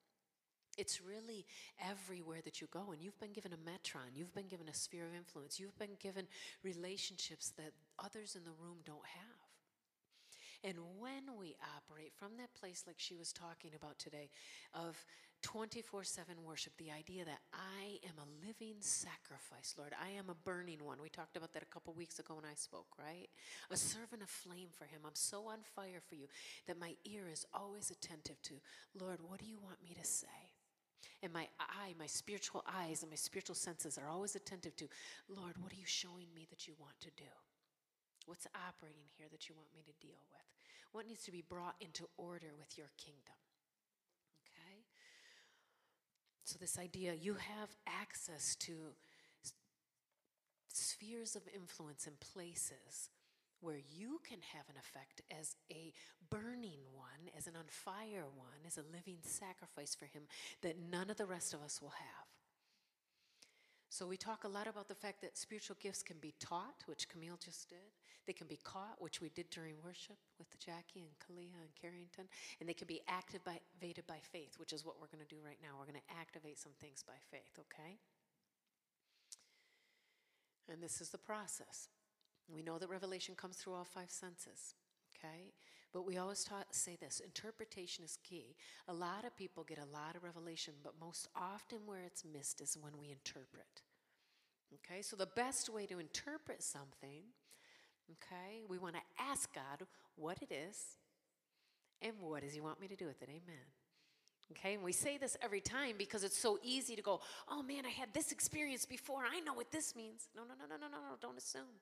It's 0.76 1.00
really 1.00 1.46
everywhere 1.80 2.40
that 2.44 2.60
you 2.60 2.66
go. 2.70 2.92
And 2.92 3.00
you've 3.00 3.18
been 3.18 3.32
given 3.32 3.54
a 3.54 3.56
metron, 3.56 4.12
you've 4.14 4.34
been 4.34 4.46
given 4.46 4.68
a 4.68 4.74
sphere 4.74 5.06
of 5.06 5.14
influence, 5.16 5.58
you've 5.58 5.78
been 5.78 5.96
given 6.00 6.26
relationships 6.62 7.54
that 7.56 7.72
others 7.98 8.36
in 8.36 8.44
the 8.44 8.52
room 8.60 8.76
don't 8.84 9.06
have. 9.06 9.45
And 10.66 10.74
when 10.98 11.38
we 11.38 11.54
operate 11.78 12.12
from 12.18 12.32
that 12.38 12.52
place, 12.58 12.82
like 12.88 12.98
she 12.98 13.14
was 13.14 13.32
talking 13.32 13.70
about 13.76 14.00
today, 14.00 14.30
of 14.74 14.96
24 15.42 16.02
7 16.02 16.34
worship, 16.44 16.72
the 16.76 16.90
idea 16.90 17.24
that 17.24 17.38
I 17.54 18.00
am 18.02 18.18
a 18.18 18.46
living 18.46 18.74
sacrifice, 18.80 19.76
Lord. 19.78 19.92
I 19.94 20.10
am 20.18 20.28
a 20.28 20.34
burning 20.34 20.82
one. 20.82 20.98
We 21.00 21.08
talked 21.08 21.36
about 21.36 21.52
that 21.52 21.62
a 21.62 21.72
couple 21.72 21.94
weeks 21.94 22.18
ago 22.18 22.34
when 22.34 22.44
I 22.44 22.56
spoke, 22.56 22.98
right? 22.98 23.28
A 23.70 23.76
servant 23.76 24.22
of 24.22 24.28
flame 24.28 24.70
for 24.72 24.86
Him. 24.86 25.02
I'm 25.04 25.14
so 25.14 25.46
on 25.46 25.58
fire 25.62 26.02
for 26.08 26.16
you 26.16 26.26
that 26.66 26.80
my 26.80 26.96
ear 27.04 27.28
is 27.32 27.46
always 27.54 27.92
attentive 27.92 28.42
to, 28.42 28.54
Lord, 28.98 29.18
what 29.22 29.38
do 29.38 29.46
you 29.46 29.60
want 29.62 29.80
me 29.84 29.94
to 29.94 30.04
say? 30.04 30.26
And 31.22 31.32
my 31.32 31.46
eye, 31.60 31.94
my 31.96 32.06
spiritual 32.06 32.64
eyes, 32.66 33.02
and 33.02 33.10
my 33.10 33.16
spiritual 33.16 33.54
senses 33.54 33.98
are 33.98 34.08
always 34.08 34.34
attentive 34.34 34.74
to, 34.76 34.88
Lord, 35.28 35.54
what 35.62 35.72
are 35.72 35.76
you 35.78 35.86
showing 35.86 36.26
me 36.34 36.48
that 36.50 36.66
you 36.66 36.74
want 36.80 36.98
to 37.00 37.10
do? 37.16 37.30
What's 38.26 38.48
operating 38.50 39.06
here 39.16 39.28
that 39.30 39.48
you 39.48 39.54
want 39.54 39.68
me 39.72 39.82
to 39.86 39.94
deal 40.04 40.18
with? 40.32 40.55
What 40.96 41.06
needs 41.06 41.24
to 41.24 41.30
be 41.30 41.44
brought 41.46 41.74
into 41.78 42.08
order 42.16 42.56
with 42.56 42.78
your 42.78 42.88
kingdom? 42.96 43.36
Okay? 44.48 44.80
So, 46.44 46.56
this 46.58 46.78
idea 46.78 47.12
you 47.12 47.34
have 47.34 47.68
access 47.86 48.56
to 48.60 48.72
spheres 50.72 51.36
of 51.36 51.42
influence 51.54 52.06
and 52.06 52.18
places 52.18 53.10
where 53.60 53.76
you 53.76 54.22
can 54.26 54.38
have 54.54 54.64
an 54.70 54.76
effect 54.78 55.20
as 55.38 55.56
a 55.70 55.92
burning 56.30 56.80
one, 56.94 57.28
as 57.36 57.46
an 57.46 57.56
on 57.56 57.66
fire 57.68 58.24
one, 58.34 58.64
as 58.66 58.78
a 58.78 58.84
living 58.90 59.18
sacrifice 59.20 59.94
for 59.94 60.06
Him 60.06 60.22
that 60.62 60.76
none 60.90 61.10
of 61.10 61.18
the 61.18 61.26
rest 61.26 61.52
of 61.52 61.60
us 61.60 61.82
will 61.82 61.92
have. 61.98 62.35
So, 63.96 64.04
we 64.04 64.18
talk 64.18 64.44
a 64.44 64.48
lot 64.48 64.66
about 64.66 64.88
the 64.88 64.94
fact 64.94 65.22
that 65.22 65.38
spiritual 65.38 65.74
gifts 65.80 66.02
can 66.02 66.18
be 66.20 66.34
taught, 66.38 66.84
which 66.84 67.08
Camille 67.08 67.38
just 67.42 67.70
did. 67.70 67.96
They 68.26 68.34
can 68.34 68.46
be 68.46 68.58
caught, 68.62 68.96
which 68.98 69.22
we 69.22 69.30
did 69.30 69.48
during 69.48 69.76
worship 69.82 70.18
with 70.38 70.52
Jackie 70.58 71.08
and 71.08 71.16
Kalia 71.16 71.56
and 71.64 71.72
Carrington. 71.80 72.28
And 72.60 72.68
they 72.68 72.74
can 72.74 72.86
be 72.86 73.00
activated 73.08 74.06
by 74.06 74.18
faith, 74.20 74.58
which 74.58 74.74
is 74.74 74.84
what 74.84 74.96
we're 75.00 75.06
going 75.06 75.26
to 75.26 75.34
do 75.34 75.40
right 75.42 75.56
now. 75.62 75.78
We're 75.78 75.90
going 75.90 76.04
to 76.06 76.14
activate 76.20 76.58
some 76.58 76.72
things 76.78 77.02
by 77.06 77.16
faith, 77.30 77.58
okay? 77.58 77.96
And 80.70 80.82
this 80.82 81.00
is 81.00 81.08
the 81.08 81.16
process. 81.16 81.88
We 82.52 82.60
know 82.60 82.76
that 82.76 82.90
revelation 82.90 83.34
comes 83.34 83.56
through 83.56 83.76
all 83.76 83.84
five 83.84 84.10
senses. 84.10 84.74
Okay? 85.26 85.52
But 85.92 86.06
we 86.06 86.18
always 86.18 86.46
say 86.72 86.96
this 87.00 87.20
interpretation 87.20 88.04
is 88.04 88.18
key. 88.22 88.54
A 88.88 88.92
lot 88.92 89.24
of 89.24 89.36
people 89.36 89.64
get 89.64 89.78
a 89.78 89.96
lot 89.96 90.14
of 90.14 90.24
revelation, 90.24 90.74
but 90.82 90.92
most 91.00 91.28
often 91.34 91.78
where 91.86 92.02
it's 92.04 92.24
missed 92.24 92.60
is 92.60 92.76
when 92.78 92.92
we 93.00 93.10
interpret. 93.10 93.82
Okay? 94.74 95.00
So 95.00 95.16
the 95.16 95.26
best 95.26 95.68
way 95.68 95.86
to 95.86 95.98
interpret 95.98 96.62
something, 96.62 97.22
okay, 98.10 98.62
we 98.68 98.78
want 98.78 98.94
to 98.94 99.00
ask 99.18 99.54
God 99.54 99.86
what 100.16 100.38
it 100.42 100.52
is 100.52 100.98
and 102.02 102.12
what 102.20 102.42
does 102.42 102.52
He 102.52 102.60
want 102.60 102.80
me 102.80 102.88
to 102.88 102.96
do 102.96 103.06
with 103.06 103.22
it. 103.22 103.28
Amen. 103.30 103.64
Okay, 104.52 104.74
and 104.74 104.82
we 104.82 104.92
say 104.92 105.18
this 105.18 105.36
every 105.42 105.60
time 105.60 105.94
because 105.98 106.22
it's 106.22 106.38
so 106.38 106.58
easy 106.62 106.94
to 106.94 107.02
go, 107.02 107.20
oh 107.48 107.62
man, 107.62 107.84
I 107.84 107.88
had 107.88 108.12
this 108.12 108.30
experience 108.30 108.86
before. 108.86 109.24
I 109.28 109.40
know 109.40 109.54
what 109.54 109.72
this 109.72 109.96
means. 109.96 110.28
No, 110.36 110.42
no, 110.42 110.54
no, 110.58 110.66
no, 110.68 110.76
no, 110.76 110.86
no, 110.86 110.98
no. 110.98 111.16
Don't 111.20 111.38
assume. 111.38 111.80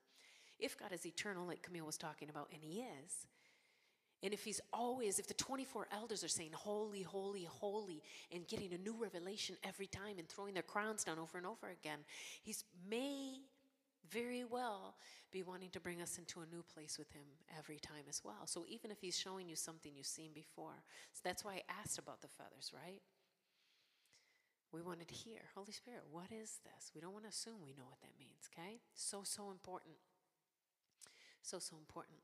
If 0.57 0.77
God 0.77 0.91
is 0.93 1.05
eternal, 1.05 1.45
like 1.45 1.61
Camille 1.61 1.85
was 1.85 1.97
talking 1.97 2.29
about, 2.29 2.49
and 2.53 2.63
He 2.63 2.79
is, 2.79 3.27
and 4.23 4.33
if 4.33 4.43
He's 4.43 4.61
always, 4.73 5.19
if 5.19 5.27
the 5.27 5.33
24 5.33 5.87
elders 5.91 6.23
are 6.23 6.29
saying, 6.29 6.51
Holy, 6.53 7.01
holy, 7.01 7.43
holy, 7.43 8.01
and 8.31 8.47
getting 8.47 8.73
a 8.73 8.77
new 8.77 8.95
revelation 8.99 9.55
every 9.63 9.87
time 9.87 10.17
and 10.17 10.27
throwing 10.27 10.53
their 10.53 10.63
crowns 10.63 11.03
down 11.03 11.19
over 11.19 11.37
and 11.37 11.45
over 11.45 11.69
again, 11.69 11.99
He's 12.41 12.63
may 12.89 13.39
very 14.11 14.43
well 14.45 14.95
be 15.31 15.43
wanting 15.43 15.69
to 15.71 15.79
bring 15.79 16.01
us 16.01 16.17
into 16.17 16.41
a 16.41 16.55
new 16.55 16.63
place 16.63 16.97
with 16.97 17.11
Him 17.11 17.25
every 17.57 17.79
time 17.79 18.05
as 18.07 18.21
well. 18.23 18.45
So 18.45 18.65
even 18.67 18.91
if 18.91 19.01
He's 19.01 19.17
showing 19.17 19.49
you 19.49 19.55
something 19.55 19.91
you've 19.95 20.05
seen 20.05 20.31
before, 20.33 20.83
so 21.13 21.21
that's 21.23 21.43
why 21.43 21.55
I 21.55 21.61
asked 21.81 21.97
about 21.97 22.21
the 22.21 22.27
feathers, 22.27 22.71
right? 22.73 23.01
We 24.71 24.81
wanted 24.81 25.07
to 25.07 25.13
hear, 25.13 25.39
Holy 25.55 25.71
Spirit, 25.71 26.03
what 26.11 26.31
is 26.31 26.59
this? 26.63 26.91
We 26.93 27.01
don't 27.01 27.13
want 27.13 27.23
to 27.23 27.29
assume 27.29 27.55
we 27.63 27.71
know 27.73 27.87
what 27.87 28.01
that 28.01 28.11
means, 28.19 28.49
okay? 28.51 28.81
So, 28.93 29.21
so 29.23 29.51
important. 29.51 29.95
So, 31.41 31.59
so 31.59 31.77
important. 31.77 32.17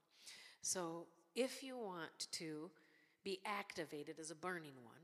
So, 0.62 1.08
if 1.36 1.64
you 1.64 1.78
want 1.78 2.28
to 2.34 2.72
be 3.24 3.40
activated 3.46 4.20
as 4.20 4.32
a 4.32 4.36
burning 4.36 4.76
one, 4.84 5.02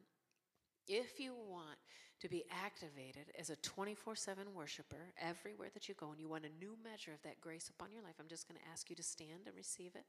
If 0.88 1.20
you 1.20 1.34
want 1.36 1.78
to 2.22 2.30
be 2.30 2.46
activated 2.52 3.32
as 3.40 3.50
a 3.50 3.56
24 3.58 4.16
7 4.16 4.54
worshiper 4.56 5.14
everywhere 5.22 5.70
that 5.74 5.88
you 5.90 5.96
go 5.96 6.12
and 6.12 6.20
you 6.20 6.30
want 6.30 6.46
a 6.46 6.60
new 6.60 6.78
measure 6.84 7.14
of 7.14 7.22
that 7.24 7.42
grace 7.42 7.70
upon 7.70 7.92
your 7.94 8.04
life, 8.04 8.16
I'm 8.20 8.28
just 8.28 8.48
going 8.48 8.60
to 8.60 8.70
ask 8.72 8.90
you 8.90 8.96
to 8.98 9.04
stand 9.04 9.48
and 9.48 9.56
receive 9.56 9.96
it 9.96 10.06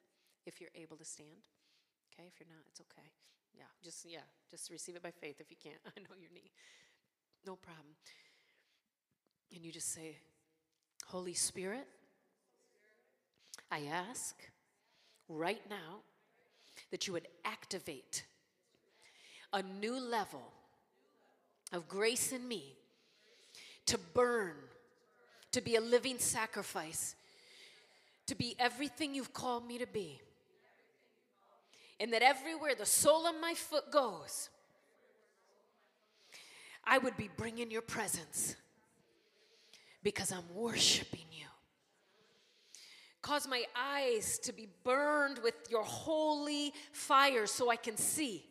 if 0.47 0.61
you're 0.61 0.71
able 0.75 0.97
to 0.97 1.05
stand. 1.05 1.49
Okay, 2.15 2.29
if 2.29 2.41
you're 2.41 2.49
not, 2.49 2.65
it's 2.69 2.81
okay. 2.81 3.09
Yeah, 3.55 3.71
just 3.83 4.05
yeah, 4.07 4.27
just 4.51 4.71
receive 4.71 4.97
it 4.97 5.03
by 5.03 5.11
faith 5.13 5.41
if 5.41 5.51
you 5.51 5.57
can't. 5.63 5.81
I 5.87 6.01
know 6.01 6.17
your 6.21 6.31
knee. 6.35 6.51
No 7.47 7.57
problem. 7.57 7.95
And 9.55 9.65
you 9.65 9.73
just 9.73 9.93
say, 9.93 10.19
Holy 11.07 11.35
Spirit, 11.35 11.87
I 13.71 13.83
ask 13.87 14.37
right 15.29 15.61
now 15.69 16.01
that 16.91 17.07
you 17.07 17.13
would 17.13 17.29
activate 17.45 18.25
a 19.53 19.63
new 19.63 19.99
level 19.99 20.53
of 21.73 21.89
grace 21.89 22.33
in 22.33 22.47
me 22.47 22.75
to 23.87 23.99
burn, 24.15 24.55
to 25.53 25.61
be 25.61 25.77
a 25.77 25.81
living 25.81 26.19
sacrifice, 26.19 27.15
to 28.27 28.35
be 28.35 28.55
everything 28.59 29.15
you've 29.15 29.33
called 29.33 29.67
me 29.67 29.79
to 29.79 29.87
be. 29.87 30.21
And 32.01 32.13
that 32.13 32.23
everywhere 32.23 32.75
the 32.79 32.87
sole 32.87 33.27
of 33.27 33.35
my 33.41 33.55
foot 33.55 33.91
goes, 33.91 34.51
I 36.85 36.99
would 36.99 37.17
be 37.17 37.29
bringing 37.37 37.71
your 37.71 37.83
presence 37.83 38.55
because 40.03 40.33
I'm 40.33 40.55
worshiping. 40.55 41.28
Cause 43.21 43.49
my 43.49 43.65
eyes 43.77 44.39
to 44.45 44.53
be 44.53 44.69
burned 44.85 45.41
with 45.43 45.55
your 45.71 45.83
holy 45.83 46.73
fire 46.93 47.47
so 47.47 47.71
I 47.71 47.77
can 47.77 47.97
see. 47.97 48.45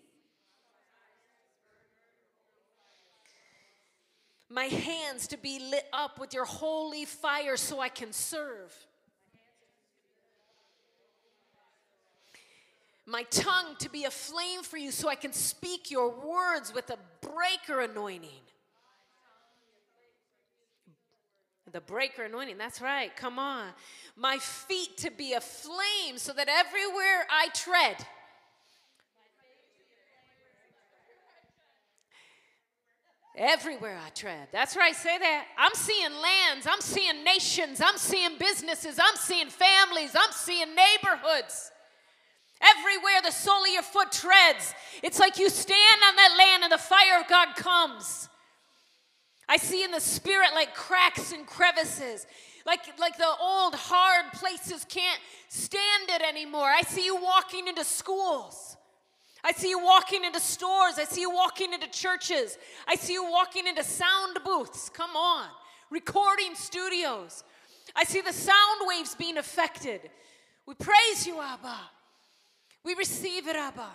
My 4.50 4.66
hands 4.66 5.28
to 5.28 5.38
be 5.38 5.60
lit 5.60 5.86
up 5.92 6.20
with 6.20 6.34
your 6.34 6.46
holy 6.46 7.06
fire 7.06 7.58
so 7.58 7.80
I 7.80 7.90
can 7.90 8.14
serve. 8.14 8.74
My 13.06 13.24
tongue 13.24 13.76
to 13.80 13.90
be 13.90 14.04
a 14.04 14.12
flame 14.12 14.64
for 14.64 14.78
you 14.78 14.92
so 14.92 15.08
I 15.08 15.16
can 15.16 15.32
speak 15.32 15.90
your 15.90 16.10
words 16.10 16.74
with 16.74 16.90
a 16.90 16.98
breaker 17.22 17.80
anointing. 17.80 18.44
The 21.72 21.82
breaker 21.82 22.24
anointing, 22.24 22.58
that's 22.58 22.82
right, 22.82 23.14
come 23.16 23.38
on. 23.38 23.68
My 24.16 24.38
feet 24.38 24.98
to 25.00 25.12
be 25.12 25.34
a 25.34 25.42
flame 25.42 26.18
so 26.18 26.32
that 26.34 26.48
everywhere 26.48 27.28
I 27.30 27.50
tread, 27.54 28.06
Everywhere 33.40 34.00
I 34.04 34.10
tread. 34.10 34.48
That's 34.52 34.76
right, 34.76 34.96
say 34.96 35.16
that. 35.20 35.46
I'm 35.60 35.76
seeing 35.76 36.10
lands, 36.12 36.66
I'm 36.68 36.82
seeing 36.82 37.24
nations, 37.24 37.80
I'm 37.80 37.98
seeing 37.98 38.32
businesses, 38.40 38.98
I'm 39.00 39.16
seeing 39.16 39.50
families, 39.50 40.16
I'm 40.16 40.32
seeing 40.32 40.70
neighborhoods. 40.70 41.72
Everywhere 42.60 43.22
the 43.24 43.32
sole 43.32 43.64
of 43.64 43.70
your 43.72 43.84
foot 43.84 44.12
treads, 44.12 44.74
it's 45.04 45.20
like 45.20 45.38
you 45.38 45.52
stand 45.52 46.02
on 46.08 46.16
that 46.16 46.36
land 46.36 46.64
and 46.64 46.72
the 46.72 46.80
fire 46.80 47.22
of 47.22 47.28
God 47.28 47.56
comes. 47.56 48.28
I 49.50 49.58
see 49.58 49.84
in 49.84 49.92
the 49.92 50.00
spirit 50.02 50.50
like 50.54 50.76
cracks 50.76 51.32
and 51.32 51.46
crevices. 51.46 52.26
Like, 52.66 52.82
like 53.00 53.18
the 53.18 53.32
old 53.42 53.76
hard 53.76 54.34
places 54.34 54.86
can't 54.90 55.20
stand 55.48 56.10
it 56.10 56.22
anymore. 56.22 56.68
I 56.68 56.82
see 56.82 57.06
you 57.06 57.16
walking 57.16 57.68
into 57.68 57.86
schools. 57.86 58.76
I 59.44 59.54
see 59.54 59.70
you 59.70 59.80
walking 59.80 60.26
into 60.26 60.42
stores. 60.42 60.96
I 61.00 61.06
see 61.06 61.22
you 61.22 61.32
walking 61.32 61.72
into 61.72 61.88
churches. 61.90 62.58
I 62.86 62.96
see 62.96 63.14
you 63.14 63.24
walking 63.32 63.68
into 63.68 63.84
sound 63.84 64.40
booths. 64.44 64.90
Come 64.90 65.16
on. 65.16 65.48
Recording 65.90 66.54
studios. 66.56 67.46
I 67.96 68.04
see 68.04 68.20
the 68.20 68.34
sound 68.34 68.82
waves 68.82 69.16
being 69.16 69.38
affected. 69.38 70.02
We 70.66 70.74
praise 70.74 71.26
you, 71.26 71.40
Abba. 71.40 71.78
We 72.84 72.96
receive 72.96 73.48
it, 73.48 73.56
Abba. 73.56 73.88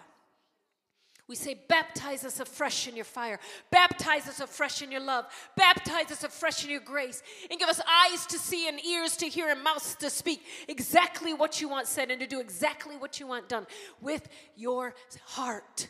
We 1.29 1.37
say, 1.37 1.57
baptize 1.69 2.25
us 2.25 2.41
afresh 2.41 2.89
in 2.89 2.97
your 2.97 3.05
fire. 3.05 3.39
Baptize 3.71 4.29
us 4.29 4.41
afresh 4.41 4.83
in 4.83 4.91
your 4.91 5.01
love. 5.01 5.27
Baptize 5.57 6.11
us 6.11 6.25
afresh 6.25 6.65
in 6.65 6.71
your 6.71 6.81
grace. 6.81 7.23
And 7.51 7.59
give 7.59 7.69
us 7.69 7.81
eyes 7.81 8.27
to 8.27 8.39
see 8.39 8.69
and 8.69 8.85
ears 8.85 9.17
to 9.19 9.27
hear 9.27 9.49
and 9.49 9.63
mouths 9.63 9.95
to 9.97 10.11
speak 10.11 10.43
exactly 10.69 11.33
what 11.33 11.61
you 11.61 11.69
want 11.69 11.87
said 11.87 12.11
and 12.11 12.21
to 12.21 12.27
do 12.27 12.41
exactly 12.41 12.97
what 12.97 13.21
you 13.21 13.27
want 13.27 13.49
done 13.49 13.67
with 14.01 14.29
your 14.57 14.95
heart. 15.25 15.89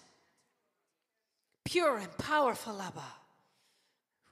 Pure 1.65 1.99
and 1.99 2.19
powerful, 2.19 2.81
Abba. 2.81 3.03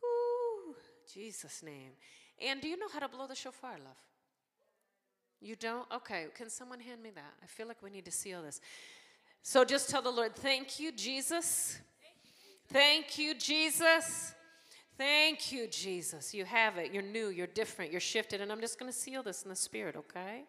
Woo. 0.02 0.74
Jesus' 1.12 1.62
name. 1.62 1.92
And 2.46 2.60
do 2.60 2.68
you 2.68 2.76
know 2.76 2.88
how 2.92 3.00
to 3.00 3.08
blow 3.08 3.26
the 3.26 3.34
shofar, 3.34 3.72
love? 3.72 3.96
You 5.40 5.56
don't? 5.56 5.86
Okay. 5.90 6.26
Can 6.34 6.50
someone 6.50 6.80
hand 6.80 7.02
me 7.02 7.10
that? 7.14 7.32
I 7.42 7.46
feel 7.46 7.66
like 7.66 7.82
we 7.82 7.90
need 7.90 8.04
to 8.04 8.10
seal 8.10 8.42
this. 8.42 8.60
So 9.42 9.64
just 9.64 9.90
tell 9.90 10.02
the 10.02 10.10
Lord, 10.10 10.34
thank 10.34 10.78
you, 10.78 10.92
Jesus. 10.92 11.78
Thank 12.72 13.18
you, 13.18 13.34
Jesus. 13.34 14.34
Thank 14.96 15.50
you, 15.50 15.66
Jesus. 15.66 16.34
You 16.34 16.44
have 16.44 16.76
it. 16.76 16.92
You're 16.92 17.02
new. 17.02 17.28
You're 17.28 17.46
different. 17.46 17.90
You're 17.90 18.00
shifted. 18.00 18.40
And 18.40 18.52
I'm 18.52 18.60
just 18.60 18.78
going 18.78 18.92
to 18.92 18.96
seal 18.96 19.22
this 19.22 19.42
in 19.42 19.48
the 19.48 19.56
spirit, 19.56 19.96
okay? 19.96 20.44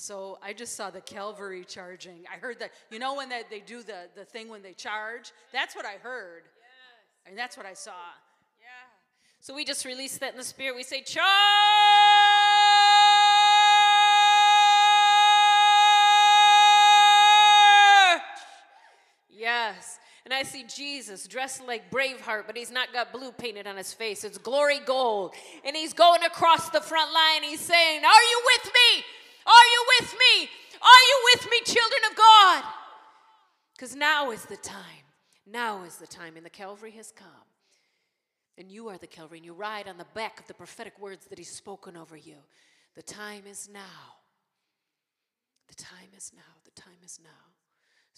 So 0.00 0.38
I 0.40 0.52
just 0.52 0.76
saw 0.76 0.90
the 0.90 1.00
Calvary 1.00 1.64
charging. 1.66 2.24
I 2.32 2.38
heard 2.38 2.60
that, 2.60 2.70
you 2.88 3.00
know, 3.00 3.16
when 3.16 3.28
they, 3.28 3.42
they 3.50 3.58
do 3.58 3.82
the, 3.82 4.08
the 4.14 4.24
thing 4.24 4.48
when 4.48 4.62
they 4.62 4.72
charge? 4.72 5.32
That's 5.52 5.74
what 5.74 5.84
I 5.84 5.94
heard. 6.00 6.44
Yes. 6.44 7.26
And 7.26 7.36
that's 7.36 7.56
what 7.56 7.66
I 7.66 7.74
saw. 7.74 7.90
Yeah. 8.60 8.68
So 9.40 9.56
we 9.56 9.64
just 9.64 9.84
release 9.84 10.16
that 10.18 10.30
in 10.30 10.38
the 10.38 10.44
spirit. 10.44 10.76
We 10.76 10.84
say, 10.84 11.02
charge! 11.02 11.24
Yes. 19.28 19.98
And 20.28 20.34
I 20.34 20.42
see 20.42 20.62
Jesus 20.64 21.26
dressed 21.26 21.66
like 21.66 21.90
Braveheart, 21.90 22.46
but 22.46 22.54
he's 22.54 22.70
not 22.70 22.92
got 22.92 23.14
blue 23.14 23.32
painted 23.32 23.66
on 23.66 23.78
his 23.78 23.94
face. 23.94 24.24
It's 24.24 24.36
glory 24.36 24.78
gold. 24.78 25.32
And 25.64 25.74
he's 25.74 25.94
going 25.94 26.22
across 26.22 26.68
the 26.68 26.82
front 26.82 27.14
line. 27.14 27.44
He's 27.44 27.60
saying, 27.60 28.04
Are 28.04 28.22
you 28.30 28.42
with 28.44 28.66
me? 28.74 29.04
Are 29.46 29.68
you 29.72 29.86
with 30.00 30.12
me? 30.12 30.50
Are 30.82 31.02
you 31.08 31.30
with 31.32 31.50
me, 31.50 31.60
children 31.64 32.00
of 32.10 32.14
God? 32.14 32.64
Because 33.74 33.96
now 33.96 34.30
is 34.30 34.44
the 34.44 34.58
time. 34.58 34.82
Now 35.46 35.84
is 35.84 35.96
the 35.96 36.06
time, 36.06 36.36
and 36.36 36.44
the 36.44 36.50
Calvary 36.50 36.90
has 36.90 37.10
come. 37.10 37.26
And 38.58 38.70
you 38.70 38.88
are 38.90 38.98
the 38.98 39.06
Calvary, 39.06 39.38
and 39.38 39.46
you 39.46 39.54
ride 39.54 39.88
on 39.88 39.96
the 39.96 40.04
back 40.12 40.40
of 40.40 40.46
the 40.46 40.52
prophetic 40.52 41.00
words 41.00 41.24
that 41.28 41.38
He's 41.38 41.50
spoken 41.50 41.96
over 41.96 42.18
you. 42.18 42.36
The 42.96 43.02
time 43.02 43.44
is 43.50 43.66
now. 43.72 44.18
The 45.68 45.74
time 45.74 46.10
is 46.14 46.32
now. 46.36 46.42
The 46.66 46.78
time 46.78 47.00
is 47.02 47.18
now. 47.24 47.57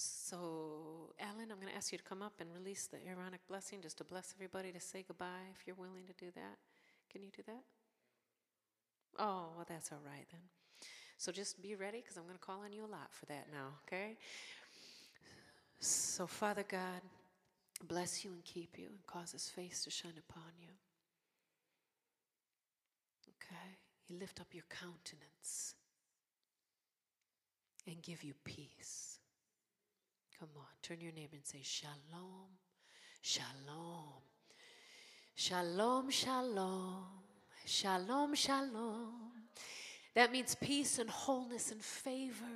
So, 0.03 1.13
Alan, 1.21 1.51
I'm 1.51 1.61
going 1.61 1.69
to 1.69 1.77
ask 1.77 1.93
you 1.93 1.99
to 1.99 2.05
come 2.05 2.23
up 2.23 2.33
and 2.41 2.49
release 2.55 2.87
the 2.87 2.97
Aaronic 3.07 3.47
blessing 3.47 3.83
just 3.83 3.99
to 3.99 4.05
bless 4.05 4.33
everybody 4.35 4.73
to 4.73 4.81
say 4.81 5.05
goodbye 5.07 5.53
if 5.55 5.67
you're 5.67 5.77
willing 5.77 6.07
to 6.07 6.15
do 6.25 6.31
that. 6.37 6.57
Can 7.13 7.23
you 7.23 7.29
do 7.37 7.43
that? 7.47 7.63
Oh, 9.19 9.49
well, 9.55 9.67
that's 9.69 9.93
all 9.93 10.01
right 10.03 10.25
then. 10.33 10.41
So 11.19 11.33
just 11.33 11.61
be 11.61 11.75
ready 11.75 11.99
because 12.01 12.17
I'm 12.17 12.23
going 12.23 12.39
to 12.39 12.41
call 12.41 12.63
on 12.65 12.73
you 12.73 12.87
a 12.87 12.89
lot 12.91 13.09
for 13.13 13.27
that 13.27 13.49
now, 13.53 13.75
okay? 13.87 14.17
So, 15.81 16.27
Father 16.27 16.65
God, 16.67 17.03
bless 17.87 18.25
you 18.25 18.33
and 18.33 18.43
keep 18.43 18.79
you 18.79 18.87
and 18.87 19.07
cause 19.07 19.33
his 19.33 19.51
face 19.51 19.85
to 19.85 19.91
shine 19.91 20.19
upon 20.31 20.51
you. 20.59 20.71
Okay? 23.37 23.77
He 24.09 24.15
lift 24.15 24.41
up 24.41 24.55
your 24.55 24.65
countenance 24.71 25.75
and 27.87 28.01
give 28.01 28.25
you 28.25 28.33
peace. 28.45 29.20
Come 30.41 30.49
on, 30.57 30.65
turn 30.83 31.03
your 31.03 31.13
neighbor 31.13 31.37
and 31.37 31.45
say, 31.45 31.61
Shalom, 31.63 32.49
Shalom, 33.21 34.23
Shalom, 35.35 36.09
Shalom, 36.11 37.05
Shalom, 37.67 38.35
Shalom. 38.35 39.13
That 40.15 40.33
means 40.33 40.55
peace 40.55 40.99
and 40.99 41.11
wholeness 41.11 41.71
and 41.71 41.83
favor 41.83 42.47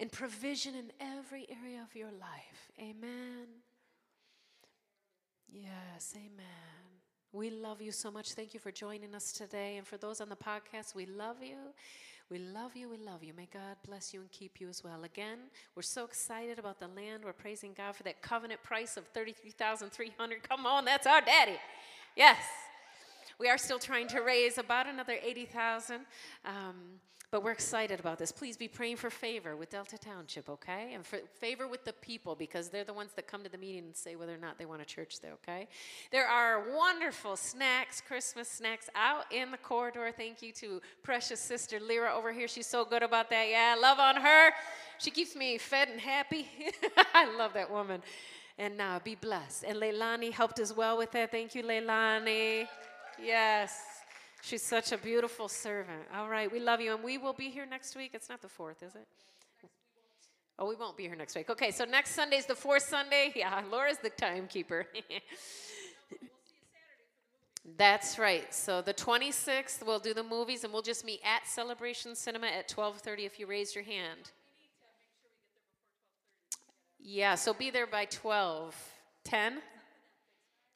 and 0.00 0.10
provision 0.10 0.74
in 0.74 0.90
every 0.98 1.46
area 1.48 1.80
of 1.80 1.94
your 1.94 2.10
life. 2.10 2.72
Amen. 2.80 3.46
Yes, 5.48 6.12
amen. 6.16 6.44
We 7.30 7.50
love 7.50 7.80
you 7.80 7.92
so 7.92 8.10
much. 8.10 8.32
Thank 8.32 8.52
you 8.52 8.58
for 8.58 8.72
joining 8.72 9.14
us 9.14 9.32
today. 9.32 9.76
And 9.76 9.86
for 9.86 9.96
those 9.96 10.20
on 10.20 10.28
the 10.28 10.36
podcast, 10.36 10.96
we 10.96 11.06
love 11.06 11.36
you. 11.40 11.56
We 12.30 12.38
love 12.38 12.74
you. 12.74 12.88
We 12.88 12.96
love 12.96 13.22
you. 13.22 13.32
May 13.36 13.48
God 13.52 13.76
bless 13.86 14.14
you 14.14 14.20
and 14.20 14.30
keep 14.30 14.60
you 14.60 14.68
as 14.68 14.82
well. 14.82 15.04
Again, 15.04 15.38
we're 15.76 15.82
so 15.82 16.04
excited 16.04 16.58
about 16.58 16.80
the 16.80 16.88
land. 16.88 17.22
We're 17.24 17.32
praising 17.32 17.72
God 17.76 17.94
for 17.96 18.02
that 18.04 18.22
covenant 18.22 18.62
price 18.62 18.96
of 18.96 19.06
33300 19.14 20.48
Come 20.48 20.66
on, 20.66 20.84
that's 20.84 21.06
our 21.06 21.20
daddy. 21.20 21.58
Yes. 22.16 22.38
We 23.38 23.48
are 23.48 23.58
still 23.58 23.78
trying 23.78 24.08
to 24.08 24.20
raise 24.20 24.58
about 24.58 24.86
another 24.86 25.16
80000 25.22 26.00
um, 26.44 26.74
but 27.34 27.42
we're 27.42 27.50
excited 27.50 27.98
about 27.98 28.20
this. 28.20 28.30
Please 28.30 28.56
be 28.56 28.68
praying 28.68 28.94
for 28.94 29.10
favor 29.10 29.56
with 29.56 29.70
Delta 29.70 29.98
Township, 29.98 30.48
okay? 30.48 30.92
And 30.94 31.04
for 31.04 31.18
favor 31.40 31.66
with 31.66 31.84
the 31.84 31.92
people 31.94 32.36
because 32.36 32.68
they're 32.68 32.84
the 32.84 32.92
ones 32.92 33.10
that 33.16 33.26
come 33.26 33.42
to 33.42 33.50
the 33.50 33.58
meeting 33.58 33.86
and 33.86 33.96
say 33.96 34.14
whether 34.14 34.32
or 34.32 34.38
not 34.38 34.56
they 34.56 34.66
want 34.66 34.82
a 34.82 34.84
church 34.84 35.18
there, 35.20 35.32
okay? 35.32 35.66
There 36.12 36.28
are 36.28 36.72
wonderful 36.72 37.34
snacks, 37.34 38.00
Christmas 38.00 38.48
snacks 38.48 38.88
out 38.94 39.24
in 39.32 39.50
the 39.50 39.56
corridor. 39.56 40.12
Thank 40.16 40.42
you 40.42 40.52
to 40.52 40.80
precious 41.02 41.40
sister 41.40 41.80
Lyra 41.80 42.14
over 42.14 42.32
here. 42.32 42.46
She's 42.46 42.68
so 42.68 42.84
good 42.84 43.02
about 43.02 43.30
that. 43.30 43.48
Yeah, 43.48 43.74
love 43.82 43.98
on 43.98 44.14
her. 44.14 44.52
She 44.98 45.10
keeps 45.10 45.34
me 45.34 45.58
fed 45.58 45.88
and 45.88 46.00
happy. 46.00 46.46
I 47.14 47.36
love 47.36 47.52
that 47.54 47.68
woman. 47.68 48.00
And 48.58 48.76
now 48.76 48.94
uh, 48.94 49.00
be 49.00 49.16
blessed. 49.16 49.64
And 49.64 49.78
Leilani 49.78 50.30
helped 50.30 50.60
as 50.60 50.72
well 50.72 50.96
with 50.96 51.10
that. 51.10 51.32
Thank 51.32 51.56
you, 51.56 51.64
Leilani. 51.64 52.68
Yes. 53.22 53.80
She's 54.42 54.62
such 54.62 54.92
a 54.92 54.98
beautiful 54.98 55.48
servant. 55.48 56.02
All 56.14 56.28
right, 56.28 56.52
we 56.52 56.60
love 56.60 56.80
you, 56.80 56.94
and 56.94 57.02
we 57.02 57.16
will 57.16 57.32
be 57.32 57.48
here 57.48 57.64
next 57.64 57.96
week. 57.96 58.10
It's 58.12 58.28
not 58.28 58.42
the 58.42 58.48
fourth, 58.48 58.82
is 58.82 58.94
it? 58.94 59.06
Oh, 60.58 60.68
we 60.68 60.76
won't 60.76 60.96
be 60.96 61.04
here 61.04 61.16
next 61.16 61.34
week. 61.34 61.48
Okay, 61.50 61.70
so 61.70 61.84
next 61.84 62.10
Sunday 62.10 62.36
is 62.36 62.46
the 62.46 62.54
fourth 62.54 62.82
Sunday. 62.82 63.32
Yeah, 63.36 63.62
Laura's 63.70 63.98
the 63.98 64.10
timekeeper. 64.10 64.86
That's 67.78 68.18
right. 68.18 68.52
So 68.54 68.82
the 68.82 68.92
26th, 68.92 69.84
we'll 69.84 69.98
do 69.98 70.12
the 70.12 70.22
movies, 70.22 70.62
and 70.64 70.72
we'll 70.72 70.82
just 70.82 71.04
meet 71.04 71.20
at 71.24 71.46
Celebration 71.46 72.14
Cinema 72.14 72.48
at 72.48 72.68
12:30. 72.68 73.24
If 73.24 73.40
you 73.40 73.46
raise 73.46 73.74
your 73.74 73.84
hand. 73.84 74.30
Yeah, 77.00 77.34
so 77.34 77.52
be 77.54 77.70
there 77.70 77.86
by 77.86 78.04
12. 78.06 78.76
10? 79.24 79.62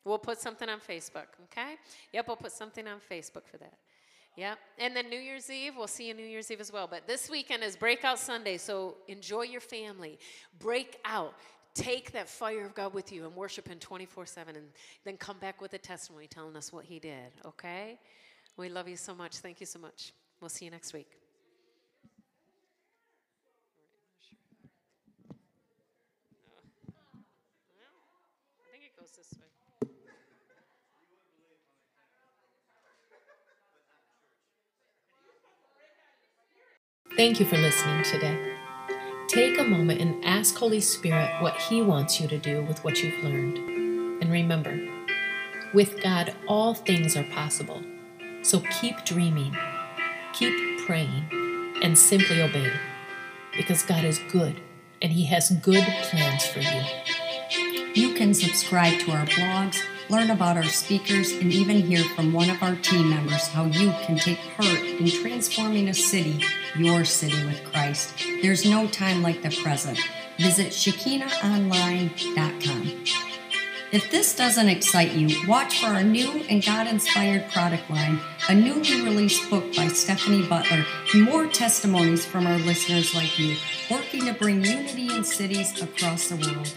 We'll 0.08 0.18
put 0.18 0.40
something 0.40 0.68
on 0.70 0.80
Facebook, 0.80 1.26
okay? 1.44 1.76
Yep, 2.14 2.28
we'll 2.28 2.36
put 2.36 2.52
something 2.52 2.88
on 2.88 2.98
Facebook 2.98 3.46
for 3.46 3.58
that. 3.58 3.74
Yep. 4.36 4.58
And 4.78 4.96
then 4.96 5.10
New 5.10 5.18
Year's 5.18 5.50
Eve, 5.50 5.74
we'll 5.76 5.86
see 5.86 6.08
you 6.08 6.14
New 6.14 6.24
Year's 6.24 6.50
Eve 6.50 6.60
as 6.60 6.72
well. 6.72 6.86
But 6.86 7.06
this 7.06 7.28
weekend 7.28 7.62
is 7.62 7.76
Breakout 7.76 8.18
Sunday, 8.18 8.56
so 8.56 8.96
enjoy 9.06 9.42
your 9.42 9.60
family. 9.60 10.18
Break 10.58 10.98
out. 11.04 11.34
Take 11.74 12.12
that 12.12 12.28
fire 12.28 12.64
of 12.64 12.74
God 12.74 12.94
with 12.94 13.12
you 13.12 13.26
and 13.26 13.36
worship 13.36 13.68
Him 13.68 13.78
24 13.78 14.24
7, 14.24 14.56
and 14.56 14.64
then 15.04 15.18
come 15.18 15.38
back 15.38 15.60
with 15.60 15.74
a 15.74 15.78
testimony 15.78 16.26
telling 16.26 16.56
us 16.56 16.72
what 16.72 16.86
He 16.86 16.98
did, 16.98 17.32
okay? 17.44 17.98
We 18.56 18.70
love 18.70 18.88
you 18.88 18.96
so 18.96 19.14
much. 19.14 19.36
Thank 19.36 19.60
you 19.60 19.66
so 19.66 19.78
much. 19.78 20.12
We'll 20.40 20.48
see 20.48 20.64
you 20.64 20.70
next 20.70 20.94
week. 20.94 21.10
I 28.60 28.70
think 28.72 28.84
it 28.84 28.98
goes 28.98 29.10
this 29.16 29.38
way. 29.38 29.48
Thank 37.18 37.40
you 37.40 37.46
for 37.46 37.56
listening 37.56 38.04
today. 38.04 38.38
Take 39.26 39.58
a 39.58 39.64
moment 39.64 40.00
and 40.00 40.24
ask 40.24 40.56
Holy 40.56 40.80
Spirit 40.80 41.42
what 41.42 41.56
He 41.56 41.82
wants 41.82 42.20
you 42.20 42.28
to 42.28 42.38
do 42.38 42.62
with 42.62 42.84
what 42.84 43.02
you've 43.02 43.24
learned. 43.24 43.58
And 44.22 44.30
remember, 44.30 44.78
with 45.74 46.00
God, 46.00 46.32
all 46.46 46.74
things 46.74 47.16
are 47.16 47.24
possible. 47.24 47.82
So 48.42 48.62
keep 48.80 49.04
dreaming, 49.04 49.56
keep 50.32 50.54
praying, 50.86 51.24
and 51.82 51.98
simply 51.98 52.40
obey. 52.40 52.70
Because 53.56 53.82
God 53.82 54.04
is 54.04 54.20
good 54.30 54.60
and 55.02 55.10
He 55.10 55.24
has 55.24 55.50
good 55.60 55.82
plans 56.04 56.46
for 56.46 56.60
you. 56.60 56.82
You 57.98 58.14
can 58.14 58.32
subscribe 58.32 59.00
to 59.00 59.10
our 59.10 59.26
blogs 59.26 59.82
learn 60.08 60.30
about 60.30 60.56
our 60.56 60.64
speakers, 60.64 61.32
and 61.32 61.52
even 61.52 61.82
hear 61.82 62.02
from 62.14 62.32
one 62.32 62.50
of 62.50 62.62
our 62.62 62.76
team 62.76 63.10
members 63.10 63.48
how 63.48 63.66
you 63.66 63.92
can 64.06 64.16
take 64.16 64.38
part 64.56 64.80
in 64.80 65.06
transforming 65.06 65.88
a 65.88 65.94
city, 65.94 66.42
your 66.76 67.04
city 67.04 67.44
with 67.44 67.62
Christ. 67.64 68.14
There's 68.42 68.64
no 68.64 68.86
time 68.86 69.22
like 69.22 69.42
the 69.42 69.50
present. 69.50 69.98
Visit 70.38 70.68
ShekinahOnline.com. 70.68 73.04
If 73.90 74.10
this 74.10 74.36
doesn't 74.36 74.68
excite 74.68 75.12
you, 75.12 75.48
watch 75.48 75.80
for 75.80 75.86
our 75.86 76.02
new 76.02 76.44
and 76.50 76.62
God 76.64 76.86
inspired 76.86 77.50
product 77.50 77.88
line, 77.88 78.20
a 78.48 78.54
newly 78.54 79.00
released 79.02 79.48
book 79.48 79.74
by 79.74 79.88
Stephanie 79.88 80.46
Butler, 80.46 80.84
more 81.14 81.46
testimonies 81.46 82.26
from 82.26 82.46
our 82.46 82.58
listeners 82.58 83.14
like 83.14 83.38
you, 83.38 83.56
working 83.90 84.26
to 84.26 84.34
bring 84.34 84.62
unity 84.62 85.14
in 85.14 85.24
cities 85.24 85.80
across 85.80 86.28
the 86.28 86.36
world. 86.36 86.74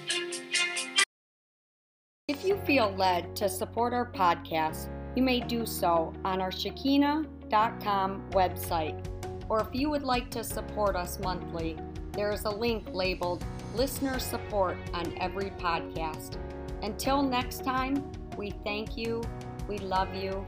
If 2.32 2.46
you 2.46 2.56
feel 2.60 2.96
led 2.96 3.36
to 3.36 3.50
support 3.50 3.92
our 3.92 4.10
podcast, 4.10 4.88
you 5.18 5.22
may 5.22 5.42
do 5.42 5.66
so 5.66 6.14
on 6.24 6.40
our 6.40 6.50
Shekinah.com 6.50 8.30
website. 8.30 9.06
Or 9.50 9.60
if 9.60 9.68
you 9.74 9.90
would 9.90 10.04
like 10.04 10.32
to 10.32 10.42
support 10.42 10.96
us 10.96 11.20
monthly, 11.20 11.78
there 12.14 12.32
is 12.32 12.46
a 12.46 12.50
link 12.50 12.88
labeled 12.94 13.44
Listener 13.76 14.18
Support 14.18 14.78
on 14.94 15.14
every 15.20 15.50
podcast. 15.60 16.38
Until 16.82 17.22
next 17.22 17.66
time, 17.66 18.10
we 18.38 18.52
thank 18.64 18.96
you, 18.96 19.22
we 19.68 19.80
love 19.80 20.16
you, 20.16 20.46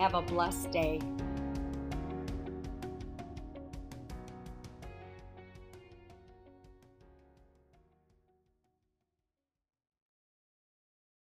have 0.00 0.14
a 0.14 0.22
blessed 0.22 0.70
day. 0.70 1.00